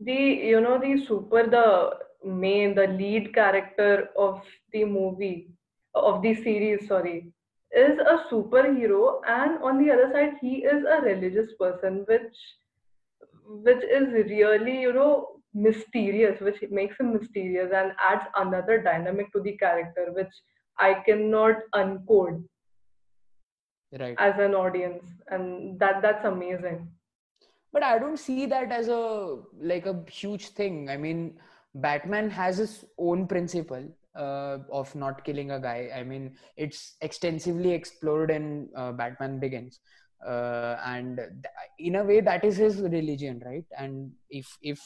the 0.00 0.12
you 0.12 0.60
know 0.60 0.78
the 0.78 1.04
super 1.04 1.46
the 1.46 1.96
main 2.24 2.74
the 2.74 2.86
lead 2.86 3.34
character 3.34 4.08
of 4.16 4.42
the 4.72 4.84
movie 4.84 5.50
of 5.94 6.22
the 6.22 6.34
series 6.34 6.86
sorry 6.86 7.32
is 7.74 7.98
a 7.98 8.24
superhero 8.30 9.20
and 9.26 9.62
on 9.62 9.82
the 9.82 9.90
other 9.90 10.10
side 10.12 10.34
he 10.40 10.56
is 10.56 10.84
a 10.84 11.00
religious 11.00 11.52
person 11.58 12.04
which 12.06 12.36
which 13.46 13.82
is 13.84 14.08
really 14.12 14.80
you 14.80 14.92
know 14.92 15.42
mysterious, 15.54 16.40
which 16.40 16.56
makes 16.70 16.98
him 16.98 17.12
mysterious 17.12 17.70
and 17.74 17.92
adds 18.02 18.24
another 18.36 18.80
dynamic 18.82 19.32
to 19.32 19.40
the 19.40 19.56
character, 19.56 20.12
which 20.12 20.32
I 20.78 20.94
cannot 21.06 21.56
uncode 21.74 22.44
right. 23.98 24.16
as 24.18 24.38
an 24.38 24.54
audience, 24.54 25.04
and 25.28 25.78
that 25.78 26.02
that's 26.02 26.24
amazing. 26.24 26.88
but 27.74 27.84
i 27.88 27.98
don't 28.00 28.20
see 28.20 28.46
that 28.48 28.72
as 28.76 28.88
a 28.94 29.02
like 29.72 29.86
a 29.90 29.94
huge 30.10 30.48
thing. 30.48 30.88
I 30.94 30.96
mean 30.96 31.20
batman 31.84 32.28
has 32.38 32.58
his 32.58 32.72
own 32.98 33.26
principle 33.26 33.84
uh, 34.16 34.58
of 34.70 34.94
not 34.94 35.24
killing 35.24 35.50
a 35.52 35.60
guy. 35.60 35.90
I 35.94 36.02
mean 36.02 36.36
it's 36.56 36.96
extensively 37.00 37.72
explored 37.72 38.30
in 38.30 38.68
uh, 38.76 38.92
batman 38.92 39.38
begins. 39.38 39.80
Uh, 40.26 40.78
and 40.86 41.16
th- 41.16 41.28
in 41.80 41.96
a 41.96 42.04
way 42.04 42.20
that 42.20 42.44
is 42.44 42.56
his 42.56 42.80
religion 42.80 43.42
right? 43.44 43.64
And 43.76 44.12
if 44.30 44.56
if 44.62 44.80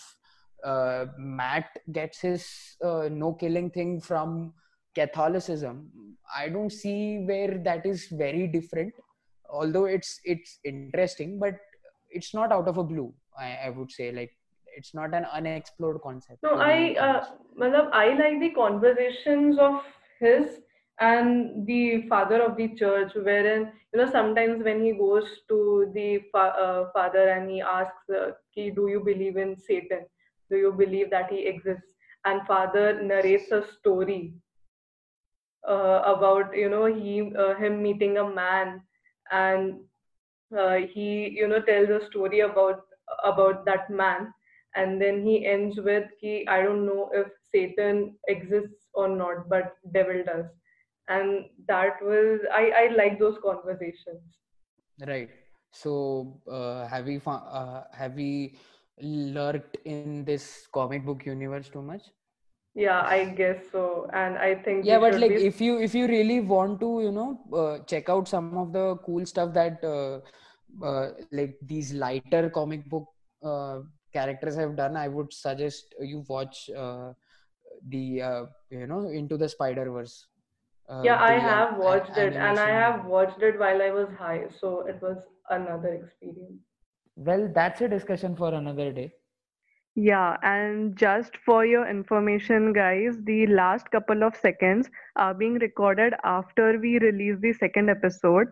uh, 0.64 1.06
matt 1.18 1.68
gets 1.92 2.20
his 2.20 2.76
uh, 2.82 3.08
no 3.10 3.32
killing 3.34 3.70
thing 3.70 4.00
from 4.00 4.52
catholicism 4.94 5.90
i 6.34 6.48
don't 6.48 6.72
see 6.72 7.18
where 7.26 7.58
that 7.58 7.84
is 7.84 8.06
very 8.08 8.46
different. 8.46 8.92
Although 9.48 9.84
it's 9.84 10.20
it's 10.24 10.58
interesting 10.64 11.38
but 11.38 11.54
it's 12.10 12.34
not 12.34 12.50
out 12.50 12.66
of 12.66 12.78
a 12.78 12.82
blue 12.84 13.12
i, 13.38 13.56
I 13.66 13.70
would 13.70 13.90
say. 13.90 14.10
Like 14.10 14.32
it's 14.76 14.94
not 14.94 15.14
an 15.14 15.26
unexplored 15.32 16.00
concept 16.02 16.42
No, 16.42 16.54
I, 16.58 16.94
uh, 17.00 17.24
malab, 17.58 17.90
I 17.92 18.08
like 18.14 18.40
the 18.40 18.50
conversations 18.50 19.58
of 19.58 19.82
his 20.20 20.60
and 21.00 21.66
the 21.66 22.06
father 22.08 22.40
of 22.42 22.56
the 22.56 22.68
church, 22.74 23.12
wherein, 23.14 23.72
you 23.92 24.00
know, 24.00 24.10
sometimes 24.10 24.62
when 24.62 24.82
he 24.82 24.92
goes 24.92 25.24
to 25.48 25.90
the 25.94 26.20
fa- 26.32 26.56
uh, 26.66 26.90
father 26.92 27.28
and 27.28 27.50
he 27.50 27.60
asks, 27.60 28.08
uh, 28.10 28.30
Do 28.54 28.88
you 28.88 29.02
believe 29.04 29.36
in 29.36 29.56
Satan? 29.56 30.06
Do 30.50 30.56
you 30.56 30.72
believe 30.72 31.10
that 31.10 31.30
he 31.30 31.46
exists? 31.46 31.92
And 32.24 32.46
father 32.46 33.02
narrates 33.02 33.52
a 33.52 33.62
story 33.78 34.34
uh, 35.68 36.02
about, 36.04 36.56
you 36.56 36.68
know, 36.70 36.86
he, 36.86 37.32
uh, 37.36 37.54
him 37.56 37.82
meeting 37.82 38.16
a 38.18 38.28
man 38.28 38.82
and 39.30 39.80
uh, 40.56 40.76
he 40.92 41.28
you 41.30 41.48
know 41.48 41.60
tells 41.60 41.88
a 41.88 42.04
story 42.06 42.40
about 42.40 42.82
about 43.24 43.64
that 43.64 43.90
man 43.90 44.32
and 44.76 45.00
then 45.00 45.24
he 45.24 45.46
ends 45.46 45.78
with 45.88 46.04
he 46.20 46.46
i 46.48 46.62
don't 46.62 46.86
know 46.86 47.10
if 47.12 47.28
satan 47.54 48.14
exists 48.28 48.88
or 48.94 49.08
not 49.08 49.48
but 49.48 49.74
devil 49.92 50.22
does. 50.24 50.46
And 51.08 51.44
that 51.68 52.00
was 52.02 52.40
i 52.52 52.62
i 52.78 52.84
like 52.96 53.18
those 53.18 53.36
conversations. 53.42 54.22
Right. 55.10 55.30
So 55.72 56.40
uh, 56.50 56.86
have 56.88 57.04
we 57.06 57.20
uh, 57.26 57.82
have 57.92 58.14
we 58.14 58.56
lurked 59.00 59.76
in 59.84 60.24
this 60.24 60.66
comic 60.72 61.04
book 61.04 61.24
universe 61.26 61.68
too 61.68 61.82
much? 61.82 62.02
Yeah 62.74 63.02
i 63.02 63.24
guess 63.40 63.70
so. 63.70 64.08
And 64.12 64.36
i 64.38 64.54
think 64.54 64.84
yeah 64.84 64.98
but 64.98 65.18
like 65.20 65.36
be 65.36 65.46
if 65.46 65.60
you 65.60 65.78
if 65.78 65.94
you 65.94 66.08
really 66.08 66.40
want 66.40 66.80
to 66.80 66.90
you 67.02 67.12
know 67.12 67.28
uh, 67.62 67.78
check 67.92 68.08
out 68.08 68.26
some 68.28 68.56
of 68.64 68.72
the 68.72 68.96
cool 69.06 69.24
stuff 69.24 69.54
that 69.54 69.84
uh, 69.84 70.20
uh, 70.84 71.10
like 71.30 71.56
these 71.62 71.92
lighter 71.92 72.50
comic 72.50 72.88
book 72.88 73.06
uh, 73.42 73.78
characters 74.12 74.56
have 74.56 74.76
done 74.76 74.96
i 74.96 75.08
would 75.08 75.32
suggest 75.32 75.94
you 76.00 76.24
watch 76.28 76.70
uh, 76.84 77.12
the 77.88 78.22
uh, 78.22 78.44
you 78.70 78.86
know 78.86 79.00
into 79.08 79.36
the 79.36 79.48
spider 79.48 79.90
verse 79.90 80.26
uh, 80.88 81.02
yeah 81.02 81.18
i 81.22 81.32
the 81.32 81.34
an- 81.38 81.44
have 81.50 81.76
a- 81.76 81.78
watched 81.84 82.16
it 82.16 82.34
and 82.46 82.58
i 82.60 82.70
have 82.70 83.04
watched 83.06 83.42
it 83.42 83.58
while 83.58 83.82
i 83.82 83.90
was 83.90 84.08
high 84.18 84.44
so 84.60 84.80
it 84.86 85.00
was 85.02 85.16
another 85.50 85.94
experience. 85.94 86.60
Well 87.16 87.50
that's 87.54 87.80
a 87.82 87.88
discussion 87.88 88.34
for 88.36 88.52
another 88.54 88.92
day. 88.92 89.12
Yeah, 89.94 90.36
and 90.42 90.96
just 90.96 91.36
for 91.44 91.64
your 91.66 91.88
information, 91.88 92.72
guys, 92.72 93.16
the 93.24 93.46
last 93.46 93.90
couple 93.90 94.22
of 94.22 94.36
seconds 94.36 94.88
are 95.16 95.34
being 95.34 95.54
recorded 95.54 96.14
after 96.24 96.78
we 96.78 96.98
release 96.98 97.38
the 97.40 97.52
second 97.52 97.90
episode, 97.90 98.48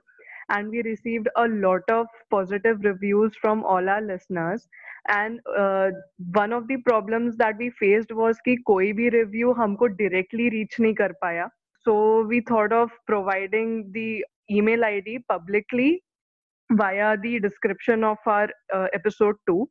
and 0.49 0.69
we 0.71 0.83
received 0.83 1.29
a 1.37 1.47
lot 1.49 1.83
of 1.91 2.07
positive 2.31 2.79
reviews 2.85 3.35
from 3.41 3.65
all 3.65 3.89
our 3.89 4.01
listeners. 4.03 4.69
And 5.08 5.40
uh, 5.58 5.92
one 6.34 6.54
of 6.54 6.68
the 6.68 6.78
problems 6.78 7.36
that 7.38 7.58
we 7.58 7.70
faced 7.72 8.12
was 8.12 8.38
कि 8.48 8.58
कोई 8.68 8.94
भी 8.94 9.12
review 9.14 9.54
हमको 9.56 9.90
directly 9.98 10.50
reach 10.50 10.80
नहीं 10.80 10.94
कर 10.96 11.14
पाया. 11.24 11.50
So 11.86 12.24
we 12.24 12.42
thought 12.42 12.74
of 12.74 12.92
providing 13.08 13.92
the 13.92 14.24
email 14.52 14.84
ID 14.84 15.20
publicly 15.30 16.04
via 16.72 17.18
the 17.18 17.40
description 17.40 18.04
of 18.04 18.18
our 18.26 18.50
uh, 18.74 18.88
episode 18.94 19.36
2 19.48 19.68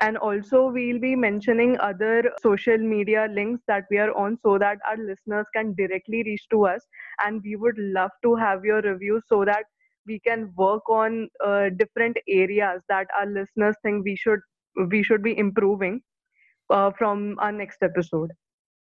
and 0.00 0.16
also 0.18 0.70
we'll 0.70 0.98
be 0.98 1.16
mentioning 1.16 1.76
other 1.80 2.30
social 2.42 2.76
media 2.78 3.28
links 3.32 3.62
that 3.66 3.84
we 3.90 3.98
are 3.98 4.12
on 4.14 4.36
so 4.42 4.58
that 4.58 4.78
our 4.88 4.96
listeners 4.96 5.46
can 5.54 5.74
directly 5.74 6.22
reach 6.24 6.46
to 6.50 6.66
us 6.66 6.86
and 7.24 7.40
we 7.42 7.56
would 7.56 7.78
love 7.78 8.10
to 8.22 8.34
have 8.34 8.64
your 8.64 8.80
reviews 8.82 9.22
so 9.28 9.44
that 9.44 9.64
we 10.06 10.20
can 10.20 10.52
work 10.56 10.88
on 10.88 11.28
uh, 11.44 11.68
different 11.76 12.16
areas 12.28 12.82
that 12.88 13.06
our 13.18 13.26
listeners 13.26 13.74
think 13.82 14.04
we 14.04 14.14
should 14.14 14.40
we 14.89 15.03
should 15.03 15.23
be 15.23 15.37
improving 15.37 16.01
uh, 16.69 16.91
from 16.97 17.35
our 17.39 17.51
next 17.51 17.83
episode. 17.83 18.31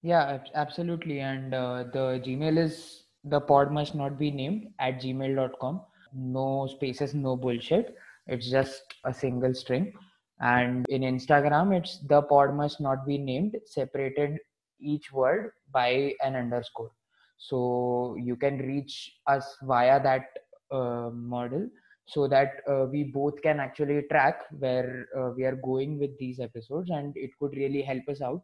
Yeah 0.03 0.39
absolutely. 0.55 1.19
And 1.19 1.53
uh, 1.53 1.83
the 1.93 2.21
gmail 2.25 2.57
is 2.57 3.03
the 3.23 3.39
pod 3.39 3.71
must 3.71 3.95
not 3.95 4.17
be 4.17 4.31
named 4.31 4.69
at 4.79 4.99
gmail.com 5.01 5.81
no 6.13 6.67
spaces 6.67 7.13
no 7.13 7.35
bullshit. 7.35 7.95
It's 8.27 8.49
just 8.49 8.81
a 9.05 9.13
single 9.13 9.53
string. 9.53 9.93
And 10.39 10.85
in 10.89 11.01
instagram 11.03 11.77
it's 11.77 11.99
the 11.99 12.21
pod 12.23 12.55
must 12.55 12.81
not 12.81 13.05
be 13.05 13.17
named 13.17 13.55
separated 13.65 14.37
each 14.79 15.11
word 15.11 15.51
by 15.71 16.15
an 16.23 16.35
underscore. 16.35 16.91
So 17.37 18.15
you 18.19 18.35
can 18.35 18.57
reach 18.57 19.13
us 19.27 19.55
via 19.63 20.01
that 20.01 20.25
uh, 20.71 21.09
model 21.11 21.69
so 22.05 22.27
that 22.27 22.61
uh, 22.69 22.85
we 22.91 23.03
both 23.03 23.41
can 23.41 23.59
actually 23.59 24.01
track 24.11 24.41
where 24.59 25.07
uh, 25.17 25.29
we 25.35 25.43
are 25.45 25.55
going 25.55 25.99
with 25.99 26.17
these 26.19 26.39
episodes 26.39 26.89
and 26.89 27.13
it 27.15 27.31
could 27.39 27.55
really 27.55 27.81
help 27.81 28.03
us 28.09 28.21
out 28.21 28.41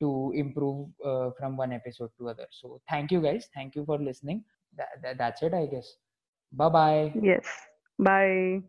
to 0.00 0.32
improve 0.34 0.88
uh, 1.04 1.30
from 1.38 1.56
one 1.56 1.72
episode 1.72 2.10
to 2.18 2.28
other. 2.28 2.46
So 2.50 2.80
thank 2.88 3.10
you 3.10 3.20
guys. 3.20 3.48
Thank 3.54 3.74
you 3.76 3.84
for 3.84 3.98
listening. 3.98 4.44
That, 4.76 4.88
that, 5.02 5.18
that's 5.18 5.42
it 5.42 5.52
i 5.52 5.66
guess. 5.66 5.96
Bye 6.52 6.68
bye 6.68 7.14
yes. 7.14 7.46
Bye 7.98 8.62